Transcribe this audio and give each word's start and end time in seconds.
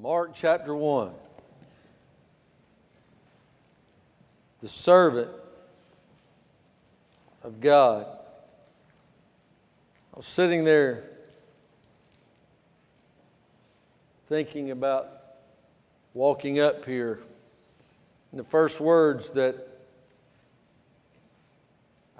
Mark 0.00 0.30
chapter 0.32 0.76
1. 0.76 1.10
The 4.62 4.68
servant 4.68 5.28
of 7.42 7.60
God. 7.60 8.06
I 10.14 10.16
was 10.16 10.24
sitting 10.26 10.62
there 10.62 11.02
thinking 14.28 14.70
about 14.70 15.08
walking 16.14 16.60
up 16.60 16.84
here. 16.84 17.18
And 18.30 18.38
the 18.38 18.44
first 18.44 18.78
words 18.78 19.30
that 19.32 19.66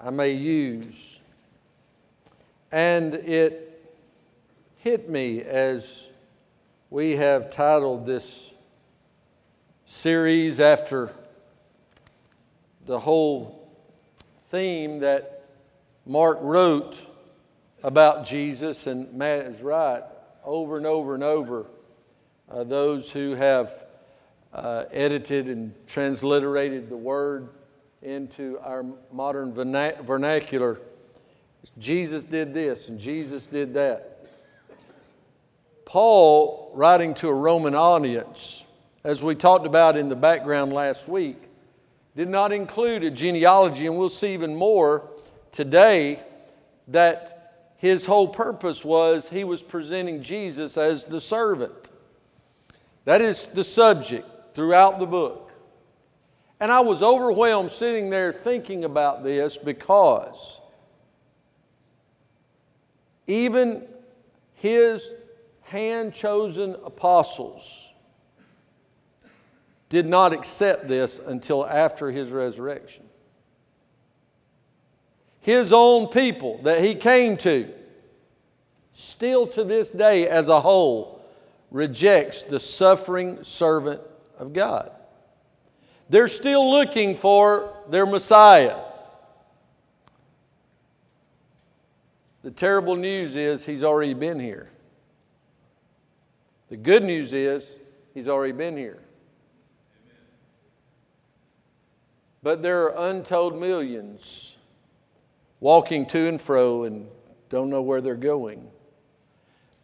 I 0.01 0.09
may 0.09 0.31
use. 0.31 1.21
And 2.73 3.13
it 3.13 3.89
hit 4.79 5.09
me 5.09 5.43
as 5.43 6.08
we 6.91 7.17
have 7.17 7.51
titled 7.53 8.07
this 8.07 8.51
series 9.85 10.59
after 10.59 11.13
the 12.87 12.99
whole 12.99 13.71
theme 14.49 14.99
that 14.99 15.45
Mark 16.07 16.39
wrote 16.41 16.99
about 17.83 18.25
Jesus, 18.25 18.87
and 18.87 19.13
Matt 19.13 19.45
is 19.45 19.61
right, 19.61 20.01
over 20.43 20.77
and 20.77 20.87
over 20.87 21.13
and 21.13 21.23
over. 21.23 21.67
Uh, 22.49 22.63
those 22.63 23.11
who 23.11 23.35
have 23.35 23.71
uh, 24.51 24.85
edited 24.91 25.47
and 25.47 25.75
transliterated 25.85 26.89
the 26.89 26.97
word 26.97 27.49
into 28.01 28.57
our 28.63 28.83
modern 29.11 29.53
vernacular, 29.53 30.79
Jesus 31.77 32.23
did 32.23 32.55
this 32.55 32.89
and 32.89 32.99
Jesus 32.99 33.45
did 33.45 33.75
that. 33.75 34.18
Paul, 35.89 36.69
writing 36.75 37.15
to 37.15 37.29
a 37.29 37.33
Roman 37.33 37.73
audience, 37.73 38.63
as 39.03 39.23
we 39.23 39.33
talked 39.33 39.65
about 39.65 39.97
in 39.97 40.07
the 40.07 40.15
background 40.15 40.71
last 40.71 41.07
week, 41.07 41.41
did 42.15 42.29
not 42.29 42.51
include 42.51 43.03
a 43.03 43.09
genealogy, 43.09 43.87
and 43.87 43.97
we'll 43.97 44.09
see 44.09 44.35
even 44.35 44.55
more 44.55 45.09
today 45.51 46.19
that 46.89 47.71
his 47.77 48.05
whole 48.05 48.27
purpose 48.27 48.85
was 48.85 49.29
he 49.29 49.43
was 49.43 49.63
presenting 49.63 50.21
Jesus 50.21 50.77
as 50.77 51.05
the 51.05 51.19
servant. 51.19 51.89
That 53.05 53.23
is 53.23 53.47
the 53.47 53.63
subject 53.63 54.27
throughout 54.53 54.99
the 54.99 55.07
book. 55.07 55.51
And 56.59 56.71
I 56.71 56.81
was 56.81 57.01
overwhelmed 57.01 57.71
sitting 57.71 58.11
there 58.11 58.31
thinking 58.31 58.83
about 58.83 59.23
this 59.23 59.57
because 59.57 60.59
even 63.25 63.87
his 64.53 65.13
hand 65.69 66.15
chosen 66.15 66.75
apostles 66.83 67.89
did 69.87 70.07
not 70.07 70.33
accept 70.33 70.87
this 70.87 71.19
until 71.19 71.65
after 71.65 72.09
his 72.09 72.29
resurrection. 72.29 73.03
His 75.41 75.71
own 75.71 76.07
people 76.07 76.59
that 76.63 76.83
he 76.83 76.95
came 76.95 77.37
to, 77.37 77.71
still 78.93 79.45
to 79.47 79.63
this 79.63 79.91
day 79.91 80.27
as 80.27 80.47
a 80.47 80.59
whole, 80.59 81.23
rejects 81.69 82.41
the 82.41 82.59
suffering 82.59 83.43
servant 83.43 84.01
of 84.39 84.53
God. 84.53 84.91
They're 86.09 86.27
still 86.27 86.69
looking 86.69 87.15
for 87.15 87.75
their 87.89 88.07
Messiah. 88.07 88.77
The 92.41 92.51
terrible 92.51 92.95
news 92.95 93.35
is 93.35 93.65
he's 93.65 93.83
already 93.83 94.15
been 94.15 94.39
here. 94.39 94.71
The 96.69 96.77
good 96.77 97.03
news 97.03 97.33
is 97.33 97.75
he's 98.13 98.27
already 98.27 98.53
been 98.53 98.77
here. 98.77 98.99
But 102.41 102.61
there 102.61 102.83
are 102.83 103.09
untold 103.09 103.59
millions 103.59 104.55
walking 105.59 106.05
to 106.07 106.27
and 106.27 106.41
fro 106.41 106.83
and 106.83 107.07
don't 107.49 107.69
know 107.69 107.81
where 107.81 108.01
they're 108.01 108.15
going. 108.15 108.69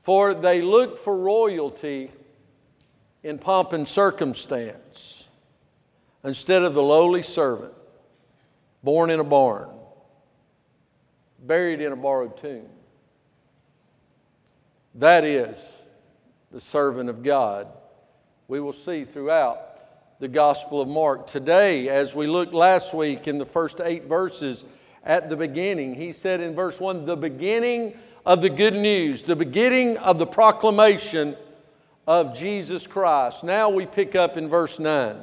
For 0.03 0.33
they 0.33 0.61
look 0.61 0.99
for 0.99 1.17
royalty 1.17 2.11
in 3.23 3.39
pomp 3.39 3.73
and 3.73 3.87
circumstance 3.87 5.25
instead 6.23 6.61
of 6.61 6.75
the 6.75 6.83
lowly 6.83 7.23
servant 7.23 7.73
born 8.83 9.09
in 9.09 9.19
a 9.19 9.23
barn, 9.23 9.69
buried 11.39 11.81
in 11.81 11.91
a 11.91 11.95
borrowed 11.95 12.37
tomb. 12.37 12.67
That 14.93 15.23
is 15.23 15.57
the 16.55 16.61
servant 16.61 17.09
of 17.09 17.21
God. 17.21 17.67
We 18.47 18.61
will 18.61 18.71
see 18.71 19.03
throughout 19.03 20.21
the 20.21 20.29
Gospel 20.29 20.79
of 20.79 20.87
Mark. 20.87 21.27
Today, 21.27 21.89
as 21.89 22.15
we 22.15 22.27
looked 22.27 22.53
last 22.53 22.93
week 22.93 23.27
in 23.27 23.39
the 23.39 23.45
first 23.45 23.81
eight 23.81 24.05
verses 24.05 24.63
at 25.03 25.29
the 25.29 25.35
beginning, 25.35 25.95
he 25.95 26.13
said 26.13 26.39
in 26.39 26.55
verse 26.55 26.79
1 26.79 27.05
the 27.05 27.17
beginning 27.17 27.97
of 28.25 28.41
the 28.41 28.49
good 28.49 28.73
news, 28.73 29.21
the 29.21 29.35
beginning 29.35 29.97
of 29.97 30.17
the 30.17 30.25
proclamation 30.25 31.35
of 32.07 32.33
Jesus 32.33 32.87
Christ. 32.87 33.43
Now 33.43 33.67
we 33.67 33.85
pick 33.85 34.15
up 34.15 34.37
in 34.37 34.47
verse 34.47 34.79
9. 34.79 35.17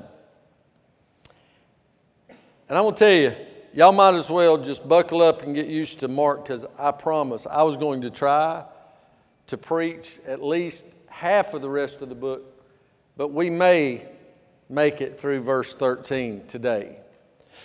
And 2.28 2.36
I'm 2.68 2.82
going 2.82 2.94
to 2.94 2.98
tell 2.98 3.10
you, 3.10 3.34
y'all 3.72 3.92
might 3.92 4.16
as 4.16 4.28
well 4.28 4.58
just 4.58 4.86
buckle 4.86 5.22
up 5.22 5.44
and 5.44 5.54
get 5.54 5.66
used 5.66 6.00
to 6.00 6.08
Mark 6.08 6.44
because 6.44 6.66
I 6.78 6.90
promise 6.90 7.46
I 7.46 7.62
was 7.62 7.78
going 7.78 8.02
to 8.02 8.10
try 8.10 8.66
to 9.46 9.56
preach 9.56 10.18
at 10.26 10.42
least 10.42 10.84
half 11.12 11.54
of 11.54 11.62
the 11.62 11.68
rest 11.68 12.02
of 12.02 12.08
the 12.08 12.14
book, 12.14 12.42
but 13.16 13.28
we 13.28 13.50
may 13.50 14.06
make 14.68 15.00
it 15.00 15.20
through 15.20 15.42
verse 15.42 15.74
13 15.74 16.46
today. 16.48 16.96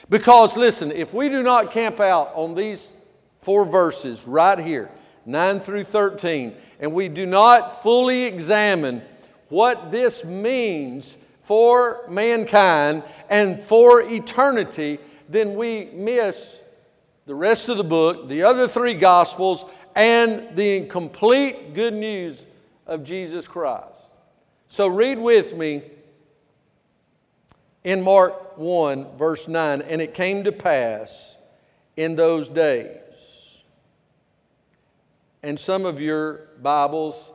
Because, 0.10 0.56
listen, 0.56 0.92
if 0.92 1.14
we 1.14 1.30
do 1.30 1.42
not 1.42 1.72
camp 1.72 2.00
out 2.00 2.32
on 2.36 2.54
these 2.54 2.92
four 3.42 3.66
verses 3.66 4.28
right 4.28 4.60
here, 4.60 4.92
9 5.26 5.60
through 5.60 5.86
13, 5.86 6.56
and 6.80 6.94
we 6.94 7.08
do 7.08 7.26
not 7.26 7.82
fully 7.82 8.24
examine 8.24 9.02
what 9.50 9.92
this 9.92 10.24
means 10.24 11.18
for 11.44 12.06
mankind 12.10 13.04
and 13.30 13.64
for 13.64 14.02
eternity, 14.02 15.00
then 15.30 15.56
we 15.56 15.86
miss 15.94 16.58
the 17.26 17.36
rest 17.36 17.70
of 17.70 17.78
the 17.78 17.84
book, 17.84 18.28
the 18.28 18.44
other 18.44 18.68
three 18.68 18.94
Gospels, 18.94 19.66
and 19.96 20.56
the 20.56 20.86
complete 20.88 21.74
good 21.74 21.94
news 21.94 22.46
of 22.88 23.04
Jesus 23.04 23.48
Christ. 23.48 23.86
So 24.70 24.88
read 24.88 25.20
with 25.20 25.56
me 25.56 25.84
in 27.84 28.02
Mark 28.02 28.58
1, 28.58 29.18
verse 29.18 29.48
9. 29.48 29.82
And 29.82 30.02
it 30.02 30.14
came 30.14 30.44
to 30.44 30.52
pass 30.52 31.38
in 31.96 32.16
those 32.16 32.50
days. 32.50 32.98
And 35.44 35.60
some 35.60 35.86
of 35.86 36.02
your 36.02 36.48
Bibles 36.62 37.32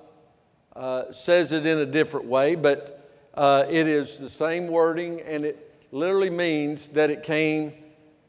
uh, 0.74 1.12
says 1.12 1.52
it 1.52 1.66
in 1.66 1.78
a 1.78 1.86
different 1.86 2.26
way, 2.26 2.54
but 2.54 3.08
uh, 3.34 3.64
it 3.70 3.86
is 3.86 4.18
the 4.18 4.28
same 4.28 4.66
wording, 4.66 5.20
and 5.20 5.44
it 5.44 5.86
literally 5.92 6.30
means 6.30 6.88
that 6.88 7.10
it 7.10 7.22
came 7.22 7.72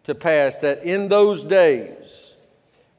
to 0.04 0.14
pass 0.14 0.60
that 0.60 0.84
in 0.84 1.08
those 1.08 1.44
days 1.44 2.36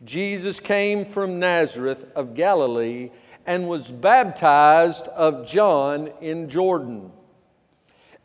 Jesus 0.05 0.61
came 0.61 1.05
from 1.05 1.39
Nazareth 1.39 2.07
of 2.15 2.35
Galilee 2.35 3.11
and 3.47 3.69
was 3.69 3.91
baptized 3.91 5.09
of 5.09 5.47
John 5.47 6.11
in 6.21 6.49
Jordan. 6.49 7.13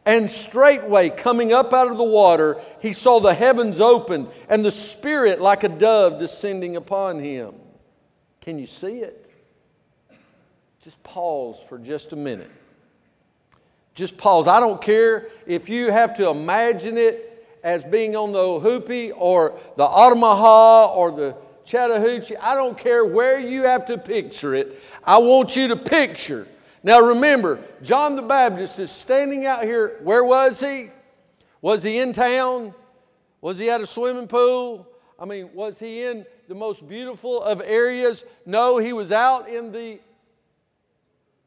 And 0.06 0.32
straightway, 0.32 1.10
coming 1.10 1.54
up 1.54 1.74
out 1.74 1.92
of 1.92 1.98
the 1.98 2.04
water, 2.04 2.60
he 2.82 2.94
saw 2.94 3.20
the 3.20 3.34
heavens 3.34 3.80
opened 3.80 4.30
and 4.48 4.64
the 4.64 4.72
Spirit 4.72 5.42
like 5.42 5.64
a 5.64 5.70
dove 5.70 6.20
descending 6.20 6.76
upon 6.76 7.20
him. 7.20 7.54
Can 8.42 8.58
you 8.58 8.66
see 8.66 9.00
it? 9.00 9.30
Just 10.84 11.02
pause 11.04 11.58
for 11.68 11.78
just 11.78 12.14
a 12.14 12.16
minute. 12.16 12.50
Just 13.94 14.18
pause. 14.18 14.48
I 14.48 14.60
don't 14.62 14.82
care 14.82 15.28
if 15.46 15.68
you 15.68 15.92
have 15.92 16.16
to 16.16 16.30
imagine 16.30 16.98
it 16.98 17.48
as 17.64 17.84
being 17.84 18.16
on 18.16 18.32
the 18.32 18.40
Ohoopee 18.40 19.12
or 19.16 19.60
the 19.76 19.84
Altamaha 19.84 20.94
or 20.94 21.12
the 21.12 21.36
Chattahoochee. 21.70 22.36
I 22.38 22.56
don't 22.56 22.76
care 22.76 23.06
where 23.06 23.40
you 23.40 23.62
have 23.62 23.86
to 23.86 23.98
picture 24.00 24.56
it. 24.56 24.82
I 25.04 25.20
want 25.20 25.56
you 25.56 25.68
to 25.68 25.76
picture. 25.76 26.48
Now 26.82 27.00
remember, 27.00 27.60
John 27.84 28.16
the 28.16 28.24
Baptist 28.24 28.80
is 28.80 28.90
standing 28.90 29.46
out 29.46 29.64
here. 29.64 30.00
Where 30.02 30.24
was 30.24 30.60
he? 30.60 30.90
Was 31.62 31.84
he 31.84 32.00
in 32.00 32.12
town? 32.12 32.74
Was 33.42 33.60
he 33.60 33.70
at 33.70 33.82
a 33.82 33.86
swimming 33.86 34.28
pool? 34.28 34.88
I 35.20 35.26
mean, 35.26 35.52
was 35.54 35.78
he 35.78 36.06
in 36.06 36.26
the 36.48 36.56
most 36.56 36.88
beautiful 36.88 37.44
of 37.44 37.62
areas? 37.62 38.24
No, 38.48 38.80
he 38.80 38.92
was 38.92 39.12
out 39.12 39.48
in 39.48 39.72
the 39.72 40.00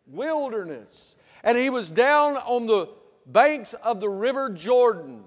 wilderness. 0.07 1.17
And 1.43 1.59
he 1.59 1.69
was 1.69 1.91
down 1.91 2.37
on 2.37 2.67
the 2.67 2.91
banks 3.27 3.75
of 3.83 3.99
the 3.99 4.09
River 4.09 4.51
Jordan. 4.51 5.25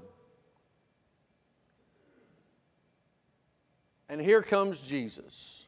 And 4.09 4.21
here 4.21 4.41
comes 4.41 4.79
Jesus. 4.79 5.65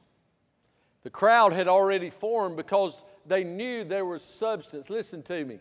The 1.03 1.09
crowd 1.09 1.53
had 1.53 1.67
already 1.67 2.09
formed 2.09 2.57
because 2.57 3.01
they 3.25 3.43
knew 3.43 3.83
there 3.83 4.05
was 4.05 4.23
substance. 4.23 4.89
Listen 4.89 5.23
to 5.23 5.45
me. 5.45 5.59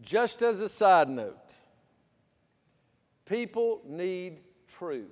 Just 0.00 0.42
as 0.42 0.60
a 0.60 0.68
side 0.68 1.08
note, 1.08 1.38
people 3.26 3.82
need 3.86 4.40
truth. 4.76 5.10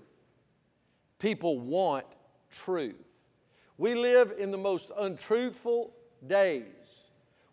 People 1.19 1.61
want 1.61 2.07
truth. 2.51 2.97
We 3.79 3.95
live 3.95 4.35
in 4.39 4.51
the 4.51 4.59
most 4.59 4.91
untruthful 4.99 5.93
days 6.27 6.65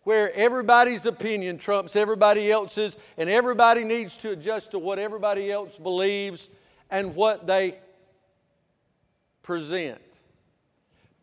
where 0.02 0.32
everybody's 0.34 1.04
opinion 1.04 1.58
trumps 1.58 1.94
everybody 1.94 2.50
else's, 2.50 2.96
and 3.18 3.28
everybody 3.28 3.84
needs 3.84 4.16
to 4.16 4.30
adjust 4.30 4.70
to 4.70 4.78
what 4.78 4.98
everybody 4.98 5.52
else 5.52 5.76
believes 5.76 6.48
and 6.90 7.14
what 7.14 7.46
they 7.46 7.78
present. 9.48 9.98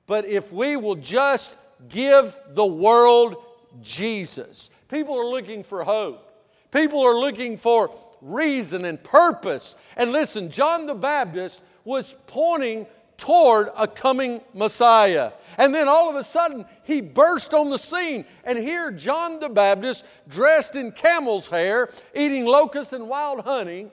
But 0.07 0.25
if 0.25 0.51
we 0.51 0.77
will 0.77 0.95
just 0.95 1.56
give 1.89 2.36
the 2.50 2.66
world 2.66 3.36
Jesus, 3.83 4.72
people 4.89 5.16
are 5.16 5.27
looking 5.27 5.63
for 5.63 5.83
hope. 5.83 6.27
People 6.72 7.01
are 7.06 7.19
looking 7.19 7.56
for 7.56 7.94
reason 8.22 8.83
and 8.86 9.01
purpose. 9.04 9.75
And 9.95 10.12
listen, 10.12 10.50
John 10.50 10.88
the 10.88 10.95
Baptist 10.95 11.62
was 11.83 12.16
pointing 12.25 12.88
toward 13.19 13.69
a 13.77 13.88
coming 13.88 14.42
Messiah. 14.56 15.31
And 15.60 15.74
then 15.74 15.88
all 15.88 16.10
of 16.10 16.16
a 16.16 16.27
sudden, 16.27 16.66
he 16.83 17.01
burst 17.01 17.54
on 17.54 17.69
the 17.69 17.77
scene. 17.77 18.25
And 18.44 18.57
here, 18.57 18.89
John 18.89 19.39
the 19.39 19.50
Baptist, 19.50 20.04
dressed 20.27 20.74
in 20.74 20.94
camel's 20.94 21.45
hair, 21.45 21.92
eating 22.16 22.45
locusts 22.45 22.92
and 22.92 23.07
wild 23.07 23.42
honey, 23.42 23.92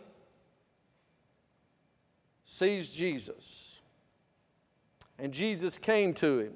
sees 2.46 2.90
Jesus. 2.90 3.71
And 5.22 5.32
Jesus 5.32 5.78
came 5.78 6.14
to 6.14 6.40
him. 6.40 6.52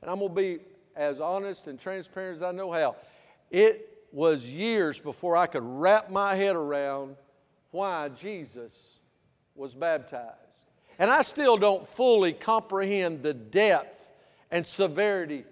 And 0.00 0.10
I'm 0.10 0.20
going 0.20 0.28
to 0.28 0.34
be 0.34 0.58
as 0.94 1.20
honest 1.20 1.66
and 1.66 1.80
transparent 1.80 2.36
as 2.36 2.42
I 2.44 2.52
know 2.52 2.70
how. 2.70 2.94
It 3.50 4.04
was 4.12 4.48
years 4.48 5.00
before 5.00 5.36
I 5.36 5.48
could 5.48 5.64
wrap 5.64 6.08
my 6.08 6.36
head 6.36 6.54
around 6.54 7.16
why 7.72 8.08
Jesus 8.10 9.00
was 9.56 9.74
baptized. 9.74 10.36
And 10.96 11.10
I 11.10 11.22
still 11.22 11.56
don't 11.56 11.88
fully 11.88 12.32
comprehend 12.32 13.24
the 13.24 13.34
depth 13.34 14.10
and 14.52 14.64
severity 14.64 15.44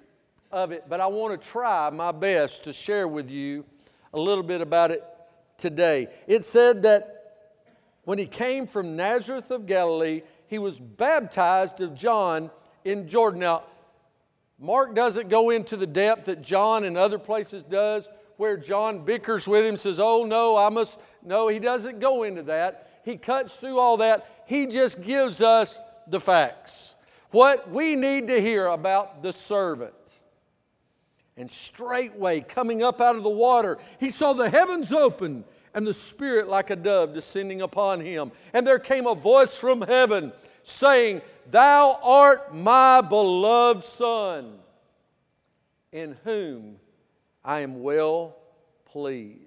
of 0.53 0.71
it, 0.71 0.85
but 0.89 1.01
I 1.01 1.09
want 1.09 1.41
to 1.41 1.49
try 1.49 1.91
my 1.91 2.13
best 2.13 2.63
to 2.63 2.73
share 2.73 3.09
with 3.09 3.29
you 3.29 3.65
a 4.15 4.21
little 4.21 4.45
bit 4.45 4.61
about 4.61 4.93
it 4.93 5.03
today. 5.59 6.07
It 6.29 6.45
said 6.45 6.85
that 6.85 7.17
when 8.05 8.19
he 8.19 8.27
came 8.27 8.69
from 8.69 8.95
Nazareth 8.95 9.51
of 9.51 9.67
Galilee, 9.67 10.23
he 10.51 10.59
was 10.59 10.81
baptized 10.81 11.81
of 11.81 11.95
John 11.95 12.51
in 12.85 13.09
Jordan. 13.09 13.39
Now, 13.39 13.63
Mark 14.59 14.97
doesn't 14.97 15.29
go 15.29 15.51
into 15.51 15.77
the 15.77 15.87
depth 15.87 16.25
that 16.25 16.43
John 16.43 16.83
in 16.83 16.97
other 16.97 17.21
places 17.21 17.63
does, 17.63 18.09
where 18.37 18.57
John 18.57 19.05
bickers 19.05 19.47
with 19.47 19.65
him, 19.65 19.77
says, 19.77 20.01
Oh, 20.01 20.25
no, 20.25 20.57
I 20.57 20.69
must. 20.69 20.99
No, 21.25 21.47
he 21.47 21.61
doesn't 21.61 22.01
go 22.01 22.25
into 22.25 22.43
that. 22.43 23.01
He 23.05 23.17
cuts 23.17 23.55
through 23.55 23.79
all 23.79 23.99
that. 23.99 24.43
He 24.47 24.67
just 24.67 25.01
gives 25.03 25.41
us 25.41 25.79
the 26.09 26.19
facts. 26.19 26.97
What 27.31 27.71
we 27.71 27.95
need 27.95 28.27
to 28.27 28.41
hear 28.41 28.67
about 28.67 29.23
the 29.23 29.33
servant. 29.33 29.95
And 31.37 31.49
straightway, 31.49 32.41
coming 32.41 32.83
up 32.83 33.01
out 33.01 33.15
of 33.15 33.23
the 33.23 33.31
water, 33.31 33.79
he 34.01 34.11
saw 34.11 34.33
the 34.33 34.51
heavens 34.51 34.93
open 34.93 35.45
and 35.75 35.87
the 35.87 35.95
Spirit 35.95 36.49
like 36.49 36.71
a 36.71 36.77
dove 36.77 37.15
descending 37.15 37.63
upon 37.63 38.01
him. 38.01 38.33
And 38.53 38.67
there 38.67 38.79
came 38.79 39.07
a 39.07 39.15
voice 39.15 39.57
from 39.57 39.83
heaven 39.83 40.33
saying, 40.63 41.23
Thou 41.51 41.99
art 42.03 42.55
my 42.55 43.01
beloved 43.01 43.85
Son, 43.85 44.59
in 45.93 46.17
whom 46.25 46.77
I 47.45 47.61
am 47.61 47.83
well 47.83 48.37
pleased. 48.85 49.47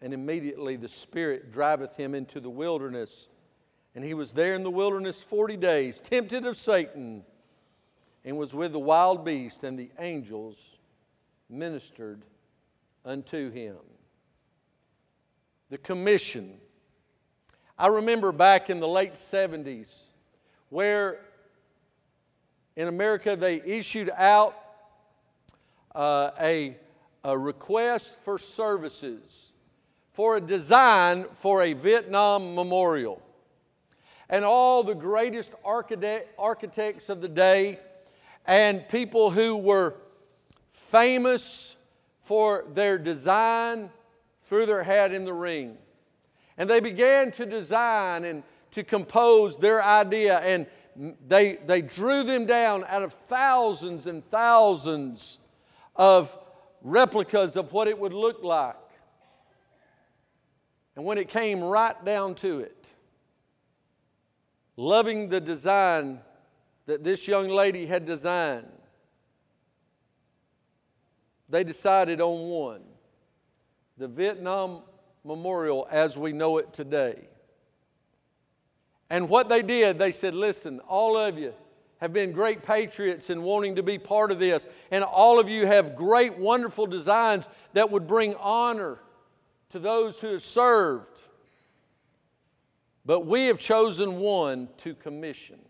And 0.00 0.12
immediately 0.12 0.76
the 0.76 0.88
Spirit 0.88 1.52
driveth 1.52 1.96
him 1.96 2.14
into 2.14 2.40
the 2.40 2.50
wilderness. 2.50 3.28
And 3.94 4.04
he 4.04 4.14
was 4.14 4.32
there 4.32 4.54
in 4.54 4.62
the 4.62 4.70
wilderness 4.70 5.22
40 5.22 5.56
days, 5.56 6.00
tempted 6.00 6.44
of 6.44 6.58
Satan, 6.58 7.24
and 8.24 8.36
was 8.36 8.54
with 8.54 8.72
the 8.72 8.78
wild 8.78 9.24
beast, 9.24 9.64
and 9.64 9.78
the 9.78 9.90
angels 9.98 10.56
ministered 11.48 12.22
unto 13.04 13.50
him. 13.50 13.76
The 15.72 15.78
commission. 15.78 16.58
I 17.78 17.86
remember 17.86 18.30
back 18.30 18.68
in 18.68 18.78
the 18.78 18.86
late 18.86 19.14
70s 19.14 20.02
where 20.68 21.20
in 22.76 22.88
America 22.88 23.36
they 23.36 23.62
issued 23.62 24.10
out 24.14 24.54
uh, 25.94 26.32
a, 26.38 26.76
a 27.24 27.38
request 27.38 28.18
for 28.22 28.38
services 28.38 29.52
for 30.12 30.36
a 30.36 30.42
design 30.42 31.24
for 31.36 31.62
a 31.62 31.72
Vietnam 31.72 32.54
memorial. 32.54 33.22
And 34.28 34.44
all 34.44 34.82
the 34.82 34.94
greatest 34.94 35.52
architect, 35.64 36.34
architects 36.38 37.08
of 37.08 37.22
the 37.22 37.28
day 37.28 37.78
and 38.44 38.86
people 38.90 39.30
who 39.30 39.56
were 39.56 39.94
famous 40.74 41.76
for 42.20 42.66
their 42.74 42.98
design 42.98 43.88
threw 44.52 44.66
their 44.66 44.82
hat 44.82 45.14
in 45.14 45.24
the 45.24 45.32
ring. 45.32 45.78
And 46.58 46.68
they 46.68 46.80
began 46.80 47.32
to 47.32 47.46
design 47.46 48.26
and 48.26 48.42
to 48.72 48.84
compose 48.84 49.56
their 49.56 49.82
idea, 49.82 50.40
and 50.40 50.66
they, 51.26 51.54
they 51.54 51.80
drew 51.80 52.22
them 52.22 52.44
down 52.44 52.84
out 52.86 53.02
of 53.02 53.14
thousands 53.28 54.06
and 54.06 54.22
thousands 54.28 55.38
of 55.96 56.38
replicas 56.82 57.56
of 57.56 57.72
what 57.72 57.88
it 57.88 57.98
would 57.98 58.12
look 58.12 58.42
like. 58.42 58.76
And 60.96 61.06
when 61.06 61.16
it 61.16 61.30
came 61.30 61.64
right 61.64 62.04
down 62.04 62.34
to 62.34 62.60
it, 62.60 62.84
loving 64.76 65.30
the 65.30 65.40
design 65.40 66.20
that 66.84 67.02
this 67.02 67.26
young 67.26 67.48
lady 67.48 67.86
had 67.86 68.04
designed, 68.04 68.68
they 71.48 71.64
decided 71.64 72.20
on 72.20 72.50
one 72.50 72.91
the 74.02 74.08
Vietnam 74.08 74.80
Memorial 75.24 75.86
as 75.88 76.18
we 76.18 76.32
know 76.32 76.58
it 76.58 76.72
today. 76.72 77.28
And 79.08 79.28
what 79.28 79.48
they 79.48 79.62
did, 79.62 79.96
they 79.96 80.10
said, 80.10 80.34
listen, 80.34 80.80
all 80.80 81.16
of 81.16 81.38
you 81.38 81.54
have 81.98 82.12
been 82.12 82.32
great 82.32 82.64
patriots 82.64 83.30
in 83.30 83.42
wanting 83.42 83.76
to 83.76 83.82
be 83.84 83.98
part 83.98 84.32
of 84.32 84.40
this, 84.40 84.66
and 84.90 85.04
all 85.04 85.38
of 85.38 85.48
you 85.48 85.66
have 85.66 85.94
great, 85.94 86.36
wonderful 86.36 86.84
designs 86.84 87.44
that 87.74 87.92
would 87.92 88.08
bring 88.08 88.34
honor 88.40 88.98
to 89.70 89.78
those 89.78 90.20
who 90.20 90.32
have 90.32 90.42
served. 90.42 91.20
But 93.06 93.20
we 93.20 93.46
have 93.46 93.60
chosen 93.60 94.16
one 94.16 94.68
to 94.78 94.96
commission. 94.96 95.60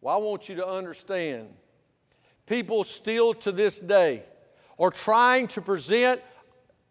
Well, 0.00 0.14
I 0.14 0.18
want 0.18 0.48
you 0.48 0.54
to 0.54 0.66
understand 0.68 1.48
people 2.46 2.84
still 2.84 3.34
to 3.34 3.50
this 3.50 3.80
day 3.80 4.22
are 4.78 4.90
trying 4.90 5.48
to 5.48 5.60
present 5.60 6.20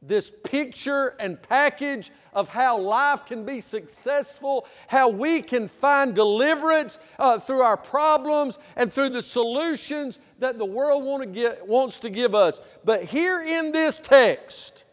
this 0.02 0.32
picture 0.44 1.16
and 1.20 1.40
package 1.42 2.12
of 2.34 2.50
how 2.50 2.80
life 2.80 3.26
can 3.28 3.46
be 3.46 3.62
successful, 3.62 4.66
how 4.88 5.10
we 5.10 5.42
can 5.42 5.68
find 5.68 6.16
deliverance 6.16 6.98
uh, 7.20 7.40
through 7.40 7.62
our 7.62 7.78
problems 7.78 8.58
and 8.76 8.92
through 8.92 9.10
the 9.10 9.22
solutions 9.22 10.18
that 10.40 10.58
the 10.58 10.66
world 10.66 11.04
want 11.04 11.22
to 11.22 11.28
get, 11.28 11.68
wants 11.68 12.00
to 12.00 12.10
give 12.10 12.34
us. 12.34 12.60
But 12.84 13.04
here 13.04 13.42
in 13.42 13.72
this 13.72 14.00
text, 14.00 14.86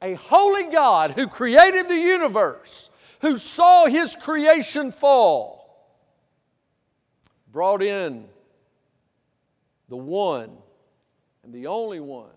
a 0.00 0.14
holy 0.14 0.64
God 0.64 1.12
who 1.12 1.28
created 1.28 1.86
the 1.88 1.94
universe, 1.94 2.90
who 3.20 3.38
saw 3.38 3.86
his 3.86 4.16
creation 4.16 4.90
fall, 4.90 5.60
brought 7.52 7.82
in 7.82 8.24
the 9.88 9.96
one 9.96 10.50
and 11.44 11.52
the 11.52 11.66
only 11.66 12.00
one 12.00 12.30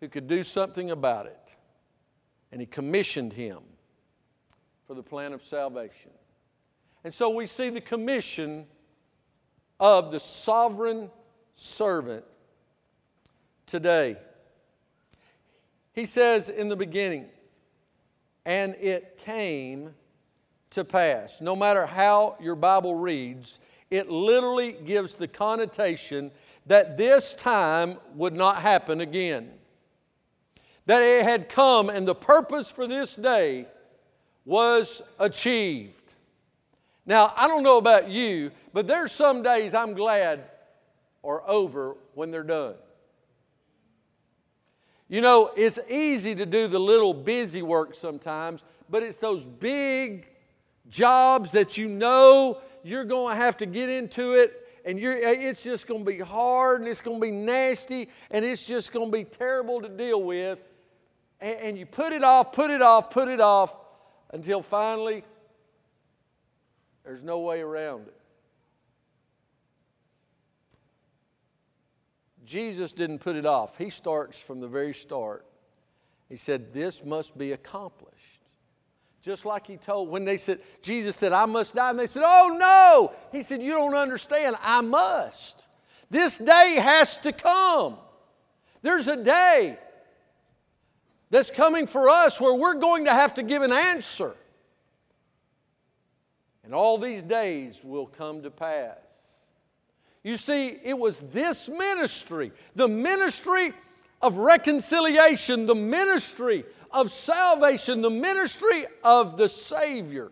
who 0.00 0.08
could 0.08 0.26
do 0.26 0.42
something 0.42 0.90
about 0.90 1.26
it. 1.26 1.38
And 2.52 2.60
he 2.60 2.66
commissioned 2.66 3.32
him 3.32 3.60
for 4.86 4.94
the 4.94 5.02
plan 5.02 5.32
of 5.32 5.42
salvation. 5.42 6.10
And 7.02 7.12
so 7.12 7.30
we 7.30 7.46
see 7.46 7.70
the 7.70 7.80
commission 7.80 8.66
of 9.80 10.12
the 10.12 10.20
sovereign 10.20 11.10
servant 11.56 12.24
today. 13.66 14.16
He 15.92 16.06
says 16.06 16.48
in 16.48 16.68
the 16.68 16.76
beginning, 16.76 17.26
and 18.44 18.74
it 18.74 19.18
came 19.24 19.94
to 20.70 20.84
pass. 20.84 21.40
No 21.40 21.54
matter 21.54 21.86
how 21.86 22.36
your 22.40 22.56
Bible 22.56 22.94
reads, 22.94 23.58
it 23.90 24.10
literally 24.10 24.72
gives 24.72 25.14
the 25.14 25.28
connotation 25.28 26.30
that 26.66 26.96
this 26.96 27.34
time 27.34 27.98
would 28.14 28.34
not 28.34 28.62
happen 28.62 29.00
again 29.00 29.50
that 30.86 31.02
it 31.02 31.24
had 31.24 31.48
come 31.48 31.88
and 31.88 32.06
the 32.06 32.14
purpose 32.14 32.70
for 32.70 32.86
this 32.86 33.14
day 33.14 33.66
was 34.44 35.02
achieved. 35.18 35.92
Now, 37.06 37.32
I 37.36 37.48
don't 37.48 37.62
know 37.62 37.78
about 37.78 38.08
you, 38.08 38.50
but 38.72 38.86
there's 38.86 39.12
some 39.12 39.42
days 39.42 39.74
I'm 39.74 39.94
glad 39.94 40.44
are 41.22 41.42
over 41.48 41.96
when 42.14 42.30
they're 42.30 42.42
done. 42.42 42.74
You 45.08 45.20
know, 45.20 45.52
it's 45.56 45.78
easy 45.88 46.34
to 46.34 46.46
do 46.46 46.66
the 46.66 46.78
little 46.78 47.14
busy 47.14 47.62
work 47.62 47.94
sometimes, 47.94 48.62
but 48.90 49.02
it's 49.02 49.18
those 49.18 49.44
big 49.44 50.30
jobs 50.88 51.52
that 51.52 51.76
you 51.78 51.88
know 51.88 52.58
you're 52.82 53.04
going 53.04 53.36
to 53.36 53.42
have 53.42 53.56
to 53.58 53.66
get 53.66 53.88
into 53.88 54.34
it 54.34 54.63
and 54.84 54.98
you're, 54.98 55.14
eh, 55.14 55.36
it's 55.38 55.62
just 55.62 55.86
going 55.86 56.04
to 56.04 56.10
be 56.10 56.18
hard 56.18 56.80
and 56.80 56.88
it's 56.88 57.00
going 57.00 57.18
to 57.18 57.20
be 57.20 57.30
nasty 57.30 58.08
and 58.30 58.44
it's 58.44 58.62
just 58.62 58.92
going 58.92 59.10
to 59.10 59.12
be 59.12 59.24
terrible 59.24 59.80
to 59.80 59.88
deal 59.88 60.22
with. 60.22 60.58
And, 61.40 61.58
and 61.60 61.78
you 61.78 61.86
put 61.86 62.12
it 62.12 62.22
off, 62.22 62.52
put 62.52 62.70
it 62.70 62.82
off, 62.82 63.10
put 63.10 63.28
it 63.28 63.40
off 63.40 63.74
until 64.32 64.62
finally 64.62 65.24
there's 67.04 67.22
no 67.22 67.40
way 67.40 67.60
around 67.60 68.08
it. 68.08 68.20
Jesus 72.44 72.92
didn't 72.92 73.20
put 73.20 73.36
it 73.36 73.46
off. 73.46 73.78
He 73.78 73.90
starts 73.90 74.38
from 74.38 74.60
the 74.60 74.68
very 74.68 74.92
start. 74.92 75.46
He 76.28 76.36
said, 76.36 76.74
This 76.74 77.04
must 77.04 77.36
be 77.36 77.52
accomplished. 77.52 78.13
Just 79.24 79.46
like 79.46 79.66
he 79.66 79.78
told 79.78 80.10
when 80.10 80.26
they 80.26 80.36
said, 80.36 80.60
Jesus 80.82 81.16
said, 81.16 81.32
I 81.32 81.46
must 81.46 81.74
die. 81.74 81.88
And 81.88 81.98
they 81.98 82.06
said, 82.06 82.24
Oh 82.26 82.54
no. 82.60 83.12
He 83.32 83.42
said, 83.42 83.62
You 83.62 83.72
don't 83.72 83.94
understand. 83.94 84.56
I 84.60 84.82
must. 84.82 85.66
This 86.10 86.36
day 86.36 86.76
has 86.78 87.16
to 87.18 87.32
come. 87.32 87.96
There's 88.82 89.08
a 89.08 89.16
day 89.16 89.78
that's 91.30 91.50
coming 91.50 91.86
for 91.86 92.10
us 92.10 92.38
where 92.38 92.52
we're 92.52 92.74
going 92.74 93.06
to 93.06 93.12
have 93.12 93.34
to 93.34 93.42
give 93.42 93.62
an 93.62 93.72
answer. 93.72 94.34
And 96.62 96.74
all 96.74 96.98
these 96.98 97.22
days 97.22 97.80
will 97.82 98.06
come 98.06 98.42
to 98.42 98.50
pass. 98.50 98.98
You 100.22 100.36
see, 100.36 100.78
it 100.82 100.98
was 100.98 101.20
this 101.32 101.66
ministry, 101.68 102.52
the 102.74 102.88
ministry 102.88 103.72
of 104.20 104.36
reconciliation, 104.36 105.64
the 105.64 105.74
ministry 105.74 106.64
of 106.94 107.12
salvation, 107.12 108.00
the 108.00 108.08
ministry 108.08 108.86
of 109.02 109.36
the 109.36 109.48
Savior 109.48 110.30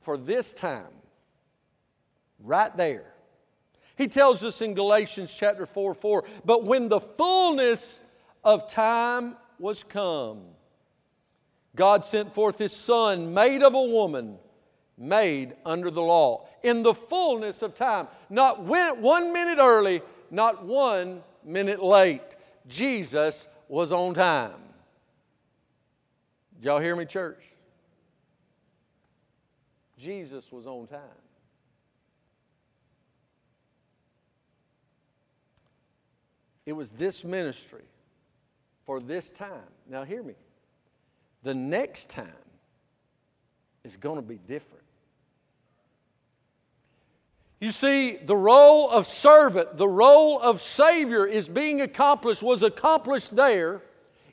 for 0.00 0.16
this 0.16 0.52
time. 0.52 0.86
Right 2.38 2.74
there. 2.76 3.04
He 3.96 4.08
tells 4.08 4.42
us 4.42 4.62
in 4.62 4.74
Galatians 4.74 5.34
chapter 5.36 5.66
4 5.66 5.94
4, 5.94 6.24
but 6.44 6.64
when 6.64 6.88
the 6.88 7.00
fullness 7.00 8.00
of 8.42 8.70
time 8.70 9.36
was 9.58 9.84
come, 9.84 10.40
God 11.76 12.04
sent 12.04 12.32
forth 12.32 12.58
His 12.58 12.72
Son, 12.72 13.34
made 13.34 13.62
of 13.62 13.74
a 13.74 13.82
woman, 13.82 14.38
made 14.96 15.54
under 15.64 15.90
the 15.90 16.02
law 16.02 16.48
in 16.62 16.82
the 16.82 16.94
fullness 16.94 17.62
of 17.62 17.74
time. 17.74 18.08
Not 18.30 18.62
one 18.62 19.32
minute 19.32 19.58
early, 19.58 20.02
not 20.30 20.64
one 20.64 21.22
minute 21.44 21.82
late. 21.82 22.22
Jesus 22.68 23.46
was 23.68 23.92
on 23.92 24.14
time. 24.14 24.62
Did 26.62 26.68
y'all 26.68 26.78
hear 26.78 26.94
me, 26.94 27.06
church? 27.06 27.42
Jesus 29.98 30.44
was 30.52 30.64
on 30.64 30.86
time. 30.86 31.00
It 36.64 36.74
was 36.74 36.90
this 36.90 37.24
ministry 37.24 37.82
for 38.86 39.00
this 39.00 39.32
time. 39.32 39.72
Now, 39.90 40.04
hear 40.04 40.22
me. 40.22 40.34
The 41.42 41.52
next 41.52 42.10
time 42.10 42.28
is 43.82 43.96
going 43.96 44.22
to 44.22 44.22
be 44.22 44.38
different. 44.46 44.84
You 47.58 47.72
see, 47.72 48.18
the 48.18 48.36
role 48.36 48.88
of 48.88 49.08
servant, 49.08 49.78
the 49.78 49.88
role 49.88 50.38
of 50.40 50.62
Savior 50.62 51.26
is 51.26 51.48
being 51.48 51.80
accomplished, 51.80 52.40
was 52.40 52.62
accomplished 52.62 53.34
there 53.34 53.82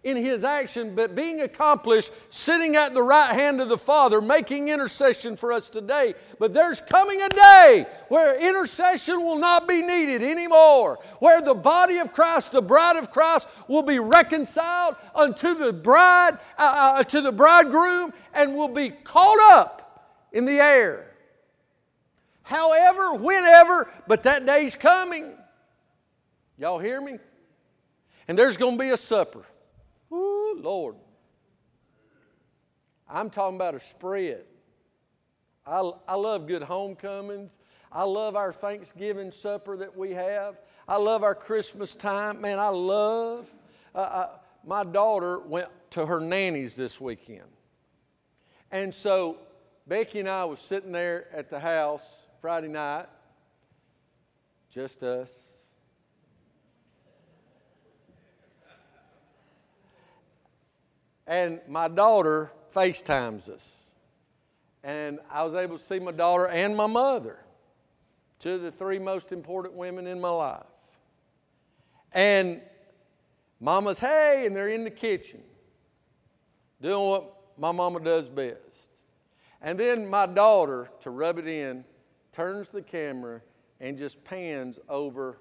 in 0.04 0.18
His 0.18 0.44
action, 0.44 0.96
but 0.96 1.16
being 1.16 1.42
accomplished 1.42 2.12
sitting 2.30 2.76
at 2.76 2.94
the 2.94 3.02
right 3.02 3.34
hand 3.34 3.60
of 3.60 3.70
the 3.70 3.78
Father, 3.78 4.22
making 4.22 4.70
intercession 4.70 5.36
for 5.36 5.52
us 5.52 5.70
today. 5.70 6.16
But 6.40 6.54
there's 6.54 6.80
coming 6.80 7.22
a 7.22 7.30
day 7.30 7.86
where 8.08 8.40
intercession 8.40 9.22
will 9.22 9.38
not 9.38 9.68
be 9.68 9.82
needed 9.82 10.24
anymore, 10.24 11.00
where 11.20 11.42
the 11.42 11.54
body 11.54 11.98
of 11.98 12.14
Christ, 12.14 12.52
the 12.52 12.62
bride 12.62 12.96
of 12.96 13.12
Christ, 13.12 13.48
will 13.68 13.84
be 13.84 14.00
reconciled 14.00 14.96
unto 15.14 15.56
the 15.56 15.74
bride, 15.74 16.40
uh, 16.58 16.96
uh, 17.00 17.04
to 17.04 17.22
the 17.22 17.32
bridegroom, 17.32 18.14
and 18.34 18.56
will 18.56 18.70
be 18.70 18.90
caught 18.90 19.40
up 19.52 20.06
in 20.32 20.46
the 20.46 20.60
air 20.60 21.10
however, 22.50 23.14
whenever, 23.14 23.92
but 24.08 24.24
that 24.24 24.44
day's 24.46 24.76
coming. 24.76 25.32
Y'all 26.58 26.80
hear 26.80 27.00
me? 27.00 27.20
And 28.28 28.38
there's 28.38 28.58
going 28.58 28.76
to 28.76 28.80
be 28.80 28.90
a 28.90 28.98
supper. 28.98 29.46
Lord. 30.60 30.96
I'm 33.10 33.30
talking 33.30 33.56
about 33.56 33.76
a 33.76 33.80
spread. 33.80 34.44
I, 35.66 35.92
I 36.08 36.16
love 36.16 36.48
good 36.48 36.64
homecomings. 36.64 37.52
I 37.92 38.04
love 38.04 38.36
our 38.36 38.54
Thanksgiving 38.54 39.32
supper 39.32 39.78
that 39.78 39.98
we 39.98 40.12
have. 40.12 40.60
I 40.88 40.98
love 40.98 41.24
our 41.24 41.36
Christmas 41.36 41.96
time. 41.96 42.42
Man, 42.42 42.60
I 42.60 42.70
love. 42.70 43.50
Uh, 43.96 44.00
I, 44.00 44.04
uh, 44.04 44.30
my 44.66 44.84
daughter 44.84 45.40
went 45.40 45.70
to 45.92 46.06
her 46.06 46.20
nanny's 46.20 46.76
this 46.76 47.00
weekend. 47.00 47.48
And 48.72 48.94
so 48.94 49.38
Becky 49.88 50.20
and 50.20 50.30
I 50.30 50.46
was 50.46 50.60
sitting 50.60 50.92
there 50.92 51.26
at 51.34 51.50
the 51.50 51.60
house 51.60 52.04
Friday 52.42 52.68
night, 52.68 53.08
just 54.70 55.02
us. 55.02 55.32
And 61.30 61.62
my 61.68 61.88
daughter 61.88 62.52
FaceTimes 62.76 63.50
us. 63.50 63.92
And 64.84 65.20
I 65.32 65.44
was 65.44 65.54
able 65.54 65.78
to 65.78 65.84
see 65.84 66.00
my 66.00 66.12
daughter 66.12 66.48
and 66.48 66.76
my 66.76 66.88
mother, 66.88 67.40
two 68.40 68.54
of 68.54 68.64
the 68.64 68.72
three 68.72 68.98
most 68.98 69.32
important 69.32 69.76
women 69.76 70.08
in 70.08 70.20
my 70.20 70.32
life. 70.32 70.64
And 72.14 72.62
mama's, 73.60 74.00
hey, 74.00 74.46
and 74.48 74.56
they're 74.56 74.70
in 74.70 74.84
the 74.84 74.90
kitchen 74.90 75.42
doing 76.82 77.10
what 77.10 77.36
my 77.60 77.72
mama 77.72 78.00
does 78.00 78.28
best. 78.28 78.58
And 79.62 79.80
then 79.80 80.10
my 80.10 80.26
daughter, 80.26 80.90
to 81.04 81.12
rub 81.12 81.38
it 81.38 81.48
in, 81.48 81.84
turns 82.34 82.70
the 82.70 82.82
camera 82.82 83.42
and 83.80 84.00
just 84.00 84.24
pans 84.24 84.80
over 84.90 85.38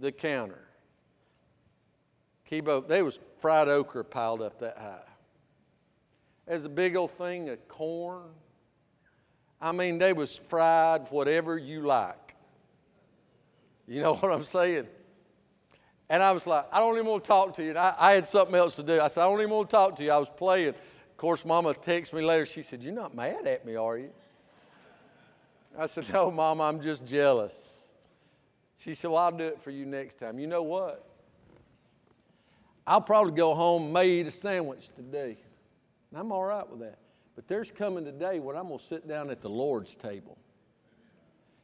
the 0.00 0.10
counter. 0.10 0.62
Kibo, 2.50 2.86
there 2.86 3.04
was 3.04 3.18
fried 3.46 3.68
okra 3.68 4.02
piled 4.02 4.42
up 4.42 4.58
that 4.58 4.76
high. 4.76 5.08
There's 6.48 6.64
a 6.64 6.68
big 6.68 6.96
old 6.96 7.12
thing 7.12 7.48
of 7.48 7.68
corn. 7.68 8.24
I 9.60 9.70
mean, 9.70 9.98
they 9.98 10.12
was 10.12 10.40
fried 10.48 11.06
whatever 11.10 11.56
you 11.56 11.82
like. 11.82 12.34
You 13.86 14.02
know 14.02 14.14
what 14.16 14.32
I'm 14.32 14.42
saying? 14.42 14.88
And 16.08 16.24
I 16.24 16.32
was 16.32 16.44
like, 16.44 16.66
I 16.72 16.80
don't 16.80 16.96
even 16.96 17.06
want 17.06 17.22
to 17.22 17.28
talk 17.28 17.54
to 17.54 17.62
you. 17.62 17.68
And 17.68 17.78
I, 17.78 17.94
I, 17.96 18.12
had 18.14 18.26
something 18.26 18.56
else 18.56 18.74
to 18.74 18.82
do. 18.82 19.00
I 19.00 19.06
said, 19.06 19.22
I 19.22 19.28
don't 19.28 19.38
even 19.38 19.52
want 19.52 19.70
to 19.70 19.76
talk 19.76 19.94
to 19.98 20.02
you. 20.02 20.10
I 20.10 20.18
was 20.18 20.28
playing. 20.28 20.70
Of 20.70 21.16
course, 21.16 21.44
Mama 21.44 21.72
texted 21.72 22.14
me 22.14 22.22
later. 22.22 22.46
She 22.46 22.62
said, 22.62 22.82
You're 22.82 22.94
not 22.94 23.14
mad 23.14 23.46
at 23.46 23.64
me, 23.64 23.76
are 23.76 23.96
you? 23.96 24.10
I 25.78 25.86
said, 25.86 26.12
No, 26.12 26.32
Mom, 26.32 26.60
I'm 26.60 26.82
just 26.82 27.06
jealous. 27.06 27.54
She 28.78 28.94
said, 28.94 29.12
Well, 29.12 29.22
I'll 29.22 29.30
do 29.30 29.44
it 29.44 29.62
for 29.62 29.70
you 29.70 29.86
next 29.86 30.18
time. 30.18 30.40
You 30.40 30.48
know 30.48 30.64
what? 30.64 31.15
I'll 32.86 33.00
probably 33.00 33.32
go 33.32 33.54
home, 33.54 33.92
may 33.92 34.08
eat 34.08 34.26
a 34.26 34.30
sandwich 34.30 34.90
today. 34.94 35.36
And 36.10 36.20
I'm 36.20 36.30
all 36.30 36.44
right 36.44 36.68
with 36.68 36.80
that. 36.80 36.98
But 37.34 37.48
there's 37.48 37.70
coming 37.70 38.06
a 38.06 38.12
day 38.12 38.38
when 38.38 38.56
I'm 38.56 38.68
going 38.68 38.78
to 38.78 38.84
sit 38.84 39.08
down 39.08 39.30
at 39.30 39.42
the 39.42 39.50
Lord's 39.50 39.96
table. 39.96 40.38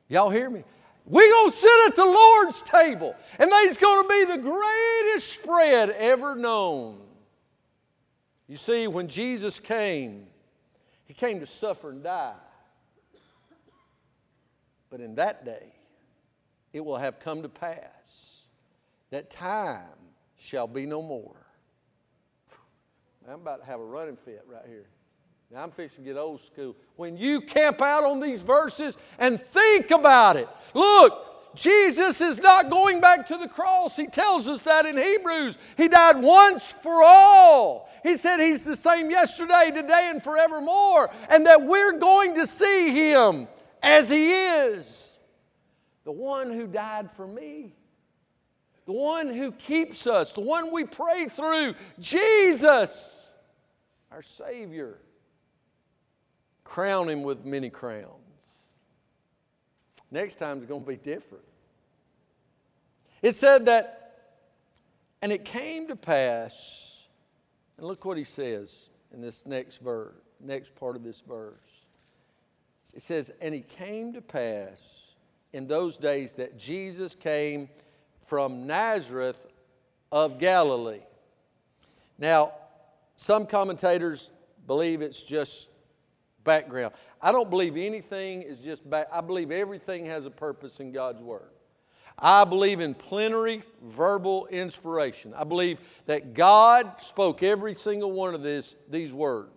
Y'all 0.08 0.30
hear 0.30 0.50
me? 0.50 0.64
We're 1.06 1.30
going 1.30 1.50
to 1.50 1.56
sit 1.56 1.86
at 1.86 1.96
the 1.96 2.04
Lord's 2.04 2.62
table, 2.62 3.16
and 3.38 3.50
there's 3.50 3.76
going 3.76 4.02
to 4.02 4.08
be 4.08 4.24
the 4.24 4.38
greatest 4.38 5.32
spread 5.32 5.90
ever 5.90 6.36
known. 6.36 7.00
You 8.46 8.56
see, 8.56 8.86
when 8.86 9.08
Jesus 9.08 9.58
came, 9.58 10.26
He 11.06 11.14
came 11.14 11.40
to 11.40 11.46
suffer 11.46 11.90
and 11.90 12.02
die. 12.02 12.34
But 14.90 15.00
in 15.00 15.14
that 15.14 15.44
day, 15.44 15.72
it 16.72 16.84
will 16.84 16.98
have 16.98 17.18
come 17.18 17.42
to 17.42 17.48
pass 17.48 18.42
that 19.10 19.30
time 19.30 20.01
shall 20.42 20.66
be 20.66 20.86
no 20.86 21.00
more. 21.02 21.36
I'm 23.28 23.40
about 23.40 23.60
to 23.60 23.66
have 23.66 23.80
a 23.80 23.84
running 23.84 24.16
fit 24.16 24.44
right 24.46 24.64
here. 24.66 24.86
Now 25.50 25.62
I'm 25.62 25.70
fixing 25.70 26.04
to 26.04 26.10
get 26.10 26.18
old 26.18 26.40
school. 26.40 26.76
When 26.96 27.16
you 27.16 27.40
camp 27.40 27.80
out 27.80 28.04
on 28.04 28.20
these 28.20 28.42
verses 28.42 28.96
and 29.18 29.40
think 29.40 29.90
about 29.90 30.36
it, 30.36 30.48
look, 30.74 31.54
Jesus 31.54 32.20
is 32.20 32.38
not 32.38 32.70
going 32.70 33.00
back 33.00 33.28
to 33.28 33.36
the 33.36 33.46
cross. 33.46 33.94
He 33.94 34.06
tells 34.06 34.48
us 34.48 34.60
that 34.60 34.86
in 34.86 34.96
Hebrews. 34.96 35.58
He 35.76 35.88
died 35.88 36.20
once 36.20 36.74
for 36.82 37.02
all. 37.02 37.90
He 38.02 38.16
said 38.16 38.40
He's 38.40 38.62
the 38.62 38.74
same 38.74 39.10
yesterday, 39.10 39.70
today, 39.72 40.08
and 40.10 40.22
forevermore, 40.22 41.10
and 41.28 41.46
that 41.46 41.62
we're 41.62 41.98
going 41.98 42.34
to 42.36 42.46
see 42.46 42.90
Him 42.90 43.46
as 43.82 44.08
He 44.08 44.32
is. 44.32 45.20
The 46.04 46.12
one 46.12 46.50
who 46.50 46.66
died 46.66 47.12
for 47.12 47.26
me, 47.26 47.74
the 48.86 48.92
one 48.92 49.28
who 49.28 49.52
keeps 49.52 50.06
us, 50.06 50.32
the 50.32 50.40
one 50.40 50.72
we 50.72 50.84
pray 50.84 51.26
through, 51.28 51.74
Jesus, 51.98 53.28
our 54.10 54.22
Savior. 54.22 54.98
Crown 56.64 57.08
Him 57.08 57.22
with 57.22 57.44
many 57.44 57.70
crowns. 57.70 58.08
Next 60.10 60.36
time 60.36 60.60
is 60.60 60.66
going 60.66 60.82
to 60.82 60.86
be 60.86 60.96
different. 60.96 61.44
It 63.22 63.36
said 63.36 63.66
that, 63.66 64.14
and 65.22 65.30
it 65.30 65.44
came 65.44 65.88
to 65.88 65.96
pass, 65.96 67.06
and 67.78 67.86
look 67.86 68.04
what 68.04 68.16
he 68.16 68.24
says 68.24 68.90
in 69.14 69.20
this 69.20 69.46
next 69.46 69.80
verse, 69.80 70.14
next 70.40 70.74
part 70.74 70.96
of 70.96 71.04
this 71.04 71.22
verse. 71.26 71.54
It 72.94 73.02
says, 73.02 73.30
and 73.40 73.54
it 73.54 73.68
came 73.68 74.12
to 74.14 74.20
pass 74.20 74.78
in 75.52 75.66
those 75.66 75.96
days 75.96 76.34
that 76.34 76.58
Jesus 76.58 77.14
came 77.14 77.68
from 78.26 78.66
Nazareth 78.66 79.36
of 80.10 80.38
Galilee. 80.38 81.00
Now, 82.18 82.52
some 83.16 83.46
commentators 83.46 84.30
believe 84.66 85.02
it's 85.02 85.22
just 85.22 85.68
background. 86.44 86.94
I 87.20 87.32
don't 87.32 87.50
believe 87.50 87.76
anything 87.76 88.42
is 88.42 88.58
just 88.58 88.88
back. 88.88 89.08
I 89.12 89.20
believe 89.20 89.50
everything 89.50 90.06
has 90.06 90.26
a 90.26 90.30
purpose 90.30 90.80
in 90.80 90.92
God's 90.92 91.22
Word. 91.22 91.50
I 92.18 92.44
believe 92.44 92.80
in 92.80 92.94
plenary 92.94 93.62
verbal 93.82 94.46
inspiration. 94.46 95.34
I 95.34 95.44
believe 95.44 95.78
that 96.06 96.34
God 96.34 97.00
spoke 97.00 97.42
every 97.42 97.74
single 97.74 98.12
one 98.12 98.34
of 98.34 98.42
this, 98.42 98.76
these 98.90 99.12
words. 99.12 99.50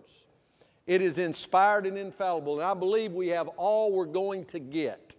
It 0.86 1.02
is 1.02 1.18
inspired 1.18 1.86
and 1.86 1.98
infallible, 1.98 2.60
and 2.60 2.68
I 2.68 2.74
believe 2.74 3.12
we 3.12 3.28
have 3.28 3.48
all 3.56 3.92
we're 3.92 4.06
going 4.06 4.44
to 4.46 4.58
get. 4.58 5.14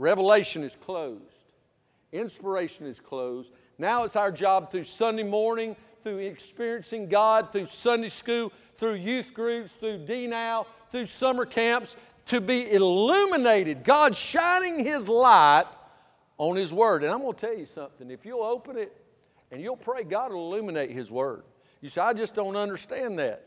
Revelation 0.00 0.64
is 0.64 0.76
closed, 0.76 1.44
inspiration 2.10 2.86
is 2.86 2.98
closed. 2.98 3.50
Now 3.76 4.04
it's 4.04 4.16
our 4.16 4.32
job 4.32 4.70
through 4.70 4.84
Sunday 4.84 5.22
morning, 5.22 5.76
through 6.02 6.18
experiencing 6.18 7.10
God, 7.10 7.52
through 7.52 7.66
Sunday 7.66 8.08
school, 8.08 8.50
through 8.78 8.94
youth 8.94 9.34
groups, 9.34 9.72
through 9.78 9.98
D-Now, 10.06 10.66
through 10.90 11.04
summer 11.04 11.44
camps, 11.44 11.96
to 12.28 12.40
be 12.40 12.72
illuminated. 12.72 13.84
God 13.84 14.16
shining 14.16 14.82
His 14.82 15.06
light 15.06 15.66
on 16.38 16.56
His 16.56 16.72
Word. 16.72 17.04
And 17.04 17.12
I'm 17.12 17.20
going 17.20 17.34
to 17.34 17.40
tell 17.40 17.56
you 17.56 17.66
something. 17.66 18.10
If 18.10 18.24
you'll 18.24 18.42
open 18.42 18.78
it 18.78 18.96
and 19.50 19.60
you'll 19.60 19.76
pray, 19.76 20.02
God 20.04 20.32
will 20.32 20.50
illuminate 20.50 20.92
His 20.92 21.10
Word. 21.10 21.42
You 21.82 21.90
say, 21.90 22.00
I 22.00 22.14
just 22.14 22.34
don't 22.34 22.56
understand 22.56 23.18
that. 23.18 23.44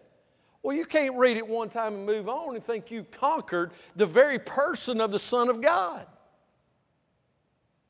Well, 0.62 0.78
you 0.78 0.86
can't 0.86 1.18
read 1.18 1.38
it 1.38 1.48
one 1.48 1.70
time 1.70 1.96
and 1.96 2.06
move 2.06 2.30
on 2.30 2.54
and 2.54 2.64
think 2.64 2.92
you've 2.92 3.10
conquered 3.10 3.72
the 3.96 4.06
very 4.06 4.38
person 4.38 5.02
of 5.02 5.12
the 5.12 5.18
Son 5.18 5.50
of 5.50 5.60
God. 5.60 6.06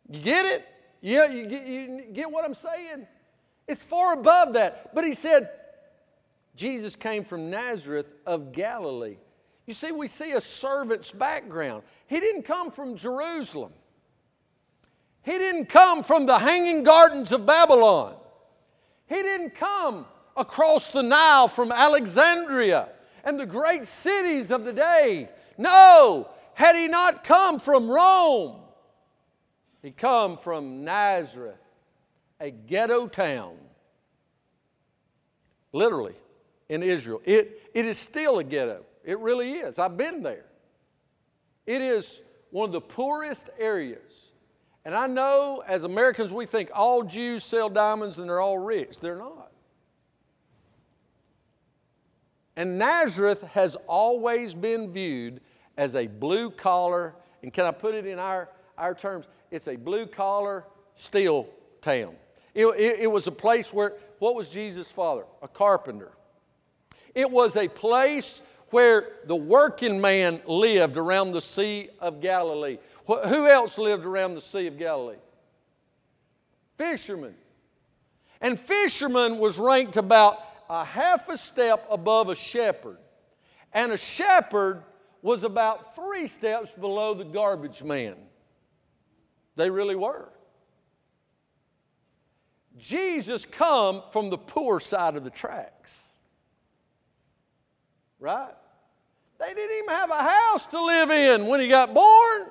You 0.10 0.19
get 0.19 0.45
it? 0.45 0.67
Yeah, 1.01 1.27
you 1.27 1.48
get, 1.48 1.67
you 1.67 2.05
get 2.13 2.31
what 2.31 2.45
I'm 2.45 2.55
saying? 2.55 3.07
It's 3.67 3.83
far 3.83 4.13
above 4.13 4.53
that. 4.53 4.93
But 4.93 5.05
he 5.05 5.15
said, 5.15 5.50
Jesus 6.55 6.95
came 6.95 7.25
from 7.25 7.50
Nazareth 7.50 8.07
of 8.25 8.51
Galilee. 8.51 9.17
You 9.65 9.74
see, 9.74 9.91
we 9.91 10.07
see 10.07 10.31
a 10.31 10.41
servant's 10.41 11.12
background. 11.12 11.83
He 12.07 12.19
didn't 12.19 12.43
come 12.43 12.72
from 12.72 12.95
Jerusalem, 12.95 13.72
he 15.24 15.38
didn't 15.38 15.67
come 15.67 16.03
from 16.03 16.25
the 16.25 16.38
hanging 16.38 16.83
gardens 16.83 17.31
of 17.31 17.45
Babylon, 17.45 18.15
he 19.07 19.15
didn't 19.15 19.55
come 19.55 20.05
across 20.36 20.88
the 20.88 21.03
Nile 21.03 21.48
from 21.48 21.72
Alexandria 21.72 22.89
and 23.24 23.39
the 23.39 23.45
great 23.45 23.88
cities 23.88 24.51
of 24.51 24.65
the 24.65 24.74
day. 24.74 25.29
No, 25.57 26.29
had 26.55 26.75
he 26.75 26.88
not 26.88 27.24
come 27.24 27.60
from 27.60 27.89
Rome, 27.89 28.62
he 29.84 29.92
come 29.92 30.38
from 30.38 30.84
Nazareth, 30.84 31.60
a 32.40 32.50
ghetto 32.50 33.07
town. 33.07 33.57
Literally 35.74 36.16
in 36.70 36.81
Israel. 36.81 37.22
It, 37.25 37.70
it 37.74 37.86
is 37.86 37.98
still 37.98 38.40
a 38.40 38.44
ghetto. 38.44 38.86
It 39.03 39.20
really 39.20 39.53
is. 39.53 39.77
I've 39.77 39.98
been 39.98 40.24
there. 40.24 40.46
It 41.66 41.81
is 41.81 42.22
one 42.51 42.70
of 42.70 42.74
the 42.74 42.81
poorest 42.81 43.50
areas. 43.60 44.31
And 44.86 44.96
I 44.96 45.07
know 45.07 45.64
as 45.66 45.84
Americans 45.84 46.31
we 46.31 46.46
think 46.46 46.70
all 46.74 47.03
Jews 47.03 47.44
sell 47.44 47.70
diamonds 47.70 48.20
and 48.20 48.29
they're 48.29 48.40
all 48.40 48.60
rich. 48.60 49.00
They're 49.00 49.18
not. 49.18 49.51
And 52.55 52.77
Nazareth 52.77 53.42
has 53.53 53.75
always 53.88 54.53
been 54.53 54.92
viewed 54.92 55.42
as 55.75 55.96
a 55.96 56.05
blue 56.05 56.51
collar, 56.51 57.16
and 57.42 57.51
can 57.51 57.66
I 57.66 57.72
put 57.72 57.96
it 57.96 58.05
in 58.05 58.20
our, 58.20 58.50
our 58.77 58.94
terms? 58.94 59.25
It's 59.53 59.68
a 59.68 59.75
blue 59.75 60.07
collar 60.07 60.66
steel 60.96 61.48
town. 61.83 62.16
It, 62.55 62.66
it, 62.66 63.01
it 63.01 63.11
was 63.11 63.27
a 63.27 63.31
place 63.31 63.72
where, 63.72 63.94
what 64.18 64.33
was 64.33 64.50
Jesus' 64.50 64.87
father? 64.87 65.25
A 65.44 65.48
carpenter. 65.48 66.11
It 67.13 67.29
was 67.29 67.55
a 67.55 67.68
place 67.68 68.42
where 68.72 69.09
the 69.25 69.35
working 69.35 70.01
man 70.01 70.42
lived 70.48 70.98
around 70.98 71.33
the 71.33 71.42
Sea 71.42 71.89
of 72.00 72.20
Galilee. 72.20 72.79
Who 73.05 73.46
else 73.48 73.77
lived 73.77 74.05
around 74.05 74.33
the 74.33 74.42
Sea 74.42 74.66
of 74.66 74.79
Galilee? 74.79 75.18
Fishermen. 76.75 77.35
And 78.42 78.59
fisherman 78.59 79.37
was 79.37 79.59
ranked 79.59 79.98
about 79.98 80.39
a 80.68 80.83
half 80.83 81.29
a 81.29 81.37
step 81.37 81.85
above 81.92 82.29
a 82.29 82.35
shepherd. 82.35 82.98
And 83.72 83.92
a 83.92 83.98
shepherd 83.98 84.81
was 85.22 85.44
about 85.44 85.96
three 85.96 86.27
steps 86.27 86.72
below 86.72 87.13
the 87.13 87.25
garbage 87.25 87.83
man. 87.83 88.16
They 89.55 89.70
really 89.70 89.96
were. 89.96 90.29
Jesus 92.77 93.46
come 93.46 94.03
from 94.11 94.29
the 94.29 94.37
poor 94.37 94.79
side 94.79 95.16
of 95.16 95.24
the 95.24 95.29
tracks 95.29 95.92
right? 98.24 98.55
They 99.37 99.53
didn't 99.53 99.77
even 99.77 99.89
have 99.89 100.09
a 100.09 100.24
house 100.24 100.66
to 100.68 100.81
live 100.81 101.11
in 101.11 101.46
when 101.46 101.59
he 101.59 101.68
got 101.68 101.94
born. 101.94 102.48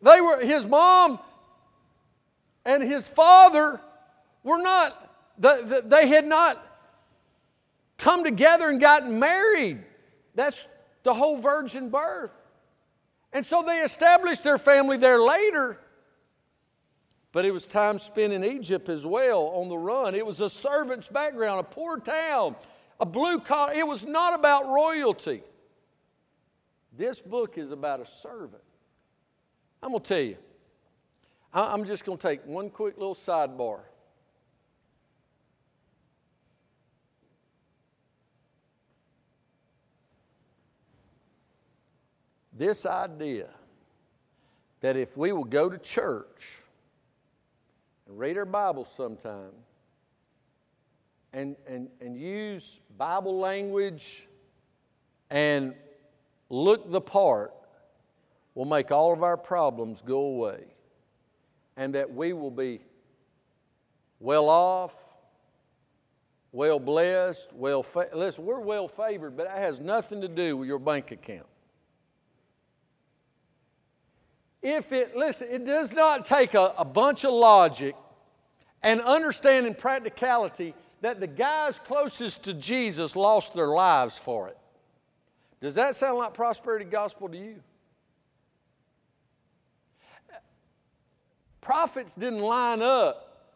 They 0.00 0.20
were 0.20 0.40
his 0.40 0.64
mom 0.64 1.18
and 2.64 2.82
his 2.82 3.06
father 3.08 3.80
were 4.44 4.62
not 4.62 4.96
they 5.38 6.06
had 6.06 6.26
not 6.26 6.64
come 7.98 8.22
together 8.22 8.68
and 8.68 8.80
gotten 8.80 9.18
married. 9.18 9.82
That's 10.36 10.64
the 11.02 11.12
whole 11.12 11.38
virgin 11.38 11.90
birth. 11.90 12.30
And 13.32 13.44
so 13.44 13.62
they 13.62 13.78
established 13.78 14.44
their 14.44 14.58
family 14.58 14.98
there 14.98 15.20
later. 15.20 15.78
But 17.32 17.44
it 17.44 17.52
was 17.52 17.66
time 17.66 17.98
spent 17.98 18.32
in 18.32 18.44
Egypt 18.44 18.88
as 18.88 19.06
well 19.06 19.42
on 19.54 19.68
the 19.68 19.78
run. 19.78 20.14
It 20.14 20.26
was 20.26 20.40
a 20.40 20.50
servant's 20.50 21.08
background, 21.08 21.60
a 21.60 21.62
poor 21.62 21.98
town 21.98 22.56
a 23.00 23.06
blue 23.06 23.40
collar. 23.40 23.72
It 23.72 23.86
was 23.86 24.04
not 24.04 24.34
about 24.38 24.68
royalty. 24.68 25.42
This 26.96 27.18
book 27.18 27.56
is 27.56 27.72
about 27.72 28.00
a 28.00 28.06
servant. 28.06 28.62
I'm 29.82 29.90
going 29.90 30.02
to 30.02 30.08
tell 30.08 30.22
you, 30.22 30.36
I'm 31.52 31.86
just 31.86 32.04
going 32.04 32.18
to 32.18 32.22
take 32.22 32.44
one 32.46 32.68
quick 32.68 32.98
little 32.98 33.14
sidebar. 33.14 33.80
This 42.52 42.84
idea 42.84 43.48
that 44.82 44.96
if 44.98 45.16
we 45.16 45.32
will 45.32 45.44
go 45.44 45.70
to 45.70 45.78
church 45.78 46.59
and 48.10 48.18
read 48.18 48.36
our 48.36 48.44
Bible 48.44 48.88
sometime, 48.96 49.52
and, 51.32 51.54
and, 51.68 51.88
and 52.00 52.16
use 52.16 52.80
Bible 52.98 53.38
language 53.38 54.26
and 55.30 55.74
look 56.48 56.90
the 56.90 57.00
part 57.00 57.52
will 58.56 58.64
make 58.64 58.90
all 58.90 59.12
of 59.12 59.22
our 59.22 59.36
problems 59.36 60.02
go 60.04 60.18
away. 60.18 60.64
And 61.76 61.94
that 61.94 62.12
we 62.12 62.32
will 62.32 62.50
be 62.50 62.80
well 64.18 64.48
off, 64.48 64.92
well 66.50 66.80
blessed, 66.80 67.48
well 67.52 67.84
fa- 67.84 68.08
listen, 68.12 68.44
we're 68.44 68.58
well 68.58 68.88
favored, 68.88 69.36
but 69.36 69.46
that 69.46 69.58
has 69.58 69.78
nothing 69.78 70.20
to 70.22 70.28
do 70.28 70.56
with 70.56 70.66
your 70.66 70.80
bank 70.80 71.12
account. 71.12 71.46
If 74.62 74.92
it, 74.92 75.16
listen, 75.16 75.48
it 75.50 75.64
does 75.64 75.92
not 75.92 76.24
take 76.24 76.54
a, 76.54 76.74
a 76.76 76.84
bunch 76.84 77.24
of 77.24 77.32
logic 77.32 77.94
and 78.82 79.00
understanding 79.00 79.74
practicality 79.74 80.74
that 81.00 81.20
the 81.20 81.26
guys 81.26 81.78
closest 81.78 82.42
to 82.44 82.54
Jesus 82.54 83.16
lost 83.16 83.54
their 83.54 83.68
lives 83.68 84.16
for 84.16 84.48
it. 84.48 84.58
Does 85.60 85.74
that 85.74 85.96
sound 85.96 86.18
like 86.18 86.34
prosperity 86.34 86.84
gospel 86.84 87.28
to 87.28 87.36
you? 87.36 87.56
prophets 91.60 92.14
didn't 92.14 92.40
line 92.40 92.82
up 92.82 93.52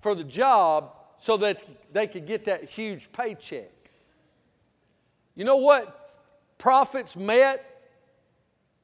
for 0.00 0.14
the 0.14 0.24
job 0.24 0.92
so 1.18 1.36
that 1.38 1.62
they 1.92 2.06
could 2.06 2.26
get 2.26 2.44
that 2.44 2.64
huge 2.64 3.10
paycheck. 3.12 3.70
You 5.34 5.44
know 5.44 5.56
what 5.56 6.20
prophets 6.58 7.16
met 7.16 7.73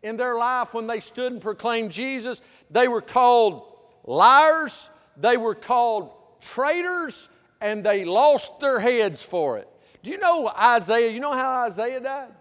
in 0.03 0.17
their 0.17 0.37
life 0.37 0.75
when 0.75 0.87
they 0.87 1.01
stood 1.01 1.33
and 1.33 1.41
proclaimed 1.41 1.93
Jesus? 1.93 2.41
They 2.71 2.89
were 2.89 3.03
called 3.03 3.63
liars, 4.05 4.73
they 5.17 5.37
were 5.37 5.55
called 5.55 6.11
traitors, 6.41 7.29
and 7.61 7.85
they 7.85 8.05
lost 8.05 8.61
their 8.61 8.81
heads 8.81 9.23
for 9.23 9.59
it. 9.59 9.69
Do 10.03 10.11
you 10.11 10.19
know 10.19 10.49
Isaiah? 10.49 11.11
You 11.11 11.21
know 11.21 11.33
how 11.33 11.67
Isaiah 11.67 12.01
died? 12.01 12.33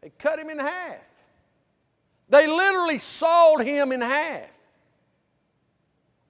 They 0.00 0.10
cut 0.18 0.38
him 0.38 0.50
in 0.50 0.58
half. 0.58 0.98
They 2.28 2.46
literally 2.46 2.98
sawed 2.98 3.64
him 3.64 3.92
in 3.92 4.00
half. 4.00 4.48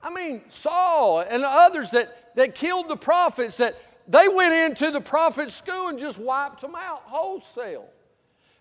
I 0.02 0.10
mean, 0.10 0.42
Saul 0.48 1.20
and 1.20 1.42
others 1.44 1.90
that, 1.90 2.34
that 2.36 2.54
killed 2.54 2.88
the 2.88 2.96
prophets, 2.96 3.56
that 3.56 3.76
they 4.06 4.28
went 4.28 4.54
into 4.54 4.90
the 4.90 5.00
prophet 5.00 5.50
school 5.52 5.88
and 5.88 5.98
just 5.98 6.18
wiped 6.18 6.60
them 6.60 6.74
out 6.76 7.02
wholesale. 7.04 7.88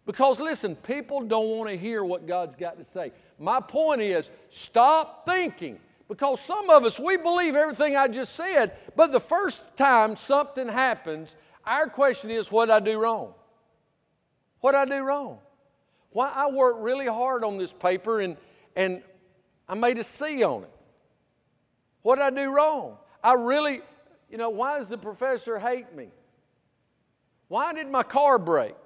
Because 0.05 0.39
listen, 0.39 0.75
people 0.75 1.21
don't 1.21 1.49
want 1.49 1.69
to 1.69 1.77
hear 1.77 2.03
what 2.03 2.27
God's 2.27 2.55
got 2.55 2.77
to 2.77 2.83
say. 2.83 3.11
My 3.39 3.59
point 3.59 4.01
is 4.01 4.29
stop 4.49 5.25
thinking. 5.25 5.79
Because 6.07 6.39
some 6.41 6.69
of 6.69 6.85
us, 6.85 6.99
we 6.99 7.17
believe 7.17 7.55
everything 7.55 7.95
I 7.95 8.07
just 8.07 8.35
said, 8.35 8.77
but 8.95 9.11
the 9.11 9.19
first 9.19 9.63
time 9.75 10.15
something 10.15 10.67
happens, 10.67 11.35
our 11.65 11.87
question 11.87 12.29
is, 12.29 12.51
what 12.51 12.67
did 12.67 12.73
I 12.73 12.79
do 12.79 12.99
wrong? 12.99 13.33
What 14.61 14.73
did 14.73 14.93
I 14.93 14.97
do 14.97 15.03
wrong? 15.03 15.39
Why 16.11 16.31
I 16.33 16.47
worked 16.51 16.79
really 16.81 17.07
hard 17.07 17.43
on 17.43 17.57
this 17.57 17.71
paper 17.71 18.21
and, 18.21 18.37
and 18.75 19.01
I 19.67 19.73
made 19.73 19.97
a 19.97 20.03
C 20.03 20.43
on 20.43 20.63
it. 20.63 20.69
What 22.03 22.17
did 22.17 22.25
I 22.25 22.29
do 22.29 22.55
wrong? 22.55 22.97
I 23.23 23.33
really, 23.33 23.81
you 24.29 24.37
know, 24.37 24.51
why 24.51 24.77
does 24.77 24.89
the 24.89 24.97
professor 24.99 25.57
hate 25.57 25.91
me? 25.95 26.09
Why 27.47 27.73
did 27.73 27.89
my 27.89 28.03
car 28.03 28.37
break? 28.37 28.84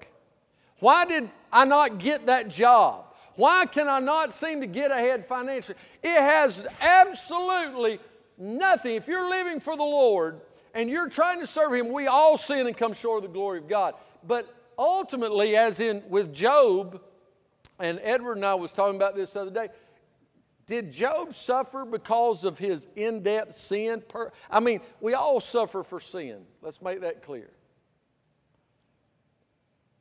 Why 0.79 1.05
did 1.05 1.29
I 1.51 1.65
not 1.65 1.97
get 1.97 2.27
that 2.27 2.49
job? 2.49 3.05
Why 3.35 3.65
can 3.65 3.87
I 3.87 3.99
not 3.99 4.33
seem 4.33 4.61
to 4.61 4.67
get 4.67 4.91
ahead 4.91 5.25
financially? 5.25 5.77
It 6.03 6.19
has 6.19 6.65
absolutely 6.81 7.99
nothing. 8.37 8.95
If 8.95 9.07
you're 9.07 9.29
living 9.29 9.59
for 9.59 9.77
the 9.77 9.83
Lord 9.83 10.41
and 10.73 10.89
you're 10.89 11.09
trying 11.09 11.39
to 11.39 11.47
serve 11.47 11.73
Him, 11.73 11.91
we 11.91 12.07
all 12.07 12.37
sin 12.37 12.67
and 12.67 12.75
come 12.75 12.93
short 12.93 13.23
of 13.23 13.29
the 13.29 13.33
glory 13.33 13.59
of 13.59 13.67
God. 13.67 13.95
But 14.27 14.53
ultimately, 14.77 15.55
as 15.55 15.79
in 15.79 16.03
with 16.09 16.33
Job, 16.33 17.01
and 17.79 17.99
Edward 18.03 18.37
and 18.37 18.45
I 18.45 18.55
was 18.55 18.71
talking 18.71 18.97
about 18.97 19.15
this 19.15 19.31
the 19.31 19.41
other 19.41 19.51
day, 19.51 19.69
did 20.67 20.91
Job 20.91 21.33
suffer 21.35 21.83
because 21.83 22.43
of 22.43 22.59
his 22.59 22.87
in 22.95 23.23
depth 23.23 23.57
sin? 23.57 24.03
I 24.51 24.59
mean, 24.59 24.81
we 25.01 25.13
all 25.13 25.41
suffer 25.41 25.83
for 25.83 25.99
sin. 25.99 26.41
Let's 26.61 26.81
make 26.81 27.01
that 27.01 27.23
clear. 27.23 27.49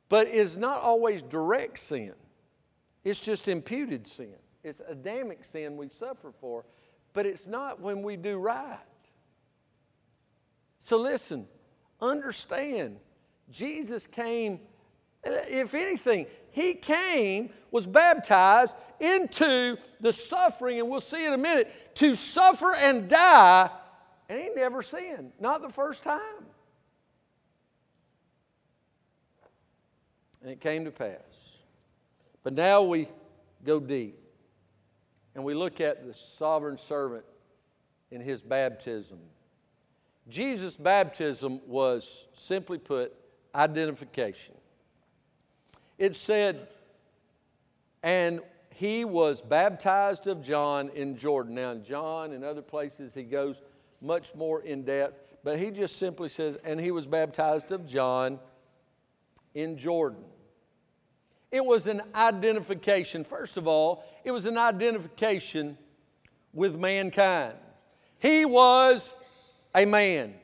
But 0.09 0.27
it's 0.27 0.57
not 0.57 0.81
always 0.81 1.21
direct 1.21 1.79
sin, 1.79 2.13
it's 3.03 3.19
just 3.19 3.47
imputed 3.47 4.07
sin. 4.07 4.35
It's 4.61 4.81
Adamic 4.89 5.45
sin 5.45 5.77
we 5.77 5.87
suffer 5.87 6.33
for, 6.41 6.65
but 7.13 7.25
it's 7.25 7.47
not 7.47 7.79
when 7.79 8.03
we 8.03 8.17
do 8.17 8.37
right. 8.37 8.77
So 10.79 10.97
listen, 10.97 11.47
understand, 12.01 12.97
Jesus 13.49 14.05
came, 14.05 14.59
if 15.23 15.73
anything, 15.73 16.25
he 16.51 16.73
came, 16.73 17.51
was 17.71 17.85
baptized 17.85 18.75
into 18.99 19.77
the 20.01 20.11
suffering, 20.11 20.79
and 20.79 20.89
we'll 20.89 20.99
see 20.99 21.25
in 21.25 21.31
a 21.31 21.37
minute, 21.37 21.95
to 21.95 22.15
suffer 22.15 22.75
and 22.75 23.07
die, 23.07 23.69
and 24.27 24.41
he 24.41 24.49
never 24.55 24.81
sinned, 24.81 25.31
not 25.39 25.61
the 25.61 25.69
first 25.69 26.03
time. 26.03 26.48
And 30.41 30.49
it 30.51 30.61
came 30.61 30.85
to 30.85 30.91
pass. 30.91 31.57
But 32.43 32.53
now 32.53 32.83
we 32.83 33.07
go 33.65 33.79
deep 33.79 34.17
and 35.35 35.43
we 35.43 35.53
look 35.53 35.81
at 35.81 36.05
the 36.05 36.13
sovereign 36.13 36.77
servant 36.77 37.25
in 38.11 38.21
his 38.21 38.41
baptism. 38.41 39.19
Jesus' 40.27 40.75
baptism 40.75 41.59
was, 41.65 42.25
simply 42.33 42.77
put, 42.77 43.13
identification. 43.53 44.55
It 45.97 46.15
said, 46.15 46.67
and 48.03 48.39
he 48.69 49.03
was 49.03 49.41
baptized 49.41 50.27
of 50.27 50.41
John 50.41 50.89
in 50.95 51.17
Jordan. 51.17 51.55
Now, 51.55 51.71
in 51.71 51.83
John 51.83 52.31
and 52.31 52.45
other 52.45 52.61
places, 52.61 53.13
he 53.13 53.23
goes 53.23 53.57
much 54.01 54.33
more 54.35 54.61
in 54.61 54.83
depth, 54.83 55.35
but 55.43 55.59
he 55.59 55.71
just 55.71 55.97
simply 55.97 56.29
says, 56.29 56.55
and 56.63 56.79
he 56.79 56.91
was 56.91 57.05
baptized 57.05 57.71
of 57.71 57.85
John 57.85 58.39
in 59.53 59.77
Jordan. 59.77 60.23
It 61.51 61.65
was 61.65 61.87
an 61.87 62.01
identification. 62.13 63.23
First 63.23 63.57
of 63.57 63.67
all, 63.67 64.03
it 64.23 64.31
was 64.31 64.45
an 64.45 64.57
identification 64.57 65.77
with 66.53 66.75
mankind. 66.75 67.55
He 68.19 68.45
was 68.45 69.13
a 69.73 69.85
man. 69.85 70.35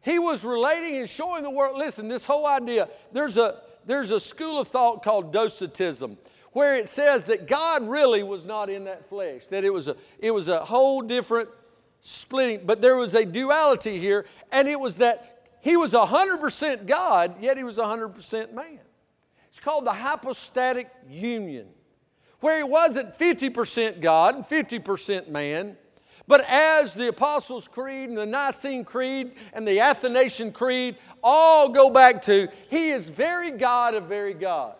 He 0.00 0.18
was 0.18 0.44
relating 0.44 0.96
and 0.96 1.08
showing 1.08 1.42
the 1.42 1.50
world. 1.50 1.78
Listen, 1.78 2.08
this 2.08 2.24
whole 2.24 2.46
idea, 2.46 2.88
there's 3.12 3.36
a, 3.36 3.62
there's 3.86 4.10
a 4.10 4.20
school 4.20 4.60
of 4.60 4.68
thought 4.68 5.02
called 5.02 5.32
Docetism, 5.32 6.18
where 6.52 6.76
it 6.76 6.88
says 6.88 7.24
that 7.24 7.48
God 7.48 7.86
really 7.88 8.22
was 8.22 8.44
not 8.44 8.70
in 8.70 8.84
that 8.84 9.08
flesh, 9.08 9.46
that 9.48 9.64
it 9.64 9.72
was 9.72 9.88
a, 9.88 9.96
it 10.18 10.30
was 10.30 10.48
a 10.48 10.64
whole 10.64 11.00
different 11.00 11.48
splitting, 12.02 12.60
but 12.64 12.80
there 12.80 12.96
was 12.96 13.14
a 13.14 13.24
duality 13.24 13.98
here, 13.98 14.26
and 14.52 14.68
it 14.68 14.78
was 14.78 14.96
that 14.96 15.48
he 15.62 15.76
was 15.76 15.92
100% 15.92 16.86
God, 16.86 17.42
yet 17.42 17.56
he 17.56 17.64
was 17.64 17.78
100% 17.78 18.52
man. 18.52 18.80
It's 19.54 19.60
called 19.60 19.84
the 19.84 19.92
hypostatic 19.92 20.90
union, 21.08 21.68
where 22.40 22.56
he 22.56 22.64
wasn't 22.64 23.16
50% 23.16 24.00
God 24.00 24.34
and 24.34 24.44
50% 24.44 25.28
man. 25.28 25.76
But 26.26 26.44
as 26.48 26.92
the 26.92 27.06
Apostles' 27.06 27.68
Creed 27.68 28.08
and 28.08 28.18
the 28.18 28.26
Nicene 28.26 28.84
Creed 28.84 29.36
and 29.52 29.66
the 29.66 29.78
Athanasian 29.78 30.50
Creed 30.50 30.96
all 31.22 31.68
go 31.68 31.88
back 31.88 32.22
to, 32.22 32.48
he 32.68 32.90
is 32.90 33.08
very 33.08 33.52
God 33.52 33.94
of 33.94 34.06
very 34.06 34.34
God. 34.34 34.74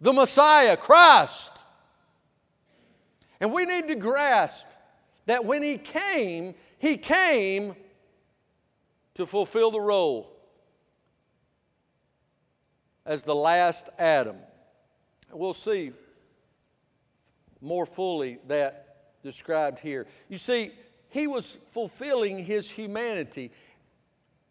The 0.00 0.12
Messiah, 0.12 0.76
Christ. 0.76 1.52
And 3.38 3.52
we 3.52 3.64
need 3.64 3.86
to 3.86 3.94
grasp 3.94 4.66
that 5.26 5.44
when 5.44 5.62
he 5.62 5.78
came, 5.78 6.56
he 6.80 6.96
came 6.96 7.76
to 9.14 9.24
fulfill 9.24 9.70
the 9.70 9.80
role 9.80 10.33
as 13.06 13.24
the 13.24 13.34
last 13.34 13.88
Adam. 13.98 14.36
We'll 15.32 15.54
see 15.54 15.92
more 17.60 17.86
fully 17.86 18.38
that 18.48 18.96
described 19.22 19.80
here. 19.80 20.06
You 20.28 20.38
see, 20.38 20.72
he 21.08 21.26
was 21.26 21.56
fulfilling 21.70 22.44
his 22.44 22.70
humanity. 22.70 23.50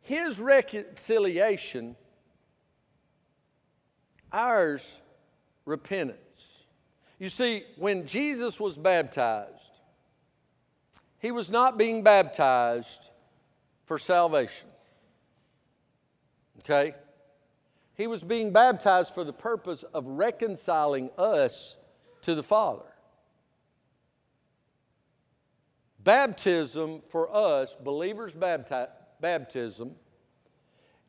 His 0.01 0.39
reconciliation, 0.39 1.95
ours 4.31 4.97
repentance. 5.65 6.19
You 7.19 7.29
see, 7.29 7.63
when 7.77 8.05
Jesus 8.05 8.59
was 8.59 8.77
baptized, 8.77 9.79
he 11.19 11.31
was 11.31 11.49
not 11.49 11.77
being 11.77 12.03
baptized 12.03 13.09
for 13.85 13.97
salvation. 13.97 14.67
Okay? 16.59 16.95
He 17.95 18.07
was 18.07 18.23
being 18.23 18.51
baptized 18.51 19.13
for 19.13 19.23
the 19.23 19.33
purpose 19.33 19.83
of 19.93 20.05
reconciling 20.07 21.11
us 21.17 21.77
to 22.23 22.33
the 22.33 22.43
Father. 22.43 22.85
Baptism 26.03 27.01
for 27.09 27.33
us, 27.33 27.75
believers' 27.81 28.33
bapti- 28.33 28.89
baptism, 29.21 29.95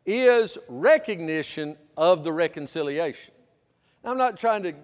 is 0.07 0.59
recognition 0.68 1.77
of 1.97 2.23
the 2.23 2.33
reconciliation. 2.33 3.33
Now, 4.05 4.11
I'm 4.11 4.18
not 4.18 4.37
trying 4.37 4.62
to 4.64 4.75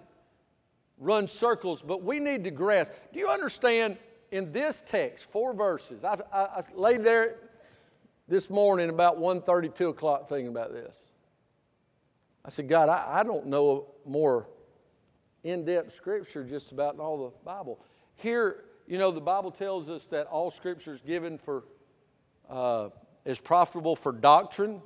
run 0.98 1.28
circles, 1.28 1.82
but 1.82 2.02
we 2.02 2.18
need 2.18 2.44
to 2.44 2.50
grasp. 2.50 2.92
Do 3.12 3.18
you 3.18 3.28
understand 3.28 3.98
in 4.32 4.52
this 4.52 4.82
text, 4.86 5.30
four 5.30 5.52
verses? 5.52 6.02
I, 6.02 6.18
I, 6.32 6.40
I 6.40 6.62
laid 6.74 7.04
there 7.04 7.36
this 8.26 8.48
morning 8.48 8.88
about 8.88 9.18
1.32 9.18 9.90
o'clock 9.90 10.28
thinking 10.28 10.48
about 10.48 10.72
this. 10.72 10.96
I 12.44 12.50
said, 12.50 12.68
God, 12.68 12.88
I, 12.88 13.20
I 13.20 13.22
don't 13.22 13.46
know 13.46 13.86
more 14.06 14.48
in 15.44 15.64
depth 15.64 15.96
scripture 15.96 16.44
just 16.44 16.72
about 16.72 16.98
all 16.98 17.30
the 17.30 17.36
Bible. 17.44 17.80
Here, 18.16 18.64
you 18.86 18.98
know, 18.98 19.10
the 19.10 19.20
Bible 19.20 19.50
tells 19.50 19.88
us 19.88 20.06
that 20.06 20.26
all 20.26 20.50
scripture 20.50 20.94
is 20.94 21.00
given 21.00 21.38
for, 21.38 21.64
uh, 22.48 22.88
is 23.24 23.38
profitable 23.38 23.96
for 23.96 24.12
doctrine. 24.12 24.82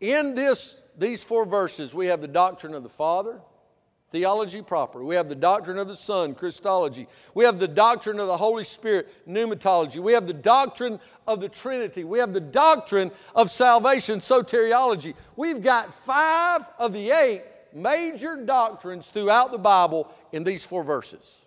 In 0.00 0.34
this, 0.34 0.76
these 0.98 1.22
four 1.22 1.46
verses, 1.46 1.94
we 1.94 2.06
have 2.06 2.20
the 2.20 2.28
doctrine 2.28 2.74
of 2.74 2.82
the 2.82 2.88
Father, 2.88 3.40
theology 4.12 4.62
proper. 4.62 5.02
We 5.02 5.14
have 5.16 5.28
the 5.28 5.34
doctrine 5.34 5.78
of 5.78 5.88
the 5.88 5.96
Son, 5.96 6.34
Christology. 6.34 7.08
We 7.34 7.44
have 7.44 7.58
the 7.58 7.68
doctrine 7.68 8.20
of 8.20 8.26
the 8.26 8.36
Holy 8.36 8.64
Spirit, 8.64 9.08
pneumatology. 9.28 10.00
We 10.00 10.12
have 10.12 10.26
the 10.26 10.32
doctrine 10.32 11.00
of 11.26 11.40
the 11.40 11.48
Trinity. 11.48 12.04
We 12.04 12.18
have 12.18 12.32
the 12.32 12.40
doctrine 12.40 13.10
of 13.34 13.50
salvation, 13.50 14.20
soteriology. 14.20 15.14
We've 15.36 15.62
got 15.62 15.92
five 15.92 16.68
of 16.78 16.92
the 16.92 17.10
eight 17.10 17.42
major 17.74 18.36
doctrines 18.36 19.08
throughout 19.08 19.52
the 19.52 19.58
Bible 19.58 20.10
in 20.32 20.44
these 20.44 20.64
four 20.64 20.84
verses. 20.84 21.46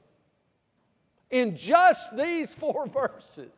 In 1.31 1.55
just 1.57 2.15
these 2.15 2.53
four 2.53 2.87
verses. 2.93 3.51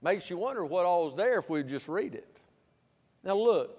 Makes 0.00 0.30
you 0.30 0.36
wonder 0.36 0.64
what 0.64 0.84
all 0.84 1.08
is 1.08 1.16
there 1.16 1.40
if 1.40 1.50
we 1.50 1.62
just 1.64 1.88
read 1.88 2.14
it. 2.14 2.38
Now, 3.24 3.34
look, 3.34 3.76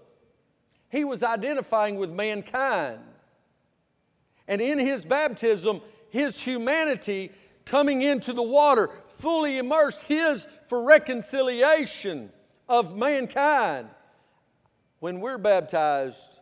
he 0.90 1.06
was 1.06 1.24
identifying 1.24 1.96
with 1.96 2.10
mankind. 2.10 3.00
And 4.50 4.60
in 4.60 4.80
his 4.80 5.06
baptism, 5.06 5.82
his 6.10 6.42
humanity 6.42 7.32
coming 7.66 8.02
into 8.02 8.34
the 8.34 8.44
water, 8.44 8.90
fully 9.20 9.60
immersed, 9.60 10.02
his 10.02 10.48
for 10.68 10.84
reconciliation 10.84 12.32
of 12.68 12.98
mankind. 12.98 13.90
When 15.00 15.22
we're 15.22 15.38
baptized 15.38 16.40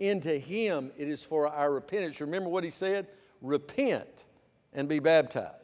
into 0.00 0.36
him, 0.36 0.90
it 0.98 1.08
is 1.08 1.22
for 1.22 1.46
our 1.46 1.72
repentance. 1.72 2.20
Remember 2.20 2.50
what 2.50 2.64
he 2.64 2.70
said? 2.70 3.06
Repent 3.40 4.24
and 4.72 4.88
be 4.88 4.98
baptized. 4.98 5.54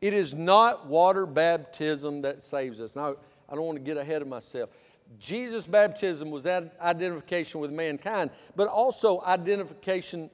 It 0.00 0.14
is 0.14 0.32
not 0.32 0.86
water 0.86 1.26
baptism 1.26 2.22
that 2.22 2.42
saves 2.42 2.80
us. 2.80 2.96
Now, 2.96 3.16
I 3.46 3.54
don't 3.54 3.66
want 3.66 3.76
to 3.76 3.84
get 3.84 3.98
ahead 3.98 4.22
of 4.22 4.28
myself. 4.28 4.70
Jesus' 5.18 5.66
baptism 5.66 6.30
was 6.30 6.44
that 6.44 6.76
identification 6.80 7.60
with 7.60 7.72
mankind, 7.72 8.30
but 8.54 8.68
also 8.68 9.20
identification 9.22 10.30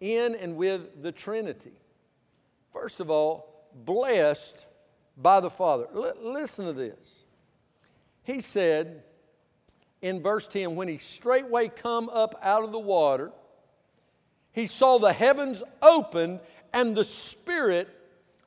in 0.00 0.34
and 0.34 0.56
with 0.56 1.02
the 1.02 1.12
Trinity. 1.12 1.72
First 2.72 3.00
of 3.00 3.10
all, 3.10 3.66
blessed 3.84 4.66
by 5.16 5.40
the 5.40 5.50
Father. 5.50 5.86
L- 5.94 6.14
listen 6.22 6.66
to 6.66 6.72
this. 6.72 7.24
He 8.22 8.40
said 8.40 9.02
in 10.00 10.22
verse 10.22 10.46
10 10.46 10.76
when 10.76 10.88
he 10.88 10.98
straightway 10.98 11.68
come 11.68 12.08
up 12.08 12.38
out 12.42 12.64
of 12.64 12.72
the 12.72 12.78
water, 12.78 13.32
he 14.52 14.66
saw 14.66 14.98
the 14.98 15.12
heavens 15.12 15.62
opened 15.82 16.40
and 16.72 16.96
the 16.96 17.04
Spirit 17.04 17.88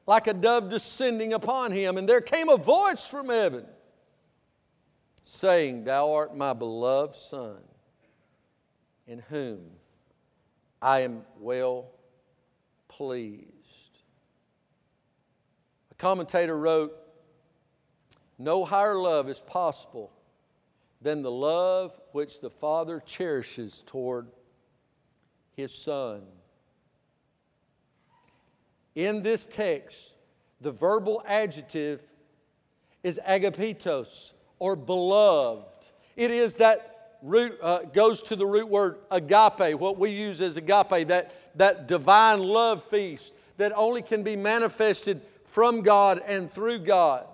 like 0.07 0.25
a 0.25 0.33
dove 0.33 0.69
descending 0.69 1.33
upon 1.33 1.71
him. 1.71 1.97
And 1.97 2.09
there 2.09 2.21
came 2.21 2.49
a 2.49 2.57
voice 2.57 3.05
from 3.05 3.29
heaven 3.29 3.65
saying, 5.23 5.83
Thou 5.83 6.13
art 6.13 6.35
my 6.35 6.53
beloved 6.53 7.15
Son, 7.15 7.57
in 9.07 9.19
whom 9.29 9.59
I 10.81 11.01
am 11.01 11.23
well 11.39 11.91
pleased. 12.87 13.45
A 15.91 15.95
commentator 15.95 16.57
wrote, 16.57 16.93
No 18.37 18.65
higher 18.65 18.95
love 18.97 19.29
is 19.29 19.39
possible 19.39 20.11
than 21.01 21.21
the 21.21 21.31
love 21.31 21.99
which 22.11 22.41
the 22.41 22.49
Father 22.49 23.01
cherishes 23.05 23.83
toward 23.85 24.27
his 25.55 25.73
Son. 25.73 26.23
In 28.95 29.23
this 29.23 29.45
text, 29.45 30.13
the 30.59 30.71
verbal 30.71 31.23
adjective 31.25 32.01
is 33.03 33.19
agapetos, 33.25 34.31
or 34.59 34.75
beloved. 34.75 35.65
It 36.15 36.31
is 36.31 36.55
that 36.55 37.17
root, 37.21 37.57
uh, 37.61 37.79
goes 37.79 38.21
to 38.23 38.35
the 38.35 38.45
root 38.45 38.67
word 38.67 38.97
agape, 39.09 39.79
what 39.79 39.97
we 39.97 40.11
use 40.11 40.41
as 40.41 40.57
agape, 40.57 41.07
that, 41.07 41.33
that 41.55 41.87
divine 41.87 42.43
love 42.43 42.83
feast 42.83 43.33
that 43.57 43.73
only 43.75 44.01
can 44.01 44.23
be 44.23 44.35
manifested 44.35 45.21
from 45.45 45.81
God 45.81 46.21
and 46.25 46.51
through 46.51 46.79
God. 46.79 47.25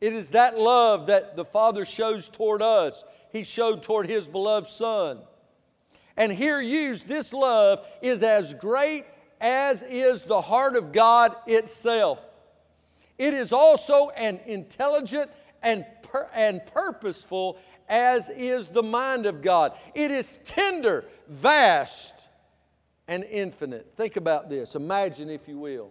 It 0.00 0.12
is 0.12 0.28
that 0.30 0.58
love 0.58 1.06
that 1.06 1.36
the 1.36 1.44
Father 1.44 1.84
shows 1.84 2.28
toward 2.28 2.62
us, 2.62 3.04
He 3.32 3.42
showed 3.42 3.82
toward 3.82 4.08
His 4.08 4.26
beloved 4.26 4.68
Son. 4.68 5.20
And 6.16 6.30
here 6.30 6.60
used, 6.60 7.08
this 7.08 7.32
love 7.32 7.84
is 8.00 8.22
as 8.22 8.54
great 8.54 9.04
as 9.40 9.82
is 9.82 10.22
the 10.22 10.40
heart 10.40 10.76
of 10.76 10.92
God 10.92 11.34
itself. 11.46 12.20
It 13.18 13.34
is 13.34 13.52
also 13.52 14.10
an 14.10 14.40
intelligent 14.46 15.30
and, 15.64 15.84
pur- 16.02 16.28
and 16.34 16.64
purposeful 16.66 17.58
as 17.88 18.28
is 18.28 18.68
the 18.68 18.82
mind 18.82 19.26
of 19.26 19.42
God. 19.42 19.72
It 19.94 20.10
is 20.10 20.38
tender, 20.44 21.04
vast, 21.28 22.14
and 23.08 23.24
infinite. 23.24 23.92
Think 23.96 24.16
about 24.16 24.48
this. 24.48 24.74
Imagine, 24.74 25.28
if 25.28 25.48
you 25.48 25.58
will, 25.58 25.90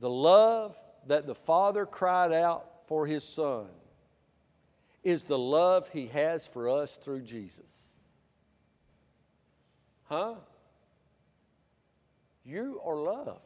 the 0.00 0.10
love 0.10 0.76
that 1.06 1.26
the 1.26 1.34
Father 1.34 1.86
cried 1.86 2.32
out 2.32 2.66
for 2.86 3.06
His 3.06 3.24
Son 3.24 3.66
is 5.02 5.24
the 5.24 5.38
love 5.38 5.88
He 5.92 6.06
has 6.08 6.46
for 6.46 6.68
us 6.68 6.98
through 7.02 7.22
Jesus. 7.22 7.58
Huh? 10.04 10.34
You 12.44 12.80
are 12.84 12.96
loved. 12.96 13.40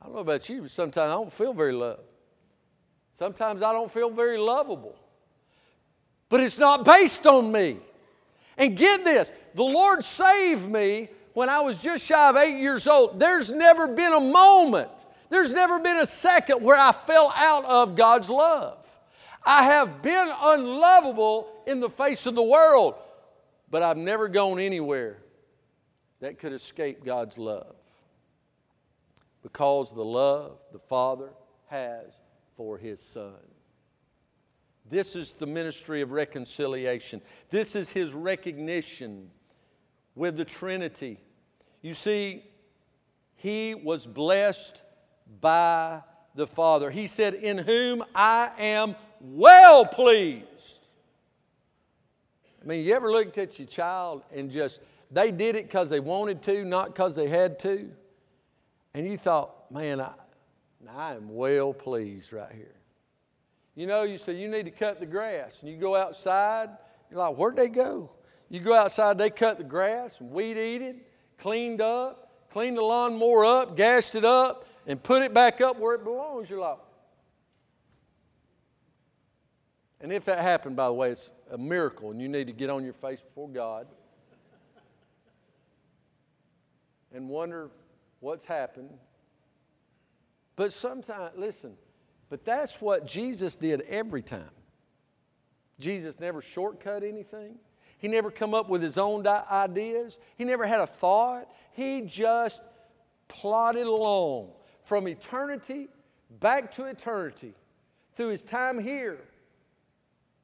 I 0.00 0.06
don't 0.06 0.14
know 0.14 0.20
about 0.20 0.48
you, 0.48 0.62
but 0.62 0.70
sometimes 0.70 1.10
I 1.10 1.12
don't 1.12 1.32
feel 1.32 1.52
very 1.52 1.72
loved. 1.72 2.11
Sometimes 3.22 3.62
I 3.62 3.72
don't 3.72 3.88
feel 3.88 4.10
very 4.10 4.36
lovable. 4.36 4.96
But 6.28 6.40
it's 6.40 6.58
not 6.58 6.84
based 6.84 7.24
on 7.24 7.52
me. 7.52 7.78
And 8.58 8.76
get 8.76 9.04
this 9.04 9.30
the 9.54 9.62
Lord 9.62 10.04
saved 10.04 10.68
me 10.68 11.08
when 11.32 11.48
I 11.48 11.60
was 11.60 11.78
just 11.78 12.04
shy 12.04 12.30
of 12.30 12.36
eight 12.36 12.60
years 12.60 12.88
old. 12.88 13.20
There's 13.20 13.52
never 13.52 13.86
been 13.86 14.12
a 14.12 14.20
moment, 14.20 14.90
there's 15.30 15.52
never 15.52 15.78
been 15.78 15.98
a 15.98 16.06
second 16.06 16.64
where 16.64 16.76
I 16.76 16.90
fell 16.90 17.32
out 17.36 17.64
of 17.64 17.94
God's 17.94 18.28
love. 18.28 18.84
I 19.46 19.66
have 19.66 20.02
been 20.02 20.32
unlovable 20.40 21.62
in 21.68 21.78
the 21.78 21.90
face 21.90 22.26
of 22.26 22.34
the 22.34 22.42
world, 22.42 22.96
but 23.70 23.84
I've 23.84 23.96
never 23.96 24.26
gone 24.26 24.58
anywhere 24.58 25.18
that 26.18 26.40
could 26.40 26.52
escape 26.52 27.04
God's 27.04 27.38
love 27.38 27.76
because 29.44 29.94
the 29.94 30.04
love 30.04 30.58
the 30.72 30.80
Father 30.80 31.30
has 31.68 32.12
for 32.62 32.78
his 32.78 33.00
son. 33.12 33.34
This 34.88 35.16
is 35.16 35.32
the 35.32 35.46
ministry 35.46 36.00
of 36.00 36.12
reconciliation. 36.12 37.20
This 37.50 37.74
is 37.74 37.90
his 37.90 38.12
recognition 38.12 39.30
with 40.14 40.36
the 40.36 40.44
Trinity. 40.44 41.18
You 41.80 41.94
see, 41.94 42.44
he 43.34 43.74
was 43.74 44.06
blessed 44.06 44.80
by 45.40 46.02
the 46.36 46.46
Father. 46.46 46.92
He 46.92 47.08
said, 47.08 47.34
In 47.34 47.58
whom 47.58 48.04
I 48.14 48.52
am 48.56 48.94
well 49.20 49.84
pleased. 49.84 50.46
I 52.62 52.64
mean, 52.64 52.84
you 52.84 52.94
ever 52.94 53.10
looked 53.10 53.38
at 53.38 53.58
your 53.58 53.66
child 53.66 54.22
and 54.32 54.52
just, 54.52 54.78
they 55.10 55.32
did 55.32 55.56
it 55.56 55.64
because 55.64 55.90
they 55.90 55.98
wanted 55.98 56.44
to, 56.44 56.64
not 56.64 56.86
because 56.94 57.16
they 57.16 57.26
had 57.26 57.58
to? 57.60 57.90
And 58.94 59.04
you 59.04 59.18
thought, 59.18 59.68
man, 59.72 60.00
I, 60.00 60.12
I 60.88 61.14
am 61.14 61.34
well 61.34 61.72
pleased 61.72 62.32
right 62.32 62.52
here. 62.52 62.74
You 63.74 63.86
know, 63.86 64.02
you 64.02 64.18
say 64.18 64.34
you 64.34 64.48
need 64.48 64.64
to 64.64 64.70
cut 64.70 65.00
the 65.00 65.06
grass, 65.06 65.56
and 65.60 65.70
you 65.70 65.76
go 65.76 65.94
outside, 65.94 66.70
you're 67.10 67.20
like, 67.20 67.36
where'd 67.36 67.56
they 67.56 67.68
go? 67.68 68.10
You 68.50 68.60
go 68.60 68.74
outside, 68.74 69.16
they 69.16 69.30
cut 69.30 69.58
the 69.58 69.64
grass, 69.64 70.20
weed 70.20 70.58
eated, 70.58 71.00
cleaned 71.38 71.80
up, 71.80 72.50
cleaned 72.50 72.76
the 72.76 72.82
lawnmower 72.82 73.44
up, 73.44 73.76
gassed 73.76 74.14
it 74.14 74.24
up, 74.24 74.66
and 74.86 75.02
put 75.02 75.22
it 75.22 75.32
back 75.32 75.60
up 75.60 75.78
where 75.78 75.94
it 75.94 76.04
belongs. 76.04 76.50
You're 76.50 76.60
like, 76.60 76.78
and 80.00 80.12
if 80.12 80.24
that 80.24 80.40
happened, 80.40 80.76
by 80.76 80.86
the 80.88 80.92
way, 80.92 81.10
it's 81.10 81.30
a 81.50 81.56
miracle, 81.56 82.10
and 82.10 82.20
you 82.20 82.28
need 82.28 82.48
to 82.48 82.52
get 82.52 82.68
on 82.68 82.84
your 82.84 82.92
face 82.92 83.20
before 83.20 83.48
God 83.48 83.86
and 87.14 87.28
wonder 87.28 87.70
what's 88.20 88.44
happened 88.44 88.90
but 90.56 90.72
sometimes, 90.72 91.32
listen, 91.36 91.74
but 92.28 92.44
that's 92.44 92.80
what 92.80 93.06
Jesus 93.06 93.56
did 93.56 93.82
every 93.82 94.22
time. 94.22 94.50
Jesus 95.78 96.18
never 96.20 96.40
shortcut 96.40 97.02
anything. 97.02 97.56
He 97.98 98.08
never 98.08 98.30
come 98.30 98.54
up 98.54 98.68
with 98.68 98.82
his 98.82 98.98
own 98.98 99.26
ideas. 99.26 100.18
He 100.36 100.44
never 100.44 100.66
had 100.66 100.80
a 100.80 100.86
thought. 100.86 101.48
He 101.72 102.02
just 102.02 102.60
plodded 103.28 103.86
along 103.86 104.50
from 104.84 105.08
eternity 105.08 105.88
back 106.40 106.72
to 106.72 106.86
eternity 106.86 107.54
through 108.14 108.28
his 108.28 108.44
time 108.44 108.78
here 108.78 109.18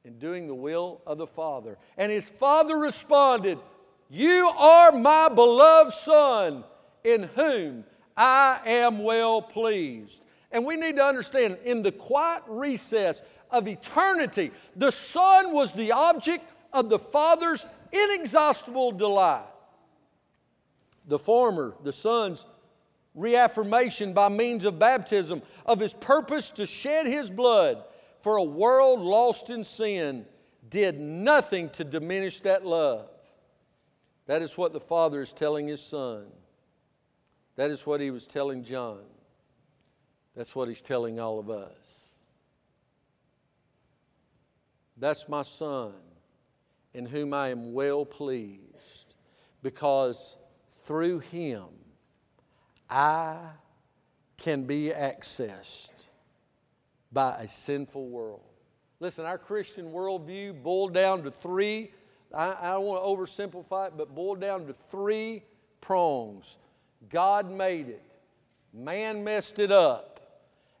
in 0.05 0.17
doing 0.19 0.47
the 0.47 0.55
will 0.55 1.01
of 1.05 1.17
the 1.17 1.27
Father. 1.27 1.77
And 1.97 2.11
his 2.11 2.27
Father 2.27 2.77
responded, 2.77 3.59
You 4.09 4.47
are 4.47 4.91
my 4.91 5.29
beloved 5.29 5.93
Son, 5.95 6.63
in 7.03 7.23
whom 7.23 7.83
I 8.15 8.59
am 8.65 9.03
well 9.03 9.41
pleased. 9.41 10.23
And 10.51 10.65
we 10.65 10.75
need 10.75 10.95
to 10.95 11.05
understand 11.05 11.57
in 11.63 11.83
the 11.83 11.91
quiet 11.91 12.43
recess 12.47 13.21
of 13.51 13.67
eternity. 13.67 14.51
The 14.75 14.91
Son 14.91 15.53
was 15.53 15.71
the 15.71 15.91
object 15.91 16.51
of 16.73 16.89
the 16.89 16.99
Father's 16.99 17.65
inexhaustible 17.91 18.93
delight. 18.93 19.45
The 21.07 21.19
former, 21.19 21.75
the 21.83 21.93
Son's 21.93 22.45
reaffirmation 23.15 24.13
by 24.13 24.29
means 24.29 24.65
of 24.65 24.79
baptism 24.79 25.41
of 25.65 25.79
his 25.79 25.93
purpose 25.93 26.51
to 26.51 26.65
shed 26.65 27.05
his 27.05 27.29
blood 27.29 27.83
for 28.21 28.37
a 28.37 28.43
world 28.43 28.99
lost 28.99 29.49
in 29.49 29.63
sin, 29.63 30.25
did 30.69 30.99
nothing 30.99 31.69
to 31.71 31.83
diminish 31.83 32.41
that 32.41 32.65
love. 32.65 33.09
That 34.27 34.41
is 34.41 34.57
what 34.57 34.73
the 34.73 34.79
Father 34.79 35.21
is 35.21 35.33
telling 35.33 35.67
his 35.67 35.81
Son. 35.81 36.25
That 37.59 37.71
is 37.71 37.85
what 37.85 37.99
he 37.99 38.09
was 38.09 38.25
telling 38.25 38.63
John. 38.63 39.01
That's 40.33 40.55
what 40.55 40.69
he's 40.69 40.81
telling 40.81 41.19
all 41.19 41.39
of 41.39 41.49
us. 41.49 41.75
That's 44.95 45.27
my 45.27 45.43
Son, 45.43 45.91
in 46.93 47.05
whom 47.05 47.33
I 47.33 47.49
am 47.49 47.73
well 47.73 48.05
pleased, 48.05 49.15
because 49.61 50.37
through 50.85 51.19
him 51.19 51.65
I 52.89 53.35
can 54.37 54.63
be 54.63 54.93
accessed 54.95 55.89
by 57.11 57.41
a 57.41 57.47
sinful 57.49 58.07
world. 58.07 58.47
Listen, 59.01 59.25
our 59.25 59.37
Christian 59.37 59.91
worldview 59.91 60.63
boiled 60.63 60.93
down 60.93 61.23
to 61.23 61.31
three, 61.31 61.91
I, 62.33 62.55
I 62.57 62.71
don't 62.71 62.85
want 62.85 63.03
to 63.03 63.45
oversimplify 63.45 63.87
it, 63.87 63.97
but 63.97 64.15
boiled 64.15 64.39
down 64.39 64.65
to 64.67 64.75
three 64.89 65.43
prongs. 65.81 66.55
God 67.07 67.49
made 67.49 67.89
it, 67.89 68.03
man 68.73 69.23
messed 69.23 69.59
it 69.59 69.71
up, 69.71 70.19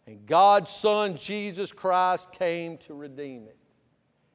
and 0.05 0.25
God's 0.25 0.71
Son, 0.71 1.17
Jesus 1.17 1.71
Christ, 1.71 2.31
came 2.31 2.77
to 2.79 2.93
redeem 2.93 3.45
it. 3.47 3.57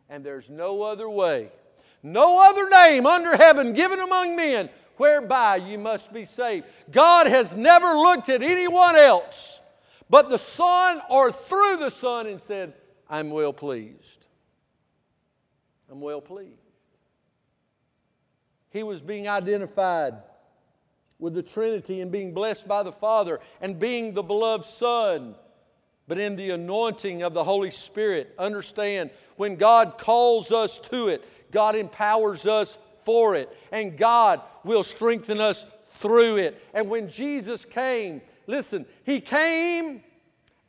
And 0.09 0.25
there's 0.25 0.49
no 0.49 0.83
other 0.83 1.11
way, 1.11 1.51
no 2.03 2.39
other 2.39 2.69
name 2.69 3.07
under 3.07 3.37
heaven 3.37 3.73
given 3.73 4.01
among 4.01 4.37
men 4.37 4.71
whereby 4.97 5.57
you 5.57 5.79
must 5.79 6.13
be 6.13 6.25
saved. 6.25 6.67
God 6.91 7.27
has 7.27 7.55
never 7.55 7.89
looked 7.89 8.29
at 8.29 8.43
anyone 8.43 8.97
else 8.97 9.61
but 10.11 10.29
the 10.29 10.39
Son 10.39 11.01
or 11.11 11.33
through 11.33 11.79
the 11.79 11.91
Son 11.91 12.27
and 12.27 12.41
said, 12.41 12.75
I'm 13.09 13.31
well 13.31 13.53
pleased. 13.53 14.27
I'm 15.91 16.01
well 16.01 16.21
pleased. 16.21 16.61
He 18.71 18.83
was 18.83 19.01
being 19.01 19.29
identified 19.29 20.15
with 21.19 21.35
the 21.35 21.43
Trinity 21.43 22.01
and 22.01 22.11
being 22.11 22.35
blessed 22.35 22.67
by 22.67 22.83
the 22.83 22.93
Father 22.93 23.41
and 23.61 23.79
being 23.79 24.15
the 24.15 24.23
beloved 24.23 24.65
Son. 24.65 25.35
But 26.07 26.19
in 26.19 26.37
the 26.37 26.51
anointing 26.51 27.23
of 27.23 27.33
the 27.33 27.45
Holy 27.45 27.71
Spirit, 27.71 28.35
understand 28.39 29.11
when 29.37 29.57
God 29.57 29.97
calls 29.97 30.53
us 30.53 30.79
to 30.91 31.09
it, 31.09 31.25
God 31.51 31.77
empowers 31.77 32.47
us 32.47 32.77
for 33.05 33.37
it, 33.37 33.55
and 33.73 33.97
God 33.97 34.43
will 34.65 34.85
strengthen 34.85 35.41
us 35.41 35.65
through 35.95 36.37
it. 36.37 36.61
And 36.75 36.91
when 36.91 37.09
Jesus 37.09 37.65
came, 37.65 38.21
listen, 38.47 38.85
He 39.05 39.21
came 39.21 40.03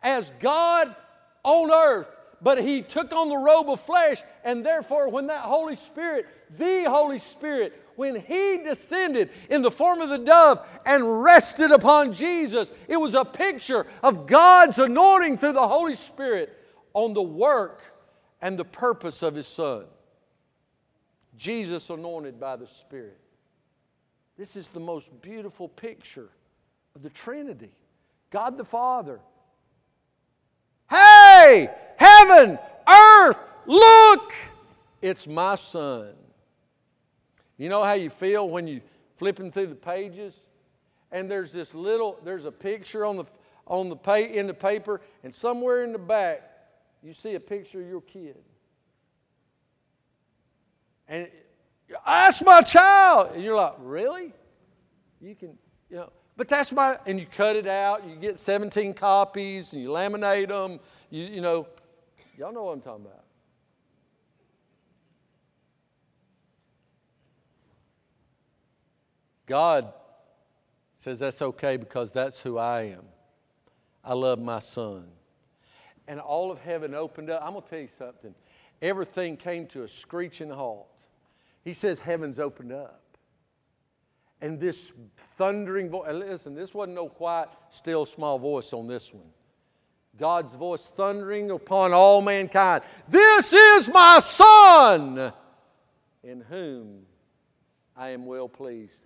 as 0.01 0.31
God 0.39 0.95
on 1.43 1.71
earth, 1.71 2.07
but 2.41 2.61
He 2.61 2.81
took 2.81 3.13
on 3.13 3.29
the 3.29 3.37
robe 3.37 3.69
of 3.69 3.81
flesh, 3.81 4.21
and 4.43 4.65
therefore, 4.65 5.09
when 5.09 5.27
that 5.27 5.41
Holy 5.41 5.75
Spirit, 5.75 6.27
the 6.57 6.83
Holy 6.83 7.19
Spirit, 7.19 7.73
when 7.95 8.15
He 8.15 8.57
descended 8.57 9.29
in 9.49 9.61
the 9.61 9.71
form 9.71 10.01
of 10.01 10.09
the 10.09 10.17
dove 10.17 10.65
and 10.85 11.23
rested 11.23 11.71
upon 11.71 12.13
Jesus, 12.13 12.71
it 12.87 12.97
was 12.97 13.13
a 13.13 13.25
picture 13.25 13.85
of 14.03 14.27
God's 14.27 14.79
anointing 14.79 15.37
through 15.37 15.53
the 15.53 15.67
Holy 15.67 15.95
Spirit 15.95 16.57
on 16.93 17.13
the 17.13 17.21
work 17.21 17.81
and 18.41 18.57
the 18.57 18.65
purpose 18.65 19.23
of 19.23 19.35
His 19.35 19.47
Son. 19.47 19.85
Jesus 21.37 21.89
anointed 21.89 22.39
by 22.39 22.55
the 22.55 22.67
Spirit. 22.67 23.19
This 24.37 24.55
is 24.55 24.67
the 24.67 24.79
most 24.79 25.09
beautiful 25.21 25.69
picture 25.69 26.29
of 26.95 27.03
the 27.03 27.09
Trinity 27.09 27.71
God 28.29 28.57
the 28.57 28.65
Father. 28.65 29.19
Hey, 30.89 31.69
heaven, 31.97 32.59
earth, 32.87 33.39
look! 33.65 34.33
It's 35.01 35.25
my 35.25 35.55
Son. 35.55 36.13
You 37.57 37.69
know 37.69 37.83
how 37.83 37.93
you 37.93 38.09
feel 38.09 38.47
when 38.49 38.67
you 38.67 38.81
flipping 39.17 39.51
through 39.51 39.67
the 39.67 39.75
pages 39.75 40.39
and 41.11 41.29
there's 41.29 41.51
this 41.51 41.73
little 41.73 42.19
there's 42.23 42.45
a 42.45 42.51
picture 42.51 43.05
on 43.05 43.17
the 43.17 43.25
on 43.67 43.89
the 43.89 43.95
pay, 43.95 44.37
in 44.37 44.47
the 44.47 44.53
paper 44.53 45.01
and 45.23 45.33
somewhere 45.33 45.83
in 45.83 45.91
the 45.91 45.99
back 45.99 46.41
you 47.01 47.13
see 47.13 47.35
a 47.35 47.39
picture 47.39 47.81
of 47.81 47.87
your 47.87 48.01
kid 48.01 48.37
and 51.07 51.29
that's 52.05 52.43
my 52.43 52.61
child. 52.61 53.31
And 53.35 53.43
you're 53.43 53.55
like, 53.55 53.75
really? 53.79 54.33
You 55.21 55.35
can, 55.35 55.57
you 55.89 55.97
know, 55.97 56.11
but 56.37 56.47
that's 56.47 56.71
my, 56.71 56.97
and 57.05 57.19
you 57.19 57.25
cut 57.25 57.55
it 57.55 57.67
out, 57.67 58.07
you 58.07 58.15
get 58.15 58.37
17 58.37 58.93
copies, 58.93 59.73
and 59.73 59.81
you 59.81 59.89
laminate 59.89 60.49
them, 60.49 60.79
you, 61.09 61.23
you 61.25 61.41
know, 61.41 61.67
y'all 62.37 62.53
know 62.53 62.63
what 62.63 62.73
I'm 62.73 62.81
talking 62.81 63.05
about. 63.05 63.24
God 69.45 69.93
says 70.97 71.19
that's 71.19 71.41
okay 71.41 71.77
because 71.77 72.11
that's 72.11 72.39
who 72.39 72.57
I 72.57 72.83
am. 72.83 73.03
I 74.03 74.13
love 74.13 74.39
my 74.39 74.59
son. 74.59 75.05
And 76.07 76.19
all 76.19 76.51
of 76.51 76.59
heaven 76.59 76.93
opened 76.93 77.29
up. 77.29 77.41
I'm 77.43 77.53
going 77.53 77.63
to 77.63 77.69
tell 77.69 77.79
you 77.79 77.89
something. 77.97 78.35
Everything 78.81 79.37
came 79.37 79.65
to 79.67 79.83
a 79.83 79.87
screeching 79.87 80.49
halt. 80.49 80.87
He 81.63 81.73
says 81.73 81.99
heaven's 81.99 82.39
opened 82.39 82.71
up. 82.71 83.01
And 84.41 84.59
this 84.59 84.91
thundering 85.37 85.89
voice, 85.89 86.11
listen, 86.11 86.53
this 86.53 86.73
wasn't 86.73 86.95
no 86.95 87.09
quiet, 87.09 87.49
still, 87.71 88.05
small 88.05 88.37
voice 88.37 88.73
on 88.73 88.87
this 88.87 89.11
one. 89.13 89.29
God's 90.19 90.55
voice 90.55 90.89
thundering 90.95 91.51
upon 91.51 91.93
all 91.93 92.21
mankind. 92.21 92.83
This 93.07 93.51
is 93.51 93.87
my 93.89 94.19
Son, 94.19 95.33
in 96.23 96.41
whom 96.41 97.05
I 97.97 98.09
am 98.09 98.25
well 98.25 98.47
pleased. 98.47 99.04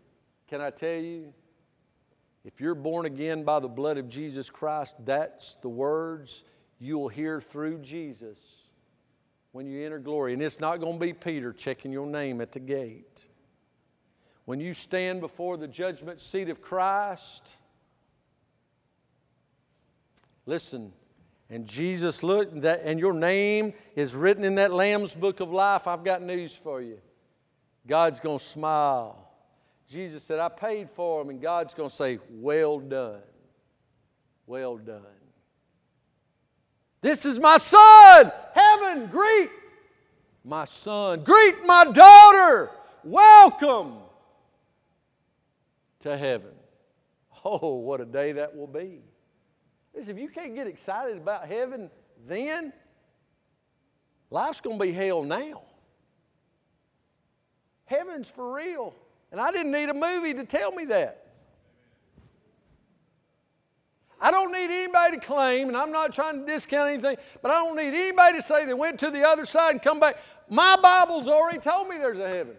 Can 0.49 0.61
I 0.61 0.71
tell 0.71 0.95
you, 0.95 1.31
if 2.43 2.59
you're 2.59 2.73
born 2.73 3.05
again 3.05 3.43
by 3.43 3.59
the 3.59 3.67
blood 3.67 3.99
of 3.99 4.09
Jesus 4.09 4.49
Christ, 4.49 4.95
that's 5.05 5.57
the 5.61 5.69
words 5.69 6.43
you'll 6.79 7.07
hear 7.07 7.39
through 7.39 7.79
Jesus 7.79 8.39
when 9.51 9.67
you 9.67 9.85
enter 9.85 9.99
glory. 9.99 10.33
And 10.33 10.41
it's 10.41 10.59
not 10.59 10.77
going 10.77 10.93
to 10.93 10.99
be 10.99 11.13
Peter 11.13 11.53
checking 11.53 11.91
your 11.91 12.07
name 12.07 12.41
at 12.41 12.51
the 12.51 12.59
gate. 12.59 13.27
When 14.45 14.59
you 14.59 14.73
stand 14.73 15.21
before 15.21 15.57
the 15.57 15.67
judgment 15.67 16.19
seat 16.19 16.49
of 16.49 16.61
Christ, 16.61 17.53
listen, 20.47 20.91
and 21.51 21.67
Jesus 21.67 22.23
looked, 22.23 22.53
and 22.65 22.99
your 22.99 23.13
name 23.13 23.73
is 23.95 24.15
written 24.15 24.43
in 24.43 24.55
that 24.55 24.71
Lamb's 24.71 25.13
book 25.13 25.41
of 25.41 25.51
life. 25.51 25.85
I've 25.85 26.03
got 26.03 26.23
news 26.23 26.53
for 26.53 26.81
you. 26.81 26.97
God's 27.85 28.19
going 28.19 28.39
to 28.39 28.45
smile. 28.45 29.28
Jesus 29.89 30.23
said, 30.23 30.39
I 30.39 30.49
paid 30.49 30.89
for 30.91 31.21
them, 31.21 31.31
and 31.31 31.41
God's 31.41 31.73
going 31.73 31.89
to 31.89 31.95
say, 31.95 32.19
Well 32.29 32.79
done. 32.79 33.21
Well 34.45 34.77
done. 34.77 35.01
This 37.01 37.25
is 37.25 37.39
my 37.39 37.57
son. 37.57 38.31
Heaven, 38.53 39.07
greet 39.07 39.49
my 40.43 40.65
son. 40.65 41.23
Greet 41.23 41.65
my 41.65 41.85
daughter. 41.85 42.69
Welcome 43.03 43.95
to 46.01 46.17
heaven. 46.17 46.51
Oh, 47.45 47.75
what 47.75 48.01
a 48.01 48.05
day 48.05 48.33
that 48.33 48.53
will 48.53 48.67
be. 48.67 48.99
Listen, 49.95 50.17
if 50.17 50.21
you 50.21 50.27
can't 50.27 50.55
get 50.55 50.67
excited 50.67 51.15
about 51.15 51.47
heaven 51.47 51.89
then, 52.27 52.73
life's 54.29 54.59
going 54.59 54.77
to 54.77 54.85
be 54.85 54.91
hell 54.91 55.23
now. 55.23 55.61
Heaven's 57.85 58.27
for 58.27 58.55
real. 58.55 58.93
And 59.31 59.39
I 59.39 59.51
didn't 59.51 59.71
need 59.71 59.89
a 59.89 59.93
movie 59.93 60.33
to 60.33 60.43
tell 60.43 60.71
me 60.71 60.85
that. 60.85 61.25
I 64.21 64.31
don't 64.31 64.51
need 64.51 64.69
anybody 64.69 65.17
to 65.17 65.25
claim, 65.25 65.69
and 65.69 65.77
I'm 65.77 65.91
not 65.91 66.13
trying 66.13 66.45
to 66.45 66.45
discount 66.45 66.91
anything, 66.91 67.17
but 67.41 67.51
I 67.51 67.55
don't 67.63 67.77
need 67.77 67.93
anybody 67.93 68.37
to 68.37 68.41
say 68.41 68.65
they 68.65 68.73
went 68.73 68.99
to 68.99 69.09
the 69.09 69.25
other 69.25 69.45
side 69.45 69.71
and 69.71 69.81
come 69.81 69.99
back. 69.99 70.17
My 70.49 70.75
Bible's 70.81 71.27
already 71.27 71.59
told 71.59 71.87
me 71.87 71.97
there's 71.97 72.19
a 72.19 72.27
heaven. 72.27 72.55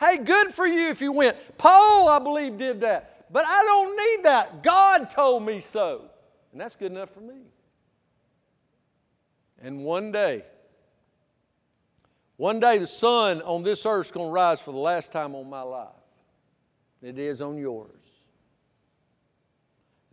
Hey, 0.00 0.18
good 0.18 0.52
for 0.52 0.66
you 0.66 0.88
if 0.88 1.00
you 1.00 1.12
went. 1.12 1.36
Paul, 1.56 2.08
I 2.08 2.18
believe, 2.18 2.56
did 2.56 2.80
that. 2.80 3.26
But 3.32 3.44
I 3.46 3.62
don't 3.64 3.96
need 3.96 4.24
that. 4.24 4.62
God 4.62 5.10
told 5.10 5.44
me 5.44 5.60
so. 5.60 6.06
And 6.52 6.60
that's 6.60 6.76
good 6.76 6.90
enough 6.90 7.10
for 7.10 7.20
me. 7.20 7.42
And 9.60 9.84
one 9.84 10.10
day, 10.12 10.44
one 12.38 12.60
day 12.60 12.78
the 12.78 12.86
sun 12.86 13.42
on 13.42 13.64
this 13.64 13.84
earth 13.84 14.06
is 14.06 14.12
going 14.12 14.28
to 14.28 14.32
rise 14.32 14.60
for 14.60 14.70
the 14.70 14.78
last 14.78 15.10
time 15.10 15.34
on 15.34 15.50
my 15.50 15.62
life. 15.62 15.88
It 17.02 17.18
is 17.18 17.42
on 17.42 17.58
yours. 17.58 17.90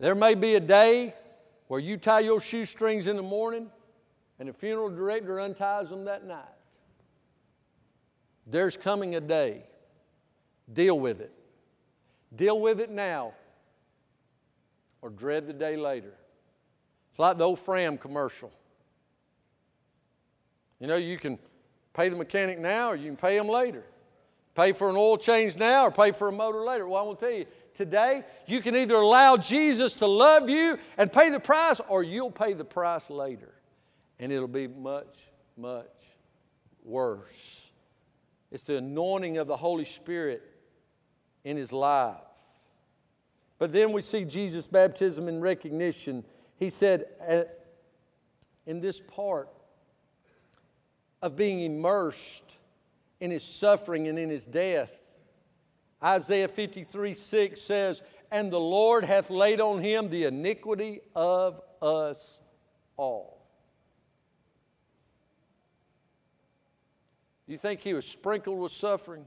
There 0.00 0.14
may 0.16 0.34
be 0.34 0.56
a 0.56 0.60
day 0.60 1.14
where 1.68 1.80
you 1.80 1.96
tie 1.96 2.20
your 2.20 2.40
shoestrings 2.40 3.06
in 3.06 3.14
the 3.14 3.22
morning 3.22 3.70
and 4.40 4.48
the 4.48 4.52
funeral 4.52 4.90
director 4.90 5.40
unties 5.40 5.88
them 5.88 6.04
that 6.04 6.26
night. 6.26 6.44
There's 8.44 8.76
coming 8.76 9.14
a 9.14 9.20
day. 9.20 9.62
Deal 10.72 10.98
with 10.98 11.20
it. 11.20 11.32
Deal 12.34 12.60
with 12.60 12.80
it 12.80 12.90
now 12.90 13.34
or 15.00 15.10
dread 15.10 15.46
the 15.46 15.52
day 15.52 15.76
later. 15.76 16.12
It's 17.12 17.20
like 17.20 17.38
the 17.38 17.44
old 17.44 17.60
Fram 17.60 17.96
commercial. 17.96 18.52
You 20.80 20.88
know, 20.88 20.96
you 20.96 21.18
can 21.18 21.38
pay 21.96 22.08
the 22.08 22.16
mechanic 22.16 22.58
now 22.58 22.90
or 22.90 22.96
you 22.96 23.06
can 23.06 23.16
pay 23.16 23.36
him 23.36 23.48
later. 23.48 23.82
Pay 24.54 24.72
for 24.72 24.88
an 24.88 24.96
oil 24.96 25.18
change 25.18 25.56
now 25.56 25.84
or 25.84 25.90
pay 25.90 26.12
for 26.12 26.28
a 26.28 26.32
motor 26.32 26.60
later. 26.60 26.86
Well, 26.86 27.02
I 27.02 27.06
will 27.06 27.16
tell 27.16 27.30
you, 27.30 27.46
today 27.74 28.22
you 28.46 28.60
can 28.60 28.76
either 28.76 28.94
allow 28.94 29.36
Jesus 29.36 29.94
to 29.96 30.06
love 30.06 30.48
you 30.48 30.78
and 30.96 31.12
pay 31.12 31.30
the 31.30 31.40
price 31.40 31.80
or 31.88 32.02
you'll 32.02 32.30
pay 32.30 32.52
the 32.52 32.64
price 32.64 33.10
later. 33.10 33.52
And 34.18 34.32
it'll 34.32 34.48
be 34.48 34.66
much, 34.66 35.30
much 35.56 35.86
worse. 36.84 37.70
It's 38.50 38.64
the 38.64 38.76
anointing 38.76 39.38
of 39.38 39.46
the 39.46 39.56
Holy 39.56 39.84
Spirit 39.84 40.42
in 41.44 41.56
his 41.56 41.72
life. 41.72 42.16
But 43.58 43.72
then 43.72 43.92
we 43.92 44.02
see 44.02 44.24
Jesus' 44.24 44.66
baptism 44.66 45.28
and 45.28 45.42
recognition. 45.42 46.24
He 46.58 46.70
said, 46.70 47.04
in 48.66 48.80
this 48.80 49.00
part 49.00 49.48
of 51.22 51.36
being 51.36 51.60
immersed 51.60 52.42
in 53.20 53.30
his 53.30 53.42
suffering 53.42 54.08
and 54.08 54.18
in 54.18 54.28
his 54.28 54.44
death, 54.46 54.90
Isaiah 56.02 56.48
53 56.48 57.14
6 57.14 57.60
says, 57.60 58.02
And 58.30 58.52
the 58.52 58.60
Lord 58.60 59.04
hath 59.04 59.30
laid 59.30 59.60
on 59.60 59.82
him 59.82 60.10
the 60.10 60.24
iniquity 60.24 61.00
of 61.14 61.60
us 61.80 62.38
all. 62.96 63.36
Do 67.46 67.52
you 67.52 67.58
think 67.58 67.80
he 67.80 67.94
was 67.94 68.04
sprinkled 68.04 68.58
with 68.58 68.72
suffering? 68.72 69.24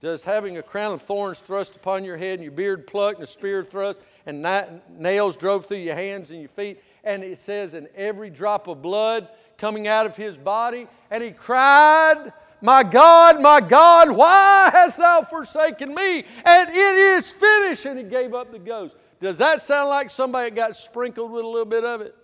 Does 0.00 0.22
having 0.22 0.58
a 0.58 0.62
crown 0.62 0.92
of 0.92 1.02
thorns 1.02 1.38
thrust 1.38 1.76
upon 1.76 2.04
your 2.04 2.16
head 2.16 2.34
and 2.34 2.42
your 2.42 2.52
beard 2.52 2.86
plucked 2.86 3.18
and 3.18 3.26
a 3.26 3.30
spear 3.30 3.64
thrust 3.64 3.98
and 4.26 4.46
nails 4.90 5.36
drove 5.36 5.66
through 5.66 5.78
your 5.78 5.94
hands 5.94 6.30
and 6.30 6.40
your 6.40 6.50
feet? 6.50 6.80
And 7.04 7.22
it 7.22 7.38
says, 7.38 7.74
and 7.74 7.88
every 7.94 8.30
drop 8.30 8.66
of 8.66 8.82
blood 8.82 9.28
coming 9.58 9.86
out 9.86 10.06
of 10.06 10.16
his 10.16 10.36
body. 10.36 10.88
And 11.10 11.22
he 11.22 11.30
cried, 11.30 12.32
My 12.60 12.82
God, 12.82 13.40
my 13.40 13.60
God, 13.60 14.10
why 14.10 14.70
hast 14.72 14.96
thou 14.96 15.22
forsaken 15.22 15.94
me? 15.94 16.24
And 16.44 16.70
it 16.70 16.76
is 16.96 17.28
finished. 17.28 17.84
And 17.84 17.98
he 17.98 18.04
gave 18.04 18.34
up 18.34 18.50
the 18.50 18.58
ghost. 18.58 18.96
Does 19.20 19.38
that 19.38 19.62
sound 19.62 19.90
like 19.90 20.10
somebody 20.10 20.50
got 20.50 20.76
sprinkled 20.76 21.30
with 21.30 21.44
a 21.44 21.48
little 21.48 21.64
bit 21.64 21.84
of 21.84 22.00
it? 22.00 22.16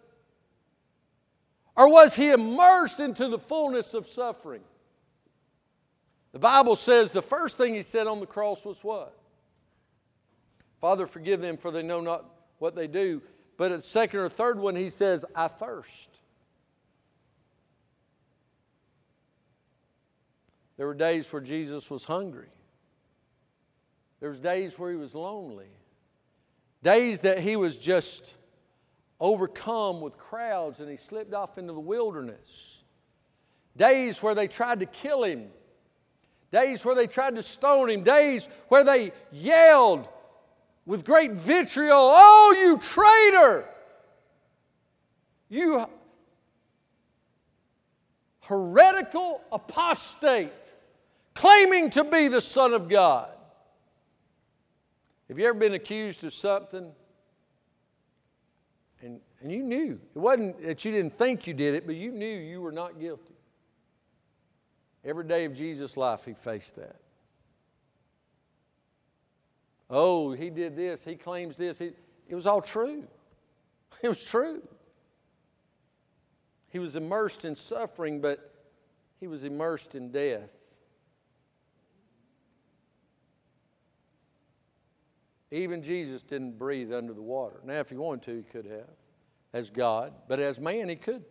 Or 1.77 1.91
was 1.91 2.15
he 2.15 2.31
immersed 2.31 3.01
into 3.01 3.29
the 3.29 3.39
fullness 3.39 3.95
of 3.95 4.07
suffering? 4.07 4.63
The 6.33 6.39
Bible 6.39 6.77
says 6.77 7.11
the 7.11 7.23
first 7.23 7.57
thing 7.57 7.75
he 7.75 7.83
said 7.83 8.07
on 8.07 8.21
the 8.21 8.27
cross 8.27 8.65
was 8.65 8.83
what? 8.83 9.17
Father, 10.81 11.07
forgive 11.07 11.41
them, 11.41 11.57
for 11.57 11.71
they 11.71 11.83
know 11.83 12.01
not 12.01 12.25
what 12.59 12.75
they 12.75 12.87
do. 12.87 13.21
But 13.61 13.73
at 13.73 13.83
the 13.83 13.87
second 13.87 14.21
or 14.21 14.31
third 14.31 14.59
one, 14.59 14.75
he 14.75 14.89
says, 14.89 15.23
I 15.35 15.49
thirst. 15.49 16.09
There 20.79 20.87
were 20.87 20.95
days 20.95 21.31
where 21.31 21.43
Jesus 21.43 21.91
was 21.91 22.05
hungry. 22.05 22.49
There 24.21 24.31
was 24.31 24.39
days 24.39 24.79
where 24.79 24.91
he 24.91 24.97
was 24.97 25.15
lonely. 25.15 25.69
Days 26.83 27.21
that 27.21 27.41
he 27.41 27.57
was 27.57 27.77
just 27.77 28.33
overcome 29.21 30.01
with 30.01 30.17
crowds 30.17 30.81
and 30.81 30.89
he 30.89 30.97
slipped 30.97 31.35
off 31.35 31.59
into 31.59 31.75
the 31.75 31.81
wilderness. 31.81 32.79
Days 33.77 34.23
where 34.23 34.35
they 34.35 34.49
tried 34.49 34.81
to 34.81 34.87
kill 34.87 35.23
him 35.23 35.51
days 36.51 36.85
where 36.85 36.95
they 36.95 37.07
tried 37.07 37.37
to 37.37 37.43
stone 37.43 37.91
him, 37.91 38.03
days 38.03 38.49
where 38.69 38.85
they 38.85 39.13
yelled 39.31 40.09
with 40.91 41.05
great 41.05 41.31
vitriol, 41.31 42.11
Oh, 42.13 42.57
you 42.59 42.77
traitor! 42.77 43.65
You 45.49 45.87
heretical 48.41 49.41
apostate, 49.53 50.51
claiming 51.37 51.91
to 51.91 52.03
be 52.03 52.27
the 52.27 52.41
Son 52.41 52.73
of 52.73 52.89
God. 52.89 53.31
Have 55.29 55.39
you 55.39 55.47
ever 55.47 55.57
been 55.57 55.75
accused 55.75 56.25
of 56.25 56.35
something 56.35 56.91
and, 59.01 59.21
and 59.43 59.53
you 59.53 59.63
knew? 59.63 60.01
It 60.17 60.19
wasn't 60.19 60.61
that 60.67 60.85
you 60.85 60.91
didn't 60.91 61.17
think 61.17 61.47
you 61.47 61.55
did 61.55 61.77
it, 61.77 61.87
but 61.87 61.95
you 61.95 62.11
knew 62.11 62.37
you 62.37 62.61
were 62.61 62.73
not 62.73 62.99
guilty. 62.99 63.37
Every 65.05 65.25
day 65.25 65.45
of 65.45 65.55
Jesus' 65.55 65.97
life, 65.97 66.25
he 66.25 66.35
faced 66.35 66.75
that. 66.75 66.97
Oh, 69.91 70.33
he 70.33 70.51
did 70.51 70.77
this, 70.77 71.03
he 71.03 71.17
claims 71.17 71.57
this. 71.57 71.79
He, 71.79 71.91
it 72.29 72.35
was 72.35 72.47
all 72.47 72.63
true. 72.63 73.05
It 74.03 74.09
was 74.09 74.25
true. 74.25 74.63
He 76.71 76.79
was 76.79 76.97
immersed 76.97 77.45
in 77.45 77.55
suffering, 77.55 78.21
but 78.21 78.55
he 79.19 79.27
was 79.27 79.45
immersed 79.45 79.95
in 79.95 80.11
death. 80.11 80.49
Even 85.51 85.83
Jesus 85.83 86.23
didn't 86.23 86.57
breathe 86.57 86.95
under 86.95 87.13
the 87.13 87.21
water. 87.21 87.61
Now, 87.65 87.81
if 87.81 87.91
he 87.91 87.97
wanted 87.97 88.23
to, 88.23 88.37
he 88.37 88.43
could 88.45 88.67
have, 88.67 88.89
as 89.53 89.69
God, 89.69 90.15
but 90.29 90.39
as 90.39 90.61
man, 90.61 90.89
he 90.89 90.97
could. 90.97 91.25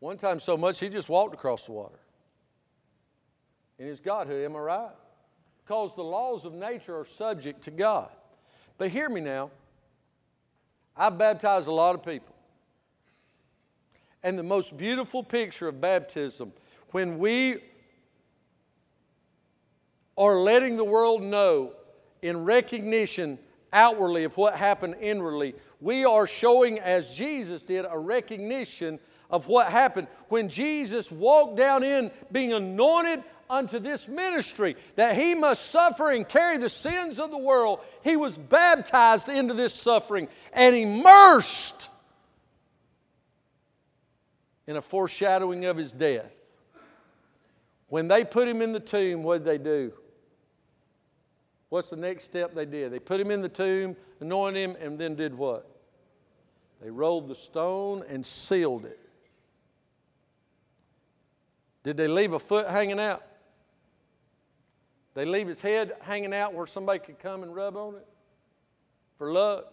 One 0.00 0.18
time 0.18 0.40
so 0.40 0.56
much, 0.56 0.80
he 0.80 0.88
just 0.88 1.08
walked 1.08 1.34
across 1.34 1.64
the 1.64 1.72
water. 1.72 2.00
In 3.78 3.86
his 3.86 4.00
Godhood, 4.00 4.44
am 4.44 4.56
I 4.56 4.60
right? 4.60 4.90
Because 5.64 5.94
the 5.94 6.02
laws 6.02 6.44
of 6.44 6.52
nature 6.52 6.98
are 6.98 7.04
subject 7.04 7.62
to 7.64 7.70
God. 7.70 8.08
But 8.76 8.90
hear 8.90 9.08
me 9.08 9.20
now. 9.20 9.50
I've 10.96 11.16
baptized 11.16 11.68
a 11.68 11.72
lot 11.72 11.94
of 11.94 12.04
people. 12.04 12.34
And 14.22 14.36
the 14.36 14.42
most 14.42 14.76
beautiful 14.76 15.22
picture 15.22 15.68
of 15.68 15.80
baptism, 15.80 16.52
when 16.90 17.18
we 17.18 17.58
are 20.16 20.40
letting 20.40 20.76
the 20.76 20.84
world 20.84 21.22
know 21.22 21.72
in 22.22 22.44
recognition 22.44 23.38
outwardly 23.72 24.24
of 24.24 24.36
what 24.36 24.56
happened 24.56 24.96
inwardly, 25.00 25.54
we 25.80 26.04
are 26.04 26.26
showing, 26.26 26.80
as 26.80 27.14
Jesus 27.14 27.62
did, 27.62 27.86
a 27.88 27.96
recognition 27.96 28.98
of 29.30 29.46
what 29.46 29.70
happened 29.70 30.08
when 30.28 30.48
Jesus 30.48 31.12
walked 31.12 31.56
down 31.56 31.84
in 31.84 32.10
being 32.32 32.52
anointed 32.52 33.22
unto 33.50 33.78
this 33.78 34.08
ministry, 34.08 34.76
that 34.96 35.16
he 35.16 35.34
must 35.34 35.70
suffer 35.70 36.10
and 36.10 36.28
carry 36.28 36.58
the 36.58 36.68
sins 36.68 37.18
of 37.18 37.30
the 37.30 37.38
world. 37.38 37.80
He 38.02 38.16
was 38.16 38.32
baptized 38.36 39.28
into 39.28 39.54
this 39.54 39.74
suffering 39.74 40.28
and 40.52 40.74
immersed 40.74 41.88
in 44.66 44.76
a 44.76 44.82
foreshadowing 44.82 45.64
of 45.64 45.76
his 45.76 45.92
death. 45.92 46.32
When 47.88 48.06
they 48.06 48.24
put 48.24 48.46
him 48.46 48.60
in 48.60 48.72
the 48.72 48.80
tomb, 48.80 49.22
what 49.22 49.38
did 49.38 49.46
they 49.46 49.58
do? 49.58 49.92
What's 51.70 51.90
the 51.90 51.96
next 51.96 52.24
step 52.24 52.54
they 52.54 52.66
did? 52.66 52.92
They 52.92 52.98
put 52.98 53.20
him 53.20 53.30
in 53.30 53.40
the 53.40 53.48
tomb, 53.48 53.96
anointed 54.20 54.70
him, 54.70 54.76
and 54.80 54.98
then 54.98 55.14
did 55.14 55.34
what? 55.34 55.68
They 56.82 56.90
rolled 56.90 57.28
the 57.28 57.34
stone 57.34 58.04
and 58.08 58.24
sealed 58.24 58.84
it. 58.84 59.00
Did 61.82 61.96
they 61.96 62.08
leave 62.08 62.32
a 62.32 62.38
foot 62.38 62.68
hanging 62.68 63.00
out? 63.00 63.22
They 65.18 65.24
leave 65.24 65.48
his 65.48 65.60
head 65.60 65.94
hanging 66.02 66.32
out 66.32 66.54
where 66.54 66.68
somebody 66.68 67.00
could 67.00 67.18
come 67.18 67.42
and 67.42 67.52
rub 67.52 67.76
on 67.76 67.96
it 67.96 68.06
for 69.16 69.32
luck? 69.32 69.64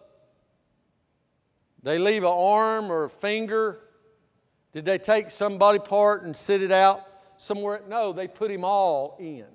They 1.83 1.99
leave 1.99 2.23
an 2.23 2.31
arm 2.31 2.91
or 2.91 3.03
a 3.03 3.09
finger? 3.11 3.81
Did 4.73 4.85
they 4.85 4.97
take 4.97 5.29
some 5.29 5.59
body 5.59 5.77
part 5.77 6.23
and 6.23 6.35
sit 6.35 6.63
it 6.63 6.71
out 6.71 7.01
somewhere? 7.37 7.83
No, 7.87 8.11
they 8.11 8.27
put 8.27 8.49
him 8.49 8.63
all 8.63 9.17
in 9.19 9.45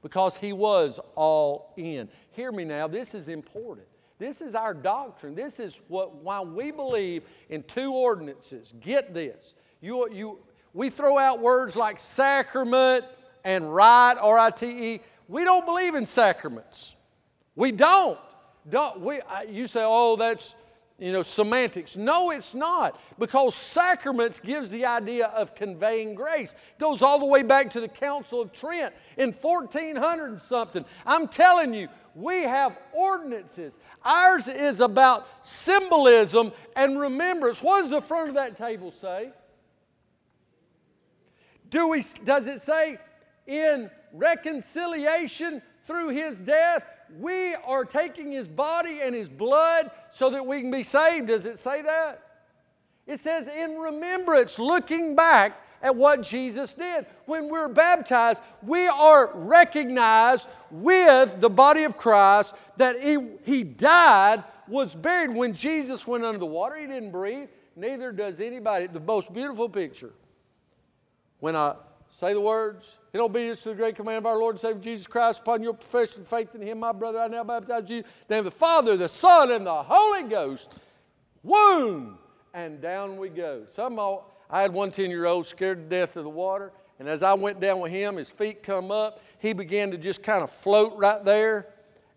because 0.00 0.38
he 0.38 0.54
was 0.54 0.98
all 1.14 1.74
in. 1.76 2.08
Hear 2.30 2.50
me 2.50 2.64
now, 2.64 2.88
this 2.88 3.14
is 3.14 3.28
important. 3.28 3.86
This 4.18 4.40
is 4.40 4.54
our 4.54 4.72
doctrine. 4.72 5.34
This 5.34 5.60
is 5.60 5.78
what 5.88 6.14
why 6.22 6.40
we 6.40 6.70
believe 6.70 7.24
in 7.50 7.64
two 7.64 7.92
ordinances. 7.92 8.72
Get 8.80 9.12
this. 9.12 9.52
You, 9.82 10.10
you, 10.10 10.38
we 10.72 10.88
throw 10.88 11.18
out 11.18 11.38
words 11.38 11.76
like 11.76 12.00
sacrament 12.00 13.04
and 13.44 13.74
rite, 13.74 14.16
R 14.20 14.38
I 14.38 14.50
T 14.50 14.66
E. 14.66 15.00
We 15.28 15.44
don't 15.44 15.64
believe 15.64 15.94
in 15.94 16.06
sacraments. 16.06 16.94
We 17.54 17.72
don't. 17.72 18.18
don't 18.68 19.00
we, 19.00 19.20
you 19.48 19.66
say, 19.66 19.82
oh, 19.84 20.16
that's, 20.16 20.54
you 20.98 21.12
know, 21.12 21.22
semantics. 21.22 21.96
No, 21.96 22.30
it's 22.30 22.54
not, 22.54 23.00
because 23.18 23.54
sacraments 23.54 24.40
gives 24.40 24.70
the 24.70 24.86
idea 24.86 25.26
of 25.26 25.54
conveying 25.54 26.14
grace. 26.14 26.52
It 26.52 26.80
goes 26.80 27.02
all 27.02 27.18
the 27.18 27.26
way 27.26 27.42
back 27.42 27.70
to 27.70 27.80
the 27.80 27.88
Council 27.88 28.40
of 28.40 28.52
Trent 28.52 28.94
in 29.16 29.32
1400 29.32 30.26
and 30.26 30.40
something. 30.40 30.84
I'm 31.04 31.28
telling 31.28 31.74
you, 31.74 31.88
we 32.14 32.42
have 32.42 32.78
ordinances. 32.92 33.78
Ours 34.04 34.48
is 34.48 34.80
about 34.80 35.26
symbolism 35.42 36.52
and 36.76 37.00
remembrance. 37.00 37.62
What 37.62 37.80
does 37.80 37.90
the 37.90 38.02
front 38.02 38.28
of 38.28 38.34
that 38.36 38.58
table 38.58 38.92
say? 38.92 39.32
Do 41.70 41.88
we, 41.88 42.04
does 42.24 42.46
it 42.46 42.60
say 42.60 42.98
in 43.46 43.90
reconciliation 44.12 45.62
through 45.84 46.10
his 46.10 46.38
death 46.38 46.84
we 47.18 47.54
are 47.54 47.84
taking 47.84 48.32
his 48.32 48.48
body 48.48 49.00
and 49.02 49.14
his 49.14 49.28
blood 49.28 49.90
so 50.10 50.30
that 50.30 50.46
we 50.46 50.60
can 50.60 50.70
be 50.70 50.82
saved. 50.82 51.28
Does 51.28 51.44
it 51.44 51.58
say 51.58 51.82
that? 51.82 52.22
It 53.06 53.20
says, 53.20 53.48
in 53.48 53.76
remembrance, 53.78 54.58
looking 54.58 55.14
back 55.14 55.60
at 55.82 55.94
what 55.94 56.22
Jesus 56.22 56.72
did. 56.72 57.06
When 57.26 57.48
we're 57.48 57.68
baptized, 57.68 58.40
we 58.62 58.86
are 58.86 59.30
recognized 59.34 60.48
with 60.70 61.40
the 61.40 61.50
body 61.50 61.82
of 61.82 61.96
Christ 61.96 62.54
that 62.76 63.02
he, 63.02 63.18
he 63.44 63.64
died, 63.64 64.44
was 64.68 64.94
buried. 64.94 65.34
When 65.34 65.54
Jesus 65.54 66.06
went 66.06 66.24
under 66.24 66.38
the 66.38 66.46
water, 66.46 66.76
he 66.76 66.86
didn't 66.86 67.10
breathe. 67.10 67.48
Neither 67.74 68.12
does 68.12 68.38
anybody. 68.38 68.86
The 68.86 69.00
most 69.00 69.32
beautiful 69.34 69.68
picture. 69.68 70.12
When 71.40 71.56
I 71.56 71.74
say 72.12 72.32
the 72.32 72.40
words, 72.40 72.98
in 73.12 73.20
obedience 73.20 73.62
to 73.62 73.70
the 73.70 73.74
great 73.74 73.94
command 73.94 74.18
of 74.18 74.26
our 74.26 74.38
Lord 74.38 74.54
and 74.54 74.60
Savior 74.60 74.80
Jesus 74.80 75.06
Christ, 75.06 75.40
upon 75.40 75.62
your 75.62 75.74
profession 75.74 76.22
of 76.22 76.28
faith 76.28 76.54
in 76.54 76.62
Him, 76.62 76.80
my 76.80 76.92
brother, 76.92 77.18
I 77.18 77.28
now 77.28 77.44
baptize 77.44 77.88
you. 77.88 77.98
In 77.98 78.04
the 78.28 78.34
name 78.34 78.38
of 78.38 78.44
the 78.46 78.58
Father, 78.58 78.96
the 78.96 79.08
Son, 79.08 79.50
and 79.50 79.66
the 79.66 79.82
Holy 79.82 80.22
Ghost. 80.22 80.70
Woom! 81.42 82.18
And 82.54 82.80
down 82.80 83.18
we 83.18 83.28
go. 83.28 83.64
Some 83.74 83.98
I 84.50 84.62
had 84.62 84.72
one 84.72 84.90
10 84.90 85.10
year 85.10 85.26
old 85.26 85.46
scared 85.46 85.78
to 85.78 85.96
death 85.96 86.16
of 86.16 86.24
the 86.24 86.30
water, 86.30 86.72
and 86.98 87.08
as 87.08 87.22
I 87.22 87.34
went 87.34 87.60
down 87.60 87.80
with 87.80 87.92
him, 87.92 88.16
his 88.16 88.28
feet 88.28 88.62
come 88.62 88.90
up. 88.90 89.20
He 89.38 89.52
began 89.52 89.90
to 89.90 89.98
just 89.98 90.22
kind 90.22 90.42
of 90.42 90.50
float 90.50 90.94
right 90.96 91.22
there, 91.24 91.66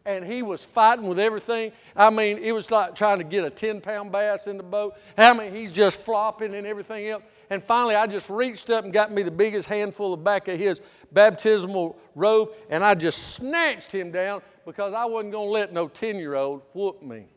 and 0.05 0.23
he 0.23 0.43
was 0.43 0.61
fighting 0.61 1.07
with 1.07 1.19
everything. 1.19 1.71
I 1.95 2.09
mean, 2.09 2.37
it 2.37 2.51
was 2.51 2.71
like 2.71 2.95
trying 2.95 3.17
to 3.17 3.23
get 3.23 3.43
a 3.43 3.49
10 3.49 3.81
pound 3.81 4.11
bass 4.11 4.47
in 4.47 4.57
the 4.57 4.63
boat. 4.63 4.95
I 5.17 5.33
mean, 5.33 5.53
he's 5.53 5.71
just 5.71 5.99
flopping 5.99 6.53
and 6.53 6.67
everything 6.67 7.07
else. 7.07 7.23
And 7.49 7.63
finally, 7.63 7.95
I 7.95 8.07
just 8.07 8.29
reached 8.29 8.69
up 8.69 8.83
and 8.83 8.93
got 8.93 9.11
me 9.11 9.21
the 9.21 9.31
biggest 9.31 9.67
handful 9.67 10.13
of 10.13 10.23
back 10.23 10.47
of 10.47 10.59
his 10.59 10.81
baptismal 11.11 11.97
robe, 12.15 12.49
and 12.69 12.83
I 12.83 12.95
just 12.95 13.35
snatched 13.35 13.91
him 13.91 14.11
down 14.11 14.41
because 14.65 14.93
I 14.93 15.05
wasn't 15.05 15.31
going 15.31 15.47
to 15.47 15.51
let 15.51 15.73
no 15.73 15.87
10 15.87 16.17
year 16.17 16.35
old 16.35 16.63
whoop 16.73 17.01
me. 17.03 17.27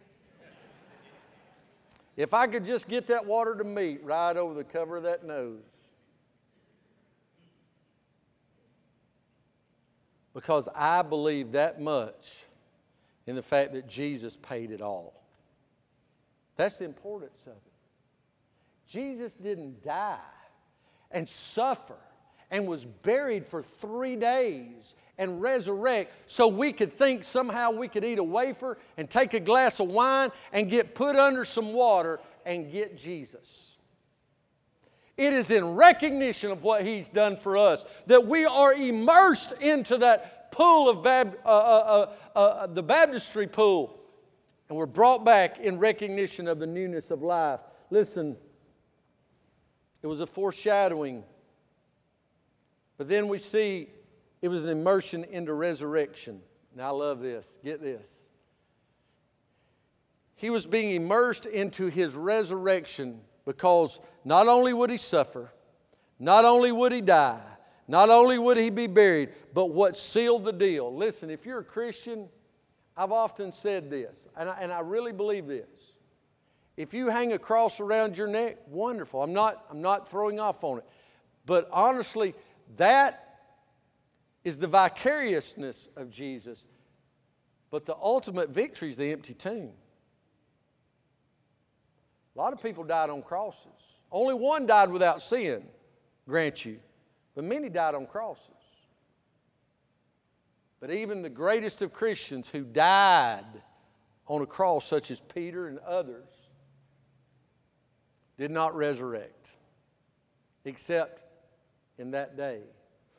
If 2.17 2.35
I 2.35 2.49
could 2.49 2.65
just 2.65 2.89
get 2.89 3.07
that 3.09 3.25
water 3.25 3.55
to 3.55 3.65
meet 3.65 4.03
right 4.03 4.37
over 4.37 4.53
the 4.53 4.65
cover 4.65 4.97
of 4.97 5.05
that 5.05 5.25
nose. 5.25 5.63
Because 10.35 10.69
I 10.75 11.03
believe 11.03 11.53
that 11.53 11.81
much 11.81 12.27
in 13.27 13.37
the 13.37 13.43
fact 13.43 13.73
that 13.75 13.87
Jesus 13.87 14.37
paid 14.37 14.71
it 14.71 14.81
all. 14.81 15.23
That's 16.57 16.79
the 16.79 16.87
importance 16.87 17.43
of 17.47 17.53
it. 17.53 17.78
Jesus 18.89 19.35
didn't 19.35 19.85
die 19.85 20.19
and 21.11 21.29
suffer 21.29 21.97
and 22.51 22.67
was 22.67 22.85
buried 22.85 23.47
for 23.47 23.63
three 23.63 24.17
days 24.17 24.95
and 25.19 25.43
resurrect 25.43 26.13
so 26.27 26.49
we 26.49 26.73
could 26.73 26.97
think 26.97 27.25
somehow 27.25 27.71
we 27.71 27.89
could 27.89 28.05
eat 28.05 28.19
a 28.19 28.25
wafer 28.25 28.79
and 28.97 29.11
take 29.11 29.35
a 29.35 29.41
glass 29.41 29.81
of 29.81 29.89
wine 29.89 30.31
and 30.53 30.71
get 30.71 30.95
put 30.95 31.17
under 31.17 31.45
some 31.45 31.73
water 31.73 32.21
and 32.47 32.73
get 32.73 32.97
Jesus. 32.97 33.77
It 35.17 35.35
is 35.35 35.51
in 35.51 35.75
recognition 35.75 36.51
of 36.51 36.63
what 36.63 36.85
He's 36.85 37.09
done 37.09 37.37
for 37.37 37.59
us 37.59 37.85
that 38.07 38.27
we 38.27 38.47
are 38.47 38.73
immersed 38.73 39.53
into 39.61 39.99
that 39.99 40.53
pool 40.53 40.89
of 40.89 41.03
Bab- 41.03 41.39
uh, 41.45 41.49
uh, 41.49 42.15
uh, 42.35 42.39
uh 42.39 42.67
the 42.69 42.83
baptistry 42.83 43.47
pool 43.47 43.99
and 44.69 44.79
we're 44.79 44.87
brought 44.87 45.25
back 45.25 45.59
in 45.59 45.79
recognition 45.79 46.47
of 46.47 46.59
the 46.59 46.67
newness 46.67 47.11
of 47.11 47.23
life. 47.23 47.61
Listen, 47.91 48.37
it 50.03 50.07
was 50.07 50.21
a 50.21 50.27
foreshadowing. 50.27 51.25
But 52.97 53.09
then 53.09 53.29
we 53.29 53.39
see 53.39 53.89
it 54.43 54.49
was 54.49 54.65
an 54.65 54.71
immersion 54.71 55.25
into 55.25 55.53
resurrection. 55.53 56.41
Now, 56.77 56.89
I 56.89 56.91
love 56.91 57.21
this. 57.21 57.47
Get 57.65 57.83
this. 57.83 58.07
He 60.37 60.51
was 60.51 60.67
being 60.67 60.95
immersed 60.95 61.47
into 61.47 61.87
his 61.87 62.15
resurrection 62.15 63.21
because 63.45 63.99
not 64.25 64.47
only 64.47 64.73
would 64.73 64.91
he 64.91 64.99
suffer, 64.99 65.51
not 66.21 66.45
only 66.45 66.71
would 66.71 66.93
he 66.93 67.01
die, 67.01 67.43
not 67.89 68.11
only 68.11 68.39
would 68.39 68.57
he 68.57 68.71
be 68.71 68.87
buried, 68.87 69.31
but 69.55 69.71
what 69.71 69.97
sealed 69.97 70.45
the 70.45 70.53
deal. 70.53 70.95
Listen, 70.95 71.31
if 71.31 71.45
you're 71.47 71.61
a 71.61 71.65
Christian, 71.65 72.29
I've 72.97 73.13
often 73.13 73.53
said 73.53 73.91
this, 73.91 74.29
and 74.37 74.49
I, 74.49 74.59
and 74.61 74.71
I 74.71 74.81
really 74.81 75.13
believe 75.13 75.47
this. 75.47 75.67
If 76.79 76.95
you 76.95 77.09
hang 77.09 77.33
a 77.33 77.41
cross 77.41 77.81
around 77.81 78.17
your 78.17 78.29
neck, 78.29 78.59
wonderful. 78.69 79.21
I'm 79.21 79.33
not, 79.33 79.65
I'm 79.69 79.83
not 79.83 80.09
throwing 80.09 80.39
off 80.39 80.63
on 80.63 80.79
it. 80.79 80.85
But 81.45 81.69
honestly, 81.73 82.37
that 82.77 83.41
is 84.45 84.59
the 84.59 84.69
vicariousness 84.69 85.89
of 85.97 86.09
Jesus. 86.09 86.65
But 87.73 87.85
the 87.85 87.97
ultimate 88.01 88.51
victory 88.51 88.91
is 88.91 88.97
the 88.97 89.11
empty 89.11 89.35
tomb. 89.35 89.73
A 92.37 92.39
lot 92.39 92.53
of 92.53 92.63
people 92.63 92.85
died 92.85 93.11
on 93.11 93.23
crosses. 93.23 93.67
Only 94.13 94.35
one 94.35 94.65
died 94.65 94.93
without 94.93 95.21
sin, 95.21 95.65
grant 96.29 96.65
you. 96.65 96.79
But 97.35 97.43
many 97.43 97.69
died 97.69 97.97
on 97.97 98.07
crosses. 98.07 98.45
But 100.79 100.93
even 100.93 101.23
the 101.23 101.29
greatest 101.29 101.83
of 101.83 101.93
Christians 101.93 102.47
who 102.53 102.63
died 102.63 103.63
on 104.29 104.43
a 104.43 104.47
cross, 104.47 104.87
such 104.87 105.11
as 105.11 105.19
Peter 105.19 105.67
and 105.67 105.81
others, 105.81 106.29
did 108.39 108.51
not 108.51 108.75
resurrect 108.75 109.49
except 110.65 111.23
in 111.99 112.13
that 112.13 112.37
day 112.37 112.61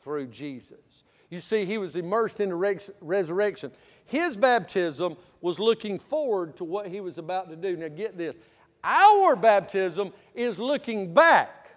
through 0.04 0.28
Jesus. 0.28 1.04
You 1.30 1.42
see, 1.42 1.66
he 1.66 1.78
was 1.78 1.96
immersed 1.96 2.40
in 2.40 2.50
the 2.50 2.56
res- 2.56 2.90
resurrection. 3.02 3.72
His 4.06 4.36
baptism 4.36 5.18
was 5.42 5.60
looking 5.60 6.00
forward 6.00 6.58
to 6.58 6.64
what 6.64 6.88
he 6.88 7.02
was 7.02 7.18
about 7.18 7.50
to 7.50 7.56
do. 7.56 7.76
Now, 7.78 7.90
get 7.90 8.18
this 8.18 8.40
our 8.84 9.36
baptism 9.36 10.14
is 10.34 10.58
looking 10.58 11.14
back 11.14 11.76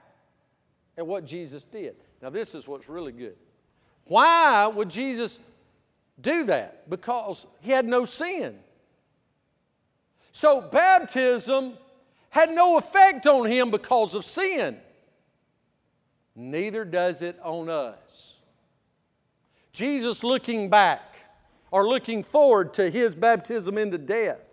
at 0.96 1.06
what 1.06 1.24
Jesus 1.24 1.64
did. 1.64 1.96
Now, 2.22 2.30
this 2.30 2.54
is 2.54 2.68
what's 2.68 2.88
really 2.88 3.12
good. 3.12 3.36
Why 4.04 4.68
would 4.68 4.88
Jesus 4.88 5.40
do 6.20 6.44
that? 6.44 6.88
Because 6.88 7.46
he 7.60 7.72
had 7.72 7.84
no 7.84 8.04
sin. 8.04 8.58
So, 10.30 10.60
baptism 10.60 11.74
had 12.32 12.50
no 12.50 12.78
effect 12.78 13.26
on 13.26 13.44
him 13.44 13.70
because 13.70 14.14
of 14.14 14.24
sin. 14.24 14.78
Neither 16.34 16.82
does 16.82 17.20
it 17.20 17.38
on 17.44 17.68
us. 17.68 18.36
Jesus 19.74 20.24
looking 20.24 20.70
back 20.70 21.14
or 21.70 21.86
looking 21.86 22.22
forward 22.22 22.72
to 22.72 22.90
his 22.90 23.14
baptism 23.14 23.76
into 23.76 23.98
death 23.98 24.48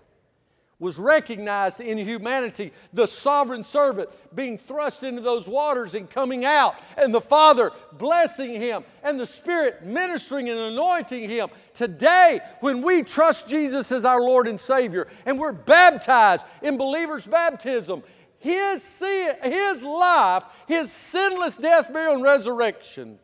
was 0.80 0.97
recognized 0.97 1.82
in 1.82 1.97
humanity, 1.97 2.71
the 2.93 3.05
sovereign 3.05 3.65
servant 3.65 4.09
being 4.34 4.57
thrust 4.57 5.03
into 5.03 5.21
those 5.21 5.47
waters 5.47 5.93
and 5.93 6.09
coming 6.09 6.45
out, 6.45 6.75
and 6.97 7.13
the 7.13 7.19
Father 7.21 7.71
blessing 7.93 8.53
him, 8.53 8.84
and 9.03 9.19
the 9.19 9.27
Spirit 9.27 9.84
ministering 9.84 10.49
and 10.49 10.57
anointing 10.57 11.30
him. 11.30 11.49
Today, 11.73 12.39
when 12.61 12.82
we 12.82 13.03
trust 13.03 13.47
Jesus 13.47 13.91
as 13.91 14.05
our 14.05 14.21
Lord 14.21 14.47
and 14.47 14.59
Savior, 14.59 15.07
and 15.25 15.38
we're 15.38 15.51
baptized 15.51 16.45
in 16.61 16.77
believers' 16.77 17.25
baptism, 17.25 18.01
his, 18.39 18.82
sin, 18.82 19.36
his 19.43 19.84
life, 19.84 20.43
His 20.65 20.91
sinless 20.91 21.57
death, 21.57 21.91
burial, 21.91 22.15
and 22.15 22.23
resurrection 22.23 23.19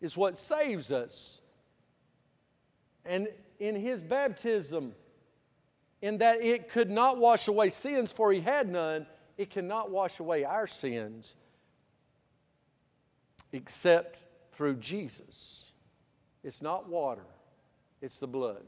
is 0.00 0.16
what 0.16 0.38
saves 0.38 0.92
us. 0.92 1.40
And 3.04 3.28
in 3.58 3.74
His 3.74 4.04
baptism, 4.04 4.94
in 6.02 6.18
that 6.18 6.42
it 6.42 6.68
could 6.68 6.90
not 6.90 7.16
wash 7.16 7.48
away 7.48 7.70
sins, 7.70 8.12
for 8.12 8.32
he 8.32 8.40
had 8.40 8.68
none. 8.68 9.06
It 9.38 9.50
cannot 9.50 9.90
wash 9.90 10.20
away 10.20 10.44
our 10.44 10.66
sins 10.66 11.36
except 13.52 14.18
through 14.52 14.76
Jesus. 14.76 15.64
It's 16.44 16.60
not 16.60 16.88
water, 16.88 17.24
it's 18.02 18.18
the 18.18 18.26
blood. 18.26 18.64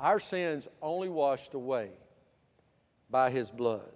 Our 0.00 0.18
sins 0.18 0.66
only 0.82 1.08
washed 1.08 1.54
away 1.54 1.90
by 3.08 3.30
his 3.30 3.48
blood. 3.48 3.92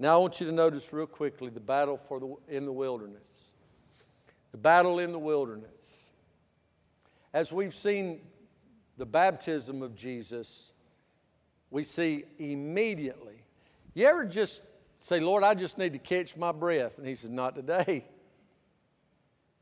Now 0.00 0.14
I 0.14 0.20
want 0.20 0.40
you 0.40 0.46
to 0.46 0.52
notice 0.52 0.92
real 0.92 1.06
quickly 1.06 1.48
the 1.48 1.60
battle 1.60 2.00
for 2.08 2.18
the, 2.18 2.34
in 2.48 2.66
the 2.66 2.72
wilderness. 2.72 3.22
The 4.50 4.58
battle 4.58 4.98
in 4.98 5.12
the 5.12 5.18
wilderness. 5.18 5.70
As 7.32 7.52
we've 7.52 7.74
seen 7.74 8.20
the 8.98 9.06
baptism 9.06 9.80
of 9.80 9.94
Jesus, 9.94 10.71
we 11.72 11.84
see 11.84 12.24
immediately. 12.38 13.42
You 13.94 14.06
ever 14.06 14.24
just 14.26 14.62
say, 15.00 15.18
Lord, 15.18 15.42
I 15.42 15.54
just 15.54 15.78
need 15.78 15.94
to 15.94 15.98
catch 15.98 16.36
my 16.36 16.52
breath? 16.52 16.98
And 16.98 17.06
He 17.06 17.14
says, 17.14 17.30
Not 17.30 17.56
today. 17.56 18.04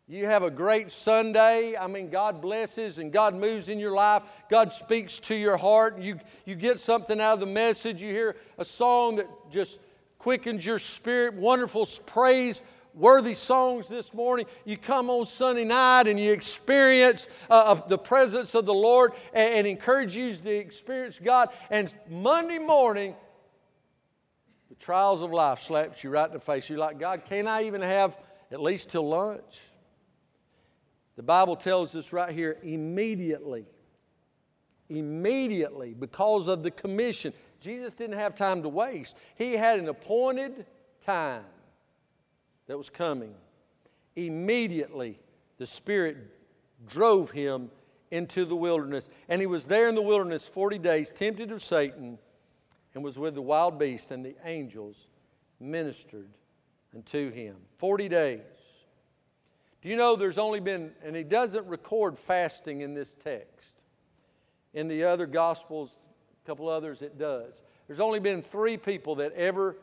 You 0.09 0.27
have 0.27 0.43
a 0.43 0.51
great 0.51 0.91
Sunday. 0.91 1.77
I 1.77 1.87
mean, 1.87 2.11
God 2.11 2.43
blesses 2.43 2.99
and 2.99 3.13
God 3.13 3.33
moves 3.33 3.69
in 3.69 3.79
your 3.79 3.93
life. 3.93 4.25
God 4.51 4.75
speaks 4.75 5.21
to 5.21 5.37
your 5.37 5.57
heart. 5.57 6.01
You, 6.01 6.19
you 6.45 6.57
get 6.57 6.81
something 6.81 7.21
out 7.21 7.35
of 7.35 7.41
the 7.41 7.47
message. 7.47 8.03
You 8.03 8.09
hear 8.09 8.35
a 8.59 8.65
song 8.65 9.17
that 9.17 9.29
just 9.53 9.79
quickens 10.19 10.67
your 10.67 10.81
spirit. 10.81 11.35
Wonderful 11.35 11.87
praise 12.07 12.65
worthy 12.95 13.35
songs 13.35 13.89
this 13.89 14.13
morning. 14.13 14.47
You 14.65 14.77
come 14.77 15.11
on 15.11 15.27
Sunday 15.27 15.65
night 15.65 16.07
and 16.09 16.19
you 16.19 16.33
experience 16.33 17.29
uh, 17.49 17.75
the 17.87 17.99
presence 17.99 18.55
of 18.55 18.67
the 18.67 18.75
Lord 18.75 19.13
and, 19.33 19.55
and 19.55 19.67
encourage 19.67 20.17
you 20.17 20.35
to 20.35 20.51
experience 20.51 21.19
God. 21.23 21.51
And 21.71 21.93
Monday 22.09 22.59
morning, 22.59 23.15
the 24.69 24.75
trials 24.77 25.23
of 25.23 25.31
life 25.31 25.63
slaps 25.67 26.03
you 26.03 26.11
right 26.11 26.27
in 26.27 26.33
the 26.33 26.41
face. 26.41 26.69
You're 26.69 26.79
like, 26.79 26.99
God, 26.99 27.23
can't 27.29 27.49
I 27.49 27.65
even 27.65 27.81
have 27.81 28.19
at 28.51 28.61
least 28.61 28.91
till 28.91 29.09
lunch? 29.09 29.59
The 31.17 31.23
Bible 31.23 31.57
tells 31.57 31.95
us 31.97 32.13
right 32.13 32.33
here 32.33 32.57
immediately, 32.63 33.67
immediately, 34.89 35.93
because 35.93 36.47
of 36.47 36.63
the 36.63 36.71
commission. 36.71 37.33
Jesus 37.61 37.93
didn't 37.93 38.19
have 38.19 38.35
time 38.35 38.63
to 38.63 38.69
waste, 38.69 39.17
He 39.35 39.53
had 39.53 39.79
an 39.79 39.89
appointed 39.89 40.65
time 41.05 41.45
that 42.71 42.79
was 42.79 42.89
coming. 42.89 43.35
Immediately, 44.15 45.19
the 45.59 45.67
Spirit 45.67 46.17
drove 46.87 47.33
him 47.33 47.69
into 48.13 48.45
the 48.45 48.55
wilderness. 48.55 49.09
And 49.29 49.41
he 49.41 49.49
was 49.49 49.65
there 49.65 49.89
in 49.89 49.97
the 49.97 50.03
wilderness 50.03 50.45
40 50.45 50.79
days, 50.79 51.11
tempted 51.11 51.51
of 51.51 51.65
Satan, 51.65 52.17
and 52.95 53.03
was 53.03 53.19
with 53.19 53.35
the 53.35 53.43
wild 53.43 53.77
beasts, 53.77 54.13
and 54.13 54.25
the 54.25 54.37
angels 54.45 55.09
ministered 55.59 56.29
unto 56.95 57.33
him. 57.33 57.57
40 57.79 58.09
days. 58.09 58.41
Do 59.83 59.89
you 59.89 59.97
know 59.97 60.15
there's 60.15 60.39
only 60.39 60.61
been, 60.61 60.93
and 61.05 61.17
he 61.17 61.25
doesn't 61.25 61.67
record 61.67 62.21
fasting 62.21 62.83
in 62.83 62.95
this 62.95 63.17
text. 63.25 63.83
In 64.75 64.87
the 64.87 65.03
other 65.03 65.27
Gospels, 65.27 65.97
a 66.45 66.47
couple 66.47 66.69
others, 66.69 67.03
it 67.03 67.19
does. 67.19 67.63
There's 67.89 67.99
only 67.99 68.21
been 68.21 68.43
three 68.43 68.77
people 68.77 69.17
that 69.17 69.33
ever 69.33 69.77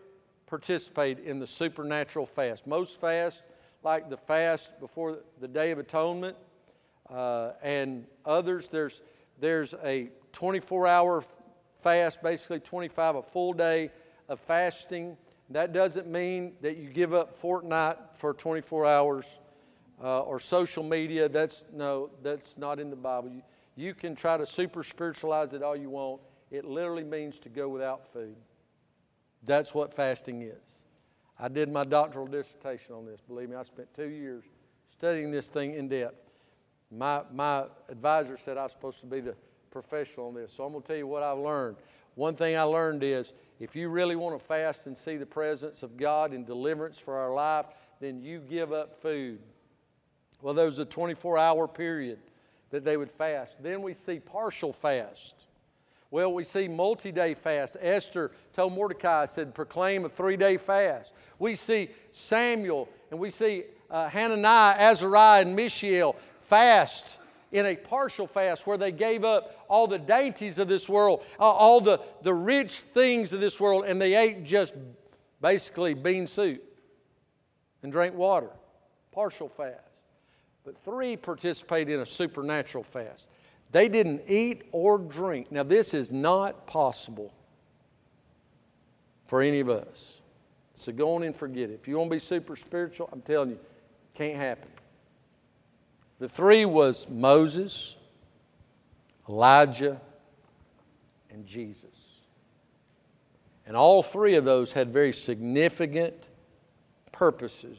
participate 0.48 1.20
in 1.20 1.40
the 1.40 1.48
supernatural 1.48 2.26
fast. 2.26 2.66
Most 2.66 3.00
fast, 3.00 3.44
like 3.84 4.10
the 4.10 4.18
fast 4.18 4.70
before 4.80 5.20
the 5.40 5.48
Day 5.48 5.72
of 5.72 5.80
Atonement, 5.80 6.36
uh, 7.10 7.52
and 7.62 8.06
others, 8.26 8.70
there's, 8.70 9.02
there's 9.40 9.74
a 9.84 10.10
24 10.34 10.88
hour 10.88 11.24
fast, 11.82 12.22
basically 12.22 12.60
25, 12.60 13.16
a 13.16 13.22
full 13.22 13.54
day 13.54 13.92
of 14.28 14.40
fasting. 14.42 15.18
That 15.50 15.72
doesn't 15.74 16.08
mean 16.08 16.54
that 16.62 16.78
you 16.78 16.90
give 16.90 17.14
up 17.14 17.42
Fortnite 17.42 17.98
for 18.16 18.34
24 18.34 18.86
hours 18.86 19.26
uh, 20.04 20.22
or 20.22 20.40
social 20.40 20.84
media. 20.84 21.30
That's 21.30 21.64
no, 21.74 22.10
that's 22.22 22.58
not 22.58 22.80
in 22.80 22.90
the 22.90 22.96
Bible. 22.96 23.30
You, 23.30 23.42
you 23.76 23.94
can 23.94 24.16
try 24.16 24.38
to 24.38 24.46
super 24.46 24.84
spiritualize 24.84 25.54
it 25.54 25.64
all 25.64 25.76
you 25.76 25.90
want. 25.90 26.22
It 26.52 26.66
literally 26.66 27.04
means 27.04 27.40
to 27.40 27.50
go 27.50 27.70
without 27.70 28.12
food. 28.12 28.36
That's 29.48 29.74
what 29.74 29.94
fasting 29.94 30.44
is. 30.44 30.84
I 31.40 31.48
did 31.48 31.72
my 31.72 31.86
doctoral 31.86 32.28
dissertation 32.28 32.94
on 32.94 33.06
this. 33.06 33.22
Believe 33.28 33.50
me, 33.50 33.56
I 33.56 33.64
spent 33.64 33.88
two 33.96 34.10
years 34.10 34.44
studying 34.92 35.32
this 35.32 35.48
thing 35.48 35.74
in 35.74 35.88
depth. 35.88 36.30
My, 36.92 37.22
my 37.34 37.66
advisor 37.90 38.38
said 38.38 38.58
I 38.58 38.64
was 38.64 38.74
supposed 38.74 39.00
to 39.00 39.06
be 39.06 39.22
the 39.22 39.36
professional 39.72 40.28
on 40.28 40.36
this. 40.36 40.52
So 40.54 40.66
I'm 40.66 40.72
going 40.72 40.82
to 40.82 40.88
tell 40.88 40.98
you 40.98 41.08
what 41.08 41.24
I've 41.24 41.38
learned. 41.38 41.78
One 42.16 42.36
thing 42.36 42.58
I 42.58 42.64
learned 42.64 43.04
is 43.04 43.32
if 43.60 43.76
you 43.76 43.90
really 43.90 44.16
want 44.16 44.38
to 44.38 44.44
fast 44.44 44.86
and 44.86 44.98
see 44.98 45.18
the 45.18 45.26
presence 45.26 45.82
of 45.82 45.96
God 45.96 46.34
and 46.34 46.46
deliverance 46.46 46.98
for 46.98 47.16
our 47.16 47.34
life, 47.34 47.68
then 48.02 48.22
you 48.22 48.40
give 48.40 48.74
up 48.74 49.02
food. 49.02 49.40
Well, 50.42 50.54
there 50.54 50.66
was 50.66 50.80
a 50.80 50.86
24 50.86 51.38
hour 51.38 51.68
period 51.68 52.20
that 52.70 52.84
they 52.84 52.98
would 52.98 53.12
fast. 53.12 53.56
Then 53.62 53.82
we 53.82 53.94
see 53.94 54.20
partial 54.20 54.74
fast. 54.74 55.36
Well, 56.10 56.34
we 56.34 56.44
see 56.44 56.68
multi 56.68 57.12
day 57.12 57.34
fast. 57.34 57.76
Esther 57.80 58.32
told 58.54 58.74
Mordecai, 58.74 59.26
said, 59.26 59.54
proclaim 59.54 60.06
a 60.06 60.10
three 60.10 60.38
day 60.38 60.58
fast. 60.58 61.14
We 61.40 61.56
see 61.56 61.90
Samuel 62.12 62.90
and 63.12 63.20
we 63.20 63.30
see 63.30 63.64
uh, 63.90 64.10
Hananiah, 64.10 64.76
Azariah, 64.78 65.42
and 65.42 65.56
Mishael 65.56 66.16
fast 66.42 67.18
in 67.52 67.66
a 67.66 67.76
partial 67.76 68.28
fast 68.28 68.68
where 68.68 68.78
they 68.78 68.92
gave 68.92 69.24
up 69.24 69.66
all 69.70 69.88
the 69.88 70.00
dainties 70.00 70.60
of 70.60 70.68
this 70.68 70.90
world, 70.90 71.24
uh, 71.40 71.44
all 71.44 71.80
the, 71.80 72.00
the 72.22 72.34
rich 72.34 72.84
things 72.94 73.32
of 73.32 73.40
this 73.40 73.60
world, 73.60 73.86
and 73.86 74.02
they 74.02 74.16
ate 74.16 74.44
just 74.44 74.74
basically 75.42 75.94
bean 75.94 76.28
soup 76.28 76.62
and 77.84 77.92
drank 77.92 78.16
water. 78.16 78.50
Partial 79.12 79.48
fast 79.48 79.88
but 80.68 80.78
three 80.84 81.16
participate 81.16 81.90
in 81.90 82.02
a 82.02 82.06
supernatural 82.06 82.84
fast. 82.84 83.30
They 83.72 83.90
didn't 83.90 84.22
eat 84.28 84.64
or 84.72 84.98
drink. 84.98 85.52
Now, 85.52 85.64
this 85.64 85.94
is 85.94 86.12
not 86.12 86.68
possible 86.68 87.34
for 89.26 89.42
any 89.42 89.60
of 89.60 89.70
us. 89.70 90.22
So 90.76 90.92
go 90.92 91.16
on 91.16 91.24
and 91.24 91.36
forget 91.36 91.70
it. 91.70 91.80
If 91.82 91.88
you 91.88 91.98
want 91.98 92.10
to 92.12 92.16
be 92.16 92.20
super 92.20 92.56
spiritual, 92.56 93.10
I'm 93.12 93.22
telling 93.22 93.50
you, 93.50 93.60
can't 94.14 94.38
happen. 94.38 94.70
The 96.20 96.30
three 96.30 96.66
was 96.66 97.08
Moses, 97.10 97.96
Elijah, 99.28 100.00
and 101.30 101.46
Jesus. 101.46 101.84
And 103.66 103.76
all 103.76 104.02
three 104.02 104.36
of 104.36 104.46
those 104.46 104.72
had 104.72 104.94
very 104.94 105.12
significant 105.12 106.16
purposes 107.12 107.78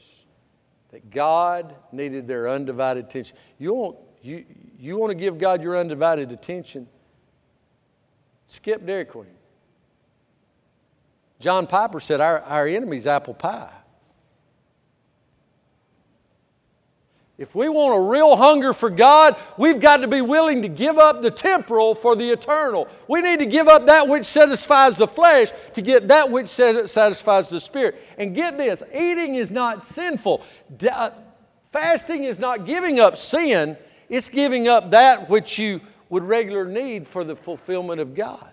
that 0.91 1.11
God 1.11 1.75
needed 1.93 2.27
their 2.27 2.49
undivided 2.49 3.07
attention. 3.07 3.37
You 3.59 3.75
want, 3.75 3.97
you, 4.23 4.45
you 4.79 4.97
want 4.97 5.11
to 5.11 5.15
give 5.15 5.39
God 5.39 5.63
your 5.63 5.79
undivided 5.79 6.33
attention? 6.33 6.89
Skip 8.49 8.85
Dairy 8.87 9.05
Queen. 9.05 9.27
John 11.41 11.67
Piper 11.67 12.01
said, 12.01 12.21
Our, 12.21 12.41
our 12.41 12.67
enemy's 12.67 13.07
apple 13.07 13.35
pie. 13.35 13.73
If 17.39 17.55
we 17.55 17.69
want 17.69 17.95
a 17.97 18.01
real 18.01 18.35
hunger 18.35 18.75
for 18.75 18.91
God, 18.91 19.37
we've 19.57 19.79
got 19.79 19.99
to 19.99 20.09
be 20.09 20.21
willing 20.21 20.63
to 20.63 20.69
give 20.69 20.99
up 20.99 21.23
the 21.23 21.31
temporal 21.31 21.95
for 21.95 22.17
the 22.17 22.29
eternal. 22.31 22.89
We 23.07 23.23
need 23.23 23.39
to 23.39 23.47
give 23.47 23.69
up 23.69 23.87
that 23.87 24.09
which 24.09 24.27
satisfies 24.27 24.97
the 24.97 25.07
flesh 25.07 25.53
to 25.75 25.81
get 25.81 26.09
that 26.09 26.33
which 26.33 26.49
satisfies 26.49 27.49
the 27.49 27.61
spirit. 27.61 28.03
And 28.19 28.35
get 28.35 28.59
this 28.59 28.83
eating 28.93 29.37
is 29.37 29.53
not 29.53 29.87
sinful, 29.87 30.45
uh, 30.91 31.11
fasting 31.71 32.25
is 32.25 32.41
not 32.41 32.67
giving 32.67 32.99
up 32.99 33.17
sin, 33.17 33.77
it's 34.09 34.29
giving 34.29 34.69
up 34.69 34.93
that 34.93 35.29
which 35.29 35.59
you 35.59 35.81
would 36.09 36.25
regularly 36.25 36.73
need 36.73 37.09
for 37.09 37.25
the 37.25 37.37
fulfillment 37.37 38.01
of 38.01 38.15
God. 38.15 38.51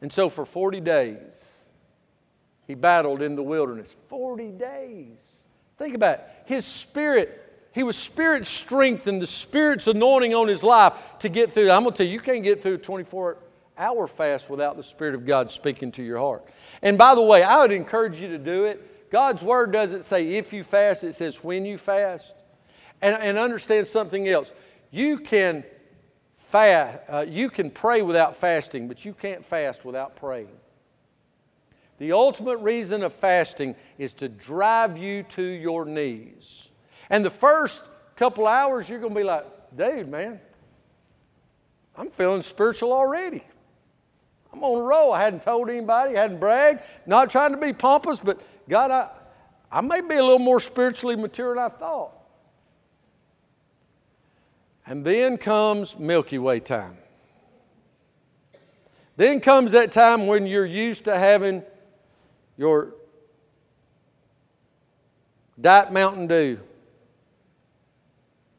And 0.00 0.12
so 0.12 0.28
for 0.28 0.44
40 0.44 0.80
days, 0.80 1.52
he 2.66 2.74
battled 2.74 3.22
in 3.22 3.36
the 3.36 3.42
wilderness. 3.42 3.94
40 4.08 4.50
days. 4.50 5.16
Think 5.78 5.94
about 5.94 6.18
it. 6.18 6.28
His 6.46 6.66
spirit, 6.66 7.68
he 7.72 7.82
was 7.82 7.96
spirit 7.96 8.46
strengthened, 8.46 9.22
the 9.22 9.26
spirit's 9.26 9.86
anointing 9.86 10.34
on 10.34 10.48
his 10.48 10.62
life 10.62 10.94
to 11.20 11.28
get 11.28 11.52
through. 11.52 11.70
I'm 11.70 11.82
going 11.82 11.94
to 11.94 11.96
tell 11.96 12.06
you, 12.06 12.12
you 12.12 12.20
can't 12.20 12.42
get 12.42 12.62
through 12.62 12.74
a 12.74 12.78
24 12.78 13.38
hour 13.76 14.06
fast 14.06 14.48
without 14.48 14.76
the 14.76 14.82
Spirit 14.82 15.14
of 15.14 15.26
God 15.26 15.50
speaking 15.50 15.90
to 15.92 16.02
your 16.02 16.18
heart. 16.18 16.44
And 16.82 16.96
by 16.96 17.14
the 17.14 17.22
way, 17.22 17.42
I 17.42 17.58
would 17.58 17.72
encourage 17.72 18.20
you 18.20 18.28
to 18.28 18.38
do 18.38 18.64
it. 18.64 18.93
God's 19.14 19.44
word 19.44 19.70
doesn't 19.70 20.04
say 20.04 20.30
if 20.30 20.52
you 20.52 20.64
fast, 20.64 21.04
it 21.04 21.14
says 21.14 21.36
when 21.36 21.64
you 21.64 21.78
fast. 21.78 22.32
And, 23.00 23.14
and 23.14 23.38
understand 23.38 23.86
something 23.86 24.26
else. 24.26 24.50
You 24.90 25.18
can 25.18 25.62
fast, 26.36 26.98
uh, 27.08 27.24
you 27.28 27.48
can 27.48 27.70
pray 27.70 28.02
without 28.02 28.34
fasting, 28.34 28.88
but 28.88 29.04
you 29.04 29.12
can't 29.12 29.44
fast 29.44 29.84
without 29.84 30.16
praying. 30.16 30.48
The 31.98 32.10
ultimate 32.10 32.56
reason 32.56 33.04
of 33.04 33.12
fasting 33.12 33.76
is 33.98 34.14
to 34.14 34.28
drive 34.28 34.98
you 34.98 35.22
to 35.22 35.42
your 35.44 35.84
knees. 35.84 36.66
And 37.08 37.24
the 37.24 37.30
first 37.30 37.82
couple 38.16 38.48
hours, 38.48 38.88
you're 38.88 38.98
going 38.98 39.14
to 39.14 39.20
be 39.20 39.22
like, 39.22 39.46
dude, 39.76 40.08
man, 40.08 40.40
I'm 41.96 42.10
feeling 42.10 42.42
spiritual 42.42 42.92
already. 42.92 43.44
I'm 44.52 44.64
on 44.64 44.80
a 44.80 44.82
roll. 44.82 45.12
I 45.12 45.22
hadn't 45.22 45.44
told 45.44 45.70
anybody, 45.70 46.16
I 46.16 46.22
hadn't 46.22 46.40
bragged, 46.40 46.80
not 47.06 47.30
trying 47.30 47.52
to 47.52 47.58
be 47.58 47.72
pompous, 47.72 48.18
but 48.18 48.40
God, 48.68 48.90
I, 48.90 49.08
I 49.70 49.80
may 49.80 50.00
be 50.00 50.14
a 50.14 50.22
little 50.22 50.38
more 50.38 50.60
spiritually 50.60 51.16
mature 51.16 51.54
than 51.54 51.64
I 51.64 51.68
thought. 51.68 52.12
And 54.86 55.04
then 55.04 55.38
comes 55.38 55.98
Milky 55.98 56.38
Way 56.38 56.60
time. 56.60 56.98
Then 59.16 59.40
comes 59.40 59.72
that 59.72 59.92
time 59.92 60.26
when 60.26 60.46
you're 60.46 60.66
used 60.66 61.04
to 61.04 61.16
having 61.16 61.62
your 62.56 62.94
Diet 65.60 65.92
Mountain 65.92 66.26
Dew. 66.26 66.58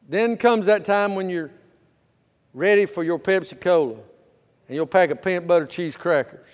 Then 0.08 0.36
comes 0.36 0.66
that 0.66 0.84
time 0.84 1.14
when 1.14 1.28
you're 1.28 1.50
ready 2.54 2.86
for 2.86 3.04
your 3.04 3.18
Pepsi 3.18 3.60
Cola 3.60 3.96
and 4.68 4.76
your 4.76 4.86
pack 4.86 5.10
of 5.10 5.22
peanut 5.22 5.46
butter 5.46 5.66
cheese 5.66 5.96
crackers. 5.96 6.48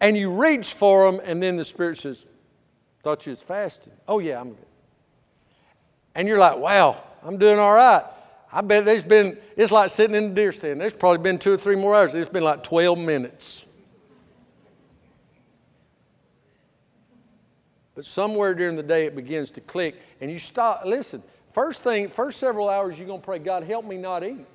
And 0.00 0.16
you 0.16 0.30
reach 0.30 0.74
for 0.74 1.10
them, 1.10 1.20
and 1.24 1.42
then 1.42 1.56
the 1.56 1.64
Spirit 1.64 1.98
says, 1.98 2.24
Thought 3.02 3.26
you 3.26 3.30
was 3.30 3.42
fasting. 3.42 3.92
Oh, 4.06 4.18
yeah, 4.18 4.40
I'm 4.40 4.50
good. 4.50 4.66
And 6.14 6.28
you're 6.28 6.38
like, 6.38 6.58
Wow, 6.58 7.02
I'm 7.22 7.38
doing 7.38 7.58
all 7.58 7.74
right. 7.74 8.04
I 8.50 8.60
bet 8.62 8.84
there's 8.84 9.02
been, 9.02 9.38
it's 9.56 9.70
like 9.70 9.90
sitting 9.90 10.16
in 10.16 10.30
the 10.30 10.34
deer 10.34 10.52
stand. 10.52 10.80
There's 10.80 10.94
probably 10.94 11.18
been 11.18 11.38
two 11.38 11.52
or 11.52 11.58
three 11.58 11.76
more 11.76 11.94
hours. 11.94 12.14
It's 12.14 12.30
been 12.30 12.44
like 12.44 12.64
12 12.64 12.98
minutes. 12.98 13.66
But 17.94 18.06
somewhere 18.06 18.54
during 18.54 18.76
the 18.76 18.82
day 18.82 19.06
it 19.06 19.16
begins 19.16 19.50
to 19.50 19.60
click, 19.60 19.96
and 20.20 20.30
you 20.30 20.38
stop. 20.38 20.84
Listen, 20.86 21.22
first 21.52 21.82
thing, 21.82 22.08
first 22.08 22.38
several 22.38 22.68
hours, 22.68 22.96
you're 22.96 23.08
going 23.08 23.20
to 23.20 23.24
pray, 23.24 23.38
God, 23.38 23.64
help 23.64 23.84
me 23.84 23.96
not 23.96 24.22
eat. 24.22 24.46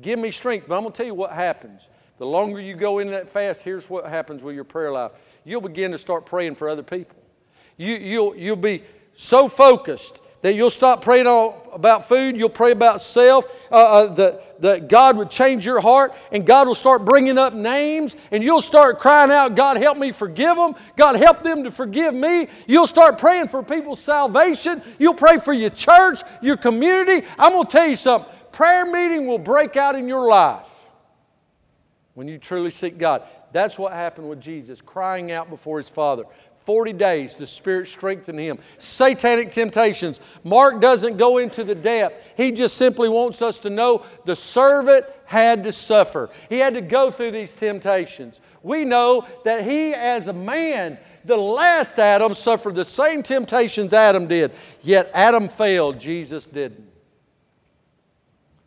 Give 0.00 0.18
me 0.18 0.30
strength. 0.30 0.66
But 0.66 0.76
I'm 0.76 0.82
going 0.82 0.92
to 0.92 0.96
tell 0.96 1.06
you 1.06 1.14
what 1.14 1.32
happens. 1.32 1.82
The 2.20 2.26
longer 2.26 2.60
you 2.60 2.74
go 2.74 2.98
into 2.98 3.12
that 3.12 3.30
fast, 3.30 3.62
here's 3.62 3.88
what 3.88 4.04
happens 4.04 4.42
with 4.42 4.54
your 4.54 4.64
prayer 4.64 4.92
life. 4.92 5.12
You'll 5.42 5.62
begin 5.62 5.90
to 5.92 5.98
start 5.98 6.26
praying 6.26 6.56
for 6.56 6.68
other 6.68 6.82
people. 6.82 7.16
You, 7.78 7.94
you'll, 7.94 8.36
you'll 8.36 8.56
be 8.56 8.82
so 9.14 9.48
focused 9.48 10.20
that 10.42 10.54
you'll 10.54 10.68
stop 10.68 11.02
praying 11.02 11.26
all 11.26 11.70
about 11.72 12.06
food, 12.06 12.36
you'll 12.36 12.50
pray 12.50 12.72
about 12.72 13.00
self, 13.00 13.46
uh, 13.72 13.74
uh, 13.74 14.14
that, 14.16 14.60
that 14.60 14.88
God 14.88 15.16
would 15.16 15.30
change 15.30 15.64
your 15.64 15.80
heart, 15.80 16.12
and 16.30 16.44
God 16.44 16.68
will 16.68 16.74
start 16.74 17.06
bringing 17.06 17.38
up 17.38 17.54
names, 17.54 18.14
and 18.30 18.44
you'll 18.44 18.60
start 18.60 18.98
crying 18.98 19.30
out, 19.30 19.54
God, 19.54 19.78
help 19.78 19.96
me 19.96 20.12
forgive 20.12 20.56
them. 20.56 20.74
God, 20.96 21.16
help 21.16 21.42
them 21.42 21.64
to 21.64 21.70
forgive 21.70 22.12
me. 22.12 22.48
You'll 22.66 22.86
start 22.86 23.16
praying 23.16 23.48
for 23.48 23.62
people's 23.62 24.00
salvation. 24.00 24.82
You'll 24.98 25.14
pray 25.14 25.38
for 25.38 25.54
your 25.54 25.70
church, 25.70 26.20
your 26.42 26.58
community. 26.58 27.26
I'm 27.38 27.52
going 27.52 27.64
to 27.64 27.72
tell 27.72 27.88
you 27.88 27.96
something 27.96 28.30
prayer 28.52 28.84
meeting 28.84 29.26
will 29.26 29.38
break 29.38 29.76
out 29.76 29.94
in 29.94 30.06
your 30.06 30.28
life 30.28 30.69
when 32.20 32.28
you 32.28 32.36
truly 32.36 32.68
seek 32.68 32.98
God. 32.98 33.22
That's 33.50 33.78
what 33.78 33.94
happened 33.94 34.28
with 34.28 34.42
Jesus, 34.42 34.82
crying 34.82 35.32
out 35.32 35.48
before 35.48 35.78
his 35.78 35.88
Father. 35.88 36.24
40 36.66 36.92
days, 36.92 37.34
the 37.34 37.46
Spirit 37.46 37.88
strengthened 37.88 38.38
him. 38.38 38.58
Satanic 38.76 39.52
temptations. 39.52 40.20
Mark 40.44 40.82
doesn't 40.82 41.16
go 41.16 41.38
into 41.38 41.64
the 41.64 41.74
depth. 41.74 42.22
He 42.36 42.52
just 42.52 42.76
simply 42.76 43.08
wants 43.08 43.40
us 43.40 43.58
to 43.60 43.70
know 43.70 44.04
the 44.26 44.36
servant 44.36 45.06
had 45.24 45.64
to 45.64 45.72
suffer. 45.72 46.28
He 46.50 46.58
had 46.58 46.74
to 46.74 46.82
go 46.82 47.10
through 47.10 47.30
these 47.30 47.54
temptations. 47.54 48.42
We 48.62 48.84
know 48.84 49.26
that 49.44 49.64
he, 49.64 49.94
as 49.94 50.28
a 50.28 50.34
man, 50.34 50.98
the 51.24 51.38
last 51.38 51.98
Adam, 51.98 52.34
suffered 52.34 52.74
the 52.74 52.84
same 52.84 53.22
temptations 53.22 53.94
Adam 53.94 54.28
did. 54.28 54.52
Yet 54.82 55.10
Adam 55.14 55.48
failed, 55.48 55.98
Jesus 55.98 56.44
didn't. 56.44 56.86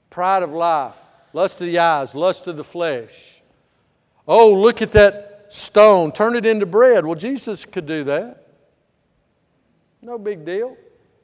Pride 0.10 0.42
of 0.42 0.50
life, 0.50 0.96
lust 1.34 1.62
of 1.62 1.68
the 1.68 1.78
eyes, 1.78 2.16
lust 2.16 2.48
of 2.48 2.58
the 2.58 2.64
flesh. 2.64 3.33
Oh, 4.28 4.54
look 4.54 4.82
at 4.82 4.92
that 4.94 5.48
stone, 5.50 6.12
turn 6.12 6.36
it 6.36 6.46
into 6.46 6.66
bread. 6.66 7.06
Well, 7.06 7.16
Jesus 7.16 7.66
could 7.66 7.86
do 7.86 8.04
that. 8.06 8.48
No 10.02 10.18
big 10.18 10.46
deal. 10.46 10.78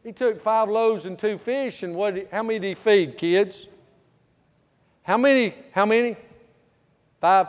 He 0.03 0.11
took 0.11 0.41
five 0.41 0.69
loaves 0.69 1.05
and 1.05 1.19
two 1.19 1.37
fish, 1.37 1.83
and 1.83 1.93
what? 1.93 2.31
How 2.31 2.43
many 2.43 2.59
did 2.59 2.67
he 2.67 2.75
feed, 2.75 3.17
kids? 3.17 3.67
How 5.03 5.17
many? 5.17 5.53
How 5.71 5.85
many? 5.85 6.15
Five. 7.19 7.47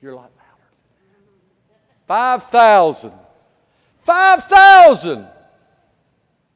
You're 0.00 0.14
like 0.14 0.30
louder. 0.36 0.68
Five 2.06 2.44
thousand. 2.44 3.12
Five 3.98 4.44
thousand. 4.44 5.26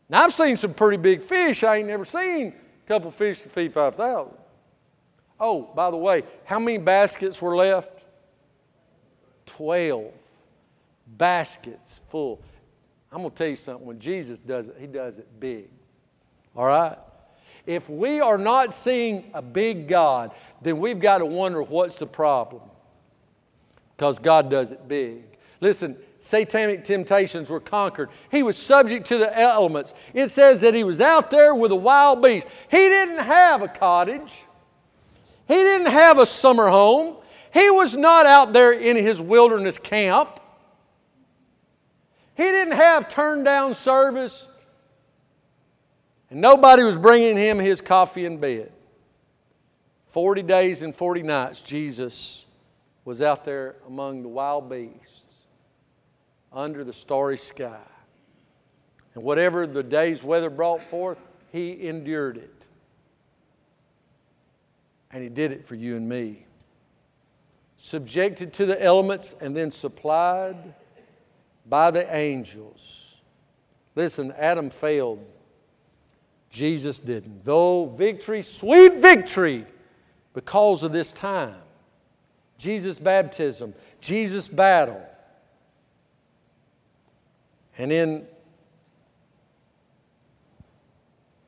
Now 0.08 0.24
I've 0.24 0.34
seen 0.34 0.56
some 0.56 0.72
pretty 0.74 0.96
big 0.96 1.22
fish. 1.22 1.64
I 1.64 1.76
ain't 1.76 1.88
never 1.88 2.04
seen 2.04 2.48
a 2.48 2.88
couple 2.88 3.10
fish 3.10 3.42
to 3.42 3.48
feed 3.48 3.74
five 3.74 3.94
thousand. 3.94 4.36
Oh, 5.44 5.62
by 5.74 5.90
the 5.90 5.96
way, 5.96 6.22
how 6.44 6.60
many 6.60 6.78
baskets 6.78 7.42
were 7.42 7.56
left? 7.56 8.04
12 9.46 10.12
baskets 11.18 12.00
full. 12.08 12.40
I'm 13.10 13.18
going 13.18 13.32
to 13.32 13.36
tell 13.36 13.48
you 13.48 13.56
something. 13.56 13.84
When 13.84 13.98
Jesus 13.98 14.38
does 14.38 14.68
it, 14.68 14.76
he 14.78 14.86
does 14.86 15.18
it 15.18 15.28
big. 15.40 15.68
All 16.54 16.64
right? 16.64 16.96
If 17.66 17.90
we 17.90 18.20
are 18.20 18.38
not 18.38 18.72
seeing 18.72 19.30
a 19.34 19.42
big 19.42 19.88
God, 19.88 20.30
then 20.62 20.78
we've 20.78 21.00
got 21.00 21.18
to 21.18 21.26
wonder 21.26 21.60
what's 21.60 21.96
the 21.96 22.06
problem. 22.06 22.62
Because 23.96 24.20
God 24.20 24.48
does 24.48 24.70
it 24.70 24.86
big. 24.86 25.24
Listen, 25.60 25.96
satanic 26.20 26.84
temptations 26.84 27.50
were 27.50 27.60
conquered. 27.60 28.10
He 28.30 28.44
was 28.44 28.56
subject 28.56 29.08
to 29.08 29.18
the 29.18 29.36
elements. 29.36 29.92
It 30.14 30.30
says 30.30 30.60
that 30.60 30.72
he 30.72 30.84
was 30.84 31.00
out 31.00 31.30
there 31.30 31.52
with 31.52 31.72
a 31.72 31.76
wild 31.76 32.22
beast. 32.22 32.46
He 32.70 32.76
didn't 32.76 33.24
have 33.24 33.62
a 33.62 33.68
cottage, 33.68 34.44
he 35.52 35.58
didn't 35.58 35.92
have 35.92 36.18
a 36.18 36.24
summer 36.24 36.68
home, 36.68 37.16
he 37.52 37.68
was 37.68 37.94
not 37.94 38.24
out 38.24 38.54
there 38.54 38.72
in 38.72 38.96
his 38.96 39.20
wilderness 39.20 39.76
camp. 39.76 40.40
He 42.34 42.44
didn't 42.44 42.76
have 42.76 43.10
turned 43.10 43.44
down 43.44 43.74
service. 43.74 44.48
And 46.30 46.40
nobody 46.40 46.82
was 46.82 46.96
bringing 46.96 47.36
him 47.36 47.58
his 47.58 47.82
coffee 47.82 48.24
in 48.24 48.38
bed. 48.38 48.72
40 50.12 50.42
days 50.42 50.80
and 50.80 50.96
40 50.96 51.22
nights, 51.22 51.60
Jesus 51.60 52.46
was 53.04 53.20
out 53.20 53.44
there 53.44 53.76
among 53.86 54.22
the 54.22 54.28
wild 54.28 54.70
beasts 54.70 55.24
under 56.50 56.82
the 56.82 56.94
starry 56.94 57.36
sky. 57.36 57.76
And 59.14 59.22
whatever 59.22 59.66
the 59.66 59.82
day's 59.82 60.24
weather 60.24 60.48
brought 60.48 60.82
forth, 60.84 61.18
he 61.50 61.86
endured 61.86 62.38
it. 62.38 62.61
And 65.12 65.22
he 65.22 65.28
did 65.28 65.52
it 65.52 65.66
for 65.66 65.74
you 65.74 65.96
and 65.96 66.08
me 66.08 66.46
subjected 67.82 68.52
to 68.52 68.64
the 68.64 68.80
elements, 68.80 69.34
and 69.40 69.56
then 69.56 69.68
supplied 69.68 70.72
by 71.66 71.90
the 71.90 72.14
angels. 72.14 73.16
Listen, 73.96 74.32
Adam 74.38 74.70
failed. 74.70 75.18
Jesus 76.48 77.00
didn't. 77.00 77.44
Though 77.44 77.86
victory, 77.86 78.42
sweet 78.42 79.00
victory, 79.00 79.66
because 80.32 80.84
of 80.84 80.92
this 80.92 81.10
time. 81.10 81.56
Jesus' 82.56 83.00
baptism, 83.00 83.74
Jesus' 84.00 84.46
battle. 84.46 85.04
And 87.76 87.90
in 87.90 88.26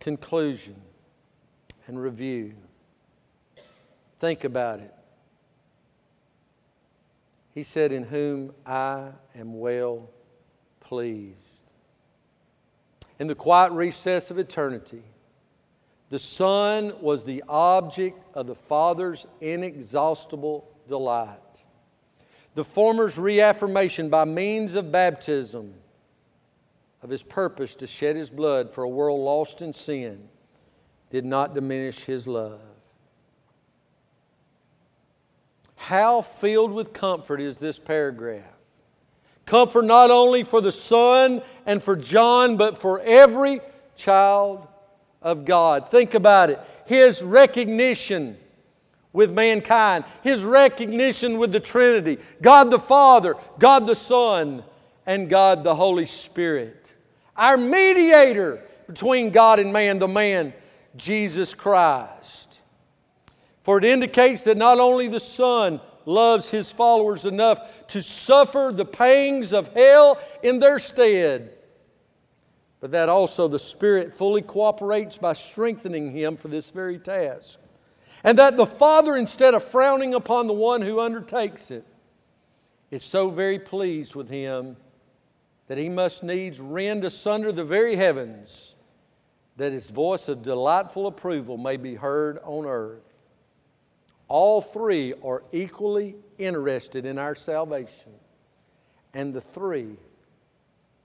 conclusion 0.00 0.74
and 1.86 2.02
review, 2.02 2.54
think 4.25 4.45
about 4.45 4.81
it. 4.81 4.95
He 7.51 7.62
said, 7.62 7.93
In 7.93 8.05
whom 8.05 8.55
I 8.64 9.11
am 9.39 9.61
well 9.61 10.09
pleased. 10.81 11.37
In 13.18 13.27
the 13.27 13.35
quiet 13.35 13.72
recess 13.72 14.31
of 14.31 14.39
eternity, 14.39 15.03
the 16.09 16.18
Son 16.18 16.95
was 17.03 17.25
the 17.25 17.45
object 17.51 18.18
of 18.35 18.47
the 18.47 18.55
Father's 18.55 19.27
inexhaustible 19.43 20.72
delight. 20.89 21.39
The 22.55 22.64
former's 22.64 23.18
reaffirmation 23.18 24.09
by 24.09 24.25
means 24.25 24.75
of 24.75 24.91
baptism 24.91 25.75
of 27.03 27.11
his 27.11 27.22
purpose 27.22 27.75
to 27.75 27.87
shed 27.87 28.16
his 28.16 28.31
blood 28.31 28.72
for 28.72 28.85
a 28.85 28.89
world 28.89 29.20
lost 29.20 29.61
in 29.61 29.75
sin 29.75 30.31
did 31.11 31.27
not 31.27 31.55
diminish 31.55 31.99
his 32.07 32.27
love. 32.27 32.74
How 35.85 36.22
filled 36.22 36.72
with 36.72 36.95
comfort 36.95 37.43
is 37.43 37.59
this 37.59 37.78
paragraph? 37.78 38.43
Comfort 39.45 39.85
not 39.85 40.11
only 40.11 40.43
for 40.43 40.62
the 40.62 40.72
Son 40.72 41.43
and 41.66 41.82
for 41.82 41.95
John, 41.95 42.57
but 42.57 42.78
for 42.78 43.03
every 43.03 43.61
child 43.95 44.66
of 45.20 45.45
God. 45.45 45.91
Think 45.91 46.14
about 46.14 46.49
it. 46.49 46.59
His 46.87 47.20
recognition 47.20 48.39
with 49.12 49.30
mankind, 49.30 50.07
His 50.22 50.43
recognition 50.43 51.37
with 51.37 51.53
the 51.53 51.61
Trinity 51.61 52.18
God 52.41 52.70
the 52.70 52.80
Father, 52.80 53.35
God 53.59 53.87
the 53.87 53.95
Son, 53.95 54.64
and 55.05 55.28
God 55.28 55.64
the 55.64 55.74
Holy 55.74 56.07
Spirit. 56.07 56.82
Our 57.37 57.59
mediator 57.59 58.64
between 58.87 59.32
God 59.32 59.59
and 59.59 59.70
man, 59.70 59.99
the 59.99 60.09
man, 60.09 60.55
Jesus 60.97 61.53
Christ. 61.53 62.53
For 63.64 63.78
it 63.78 63.84
indicates 63.84 64.44
that 64.44 64.58
not 64.58 64.78
only 64.78 65.08
the 65.08 65.18
Son 65.18 65.80
loves 66.06 66.50
his 66.50 66.70
followers 66.70 67.24
enough 67.24 67.86
to 67.88 68.02
suffer 68.02 68.70
the 68.72 68.84
pangs 68.84 69.52
of 69.52 69.68
hell 69.68 70.20
in 70.42 70.58
their 70.58 70.78
stead, 70.78 71.56
but 72.80 72.90
that 72.90 73.08
also 73.08 73.48
the 73.48 73.58
Spirit 73.58 74.14
fully 74.14 74.42
cooperates 74.42 75.16
by 75.16 75.32
strengthening 75.32 76.12
him 76.12 76.36
for 76.36 76.48
this 76.48 76.68
very 76.68 76.98
task. 76.98 77.58
And 78.22 78.38
that 78.38 78.58
the 78.58 78.66
Father, 78.66 79.16
instead 79.16 79.54
of 79.54 79.64
frowning 79.64 80.12
upon 80.12 80.46
the 80.46 80.52
one 80.52 80.82
who 80.82 81.00
undertakes 81.00 81.70
it, 81.70 81.86
is 82.90 83.02
so 83.02 83.30
very 83.30 83.58
pleased 83.58 84.14
with 84.14 84.28
him 84.28 84.76
that 85.68 85.78
he 85.78 85.88
must 85.88 86.22
needs 86.22 86.60
rend 86.60 87.04
asunder 87.04 87.50
the 87.50 87.64
very 87.64 87.96
heavens 87.96 88.74
that 89.56 89.72
his 89.72 89.88
voice 89.88 90.28
of 90.28 90.42
delightful 90.42 91.06
approval 91.06 91.56
may 91.56 91.78
be 91.78 91.94
heard 91.94 92.38
on 92.44 92.66
earth. 92.66 93.13
All 94.29 94.61
three 94.61 95.14
are 95.22 95.43
equally 95.53 96.16
interested 96.39 97.05
in 97.05 97.18
our 97.18 97.35
salvation, 97.35 98.12
and 99.12 99.35
the 99.35 99.41
three 99.41 99.97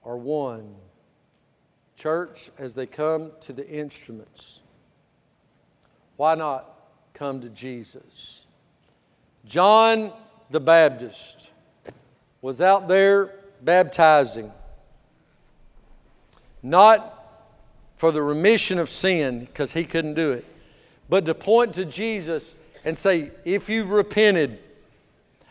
are 0.05 0.17
one. 0.17 0.75
Church, 1.95 2.49
as 2.57 2.75
they 2.75 2.85
come 2.85 3.31
to 3.41 3.51
the 3.51 3.67
instruments, 3.69 4.61
why 6.15 6.35
not 6.35 6.65
come 7.13 7.41
to 7.41 7.49
Jesus? 7.49 8.45
John 9.45 10.13
the 10.49 10.59
Baptist 10.59 11.49
was 12.41 12.61
out 12.61 12.87
there 12.87 13.35
baptizing, 13.61 14.51
not 16.63 17.15
for 17.97 18.13
the 18.13 18.21
remission 18.21 18.79
of 18.79 18.89
sin, 18.89 19.41
because 19.41 19.73
he 19.73 19.83
couldn't 19.83 20.13
do 20.13 20.31
it, 20.31 20.45
but 21.09 21.25
to 21.25 21.35
point 21.35 21.73
to 21.73 21.83
Jesus 21.83 22.55
and 22.85 22.97
say, 22.97 23.31
if 23.45 23.69
you've 23.69 23.91
repented 23.91 24.59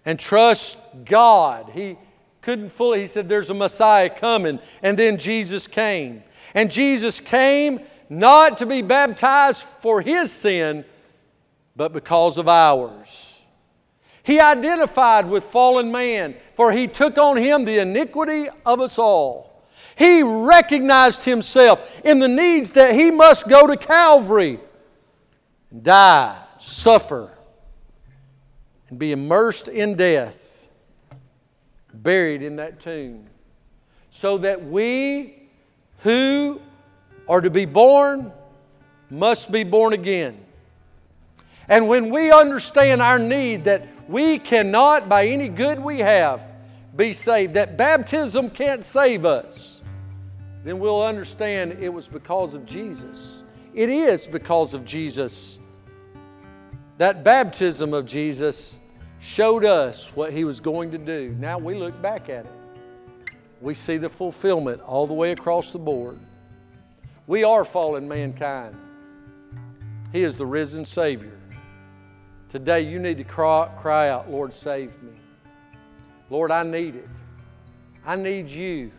and 0.05 0.19
trust 0.19 0.77
God, 1.05 1.71
he 1.75 1.97
couldn't 2.43 2.71
fully, 2.71 3.01
he 3.01 3.07
said, 3.07 3.29
there's 3.29 3.51
a 3.51 3.55
Messiah 3.55 4.09
coming. 4.09 4.59
And 4.83 4.99
then 4.99 5.19
Jesus 5.19 5.67
came. 5.67 6.23
And 6.55 6.71
Jesus 6.71 7.21
came 7.21 7.81
not 8.09 8.59
to 8.59 8.67
be 8.67 8.81
baptized 8.81 9.63
for 9.81 10.01
his 10.01 10.33
sin, 10.33 10.85
but 11.77 11.93
because 11.93 12.39
of 12.39 12.49
ours. 12.49 13.41
He 14.23 14.41
identified 14.41 15.29
with 15.29 15.45
fallen 15.45 15.93
man, 15.93 16.37
for 16.55 16.73
he 16.73 16.87
took 16.87 17.19
on 17.19 17.37
him 17.37 17.65
the 17.65 17.79
iniquity 17.79 18.49
of 18.65 18.81
us 18.81 18.99
all. 18.99 19.65
He 19.97 20.23
recognized 20.23 21.25
himself 21.25 21.81
in 22.05 22.19
the 22.19 22.29
needs 22.29 22.73
that 22.73 22.95
he 22.95 23.11
must 23.11 23.49
go 23.49 23.67
to 23.67 23.77
Calvary, 23.77 24.61
and 25.71 25.83
die, 25.83 26.37
suffer, 26.59 27.31
and 28.89 28.99
be 28.99 29.13
immersed 29.13 29.69
in 29.69 29.97
death 29.97 30.49
buried 31.95 32.43
in 32.43 32.57
that 32.57 32.81
tomb, 32.81 33.27
so 34.11 34.39
that 34.39 34.65
we 34.65 35.49
who 35.99 36.61
are 37.29 37.41
to 37.41 37.51
be 37.51 37.65
born 37.65 38.33
must 39.11 39.51
be 39.51 39.65
born 39.65 39.93
again. 39.93 40.39
And 41.69 41.89
when 41.89 42.11
we 42.11 42.31
understand 42.33 43.03
our 43.03 43.19
need 43.19 43.65
that 43.65 43.87
we 44.09 44.39
cannot, 44.39 45.09
by 45.09 45.27
any 45.27 45.49
good 45.49 45.79
we 45.79 45.99
have, 45.99 46.43
be 46.97 47.13
saved, 47.13 47.55
that 47.55 47.77
baptism 47.77 48.51
can't 48.51 48.85
save 48.85 49.25
us, 49.25 49.83
then 50.65 50.79
we'll 50.79 51.03
understand 51.03 51.73
it 51.73 51.89
was 51.89 52.09
because 52.09 52.55
of 52.55 52.65
Jesus. 52.65 53.43
It 53.75 53.91
is 53.91 54.27
because 54.27 54.75
of 54.75 54.85
Jesus. 54.85 55.59
That 56.99 57.23
baptism 57.23 57.95
of 57.95 58.07
Jesus 58.07 58.77
showed 59.21 59.65
us 59.65 60.11
what 60.15 60.33
He 60.33 60.43
was 60.45 60.59
going 60.59 60.91
to 60.91 60.99
do. 60.99 61.35
Now 61.39 61.57
we 61.57 61.75
look 61.75 62.01
back 62.03 62.29
at 62.29 62.45
it. 62.45 62.53
We 63.61 63.75
see 63.75 63.97
the 63.97 64.09
fulfillment 64.09 64.81
all 64.83 65.07
the 65.07 65.15
way 65.15 65.31
across 65.31 65.71
the 65.71 65.79
board. 65.79 66.19
We 67.29 67.45
are 67.45 67.65
fallen 67.65 68.09
mankind. 68.09 68.75
He 70.13 70.25
is 70.25 70.37
the 70.37 70.47
risen 70.47 70.85
Savior. 70.85 71.39
Today 72.49 72.81
you 72.81 72.99
need 72.99 73.19
to 73.19 73.25
cry, 73.25 73.71
cry 73.79 74.09
out, 74.09 74.31
Lord, 74.31 74.53
save 74.53 75.01
me. 75.03 75.13
Lord, 76.31 76.51
I 76.51 76.65
need 76.65 76.97
it. 76.97 77.09
I 78.05 78.17
need 78.17 78.49
you. 78.49 78.91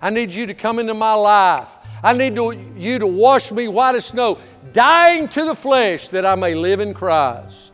I 0.00 0.10
need 0.10 0.32
you 0.32 0.46
to 0.46 0.54
come 0.54 0.78
into 0.78 0.94
my 0.94 1.14
life. 1.14 1.68
I 2.02 2.12
need 2.12 2.34
to, 2.36 2.52
you 2.76 2.98
to 2.98 3.06
wash 3.06 3.52
me 3.52 3.68
white 3.68 3.94
as 3.94 4.06
snow, 4.06 4.38
dying 4.72 5.28
to 5.28 5.44
the 5.44 5.54
flesh 5.54 6.08
that 6.08 6.24
I 6.24 6.34
may 6.34 6.54
live 6.54 6.80
in 6.80 6.94
Christ. 6.94 7.72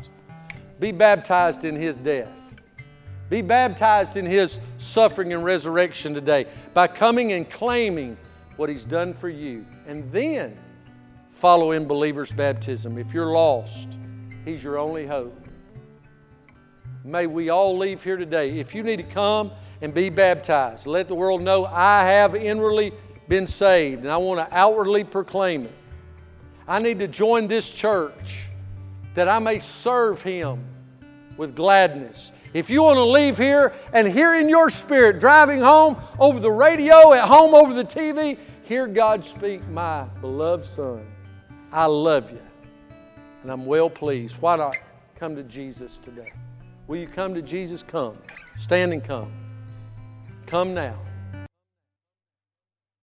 Be 0.81 0.93
baptized 0.93 1.65
in 1.65 1.75
His 1.77 1.97
death. 1.97 2.29
Be 3.29 3.43
baptized 3.43 4.17
in 4.17 4.27
His 4.27 4.59
suffering 4.79 5.33
and 5.33 5.45
resurrection 5.45 6.15
today 6.15 6.47
by 6.75 6.87
coming 6.87 7.33
and 7.33 7.49
claiming 7.49 8.17
what 8.57 8.69
He's 8.69 8.85
done 8.85 9.15
for 9.15 9.29
you. 9.29 9.67
And 9.87 10.11
then 10.13 10.57
follow 11.33 11.73
in 11.73 11.87
believer's 11.87 12.33
baptism. 12.33 12.99
If 12.99 13.13
you're 13.13 13.33
lost, 13.33 13.89
He's 14.45 14.63
your 14.63 14.79
only 14.79 15.07
hope. 15.07 15.37
May 17.05 17.27
we 17.27 17.51
all 17.51 17.77
leave 17.77 18.03
here 18.03 18.17
today. 18.17 18.59
If 18.59 18.75
you 18.75 18.83
need 18.83 18.97
to 18.97 19.03
come 19.03 19.53
and 19.81 19.95
be 19.95 20.09
baptized, 20.09 20.87
let 20.87 21.09
the 21.09 21.15
world 21.15 21.41
know 21.41 21.67
I 21.67 22.05
have 22.05 22.35
inwardly 22.35 22.93
been 23.29 23.47
saved 23.47 24.03
and 24.03 24.11
I 24.11 24.17
want 24.17 24.41
to 24.41 24.57
outwardly 24.57 25.05
proclaim 25.05 25.65
it. 25.65 25.75
I 26.69 26.81
need 26.81 26.99
to 26.99 27.09
join 27.09 27.47
this 27.47 27.71
church 27.71 28.47
that 29.15 29.29
I 29.29 29.39
may 29.39 29.59
serve 29.59 30.23
Him 30.23 30.65
with 31.37 31.55
gladness. 31.55 32.33
If 32.55 32.71
you 32.71 32.83
want 32.83 32.97
to 32.97 33.05
leave 33.05 33.37
here 33.37 33.73
and 33.93 34.09
hear 34.09 34.35
in 34.35 34.49
your 34.49 34.71
spirit, 34.71 35.21
driving 35.21 35.61
home 35.61 35.97
over 36.19 36.41
the 36.41 36.51
radio, 36.51 37.13
at 37.13 37.29
home 37.29 37.55
over 37.55 37.75
the 37.75 37.85
TV, 37.85 38.39
hear 38.65 38.87
God 38.87 39.25
speak, 39.25 39.67
My 39.69 40.05
beloved 40.21 40.65
Son, 40.65 41.07
I 41.73 41.87
love 41.87 42.31
you 42.31 42.41
and 43.47 43.53
I'm 43.53 43.65
well 43.65 43.89
pleased. 43.89 44.35
Why 44.41 44.57
not 44.57 44.77
come 45.15 45.37
to 45.37 45.45
Jesus 45.45 45.99
today? 45.99 46.33
Will 46.89 46.97
you 46.97 47.07
come 47.07 47.33
to 47.33 47.41
Jesus? 47.41 47.81
Come. 47.81 48.19
Stand 48.59 48.93
and 48.93 49.05
come. 49.05 49.33
Come 50.47 50.75
now. 50.75 50.99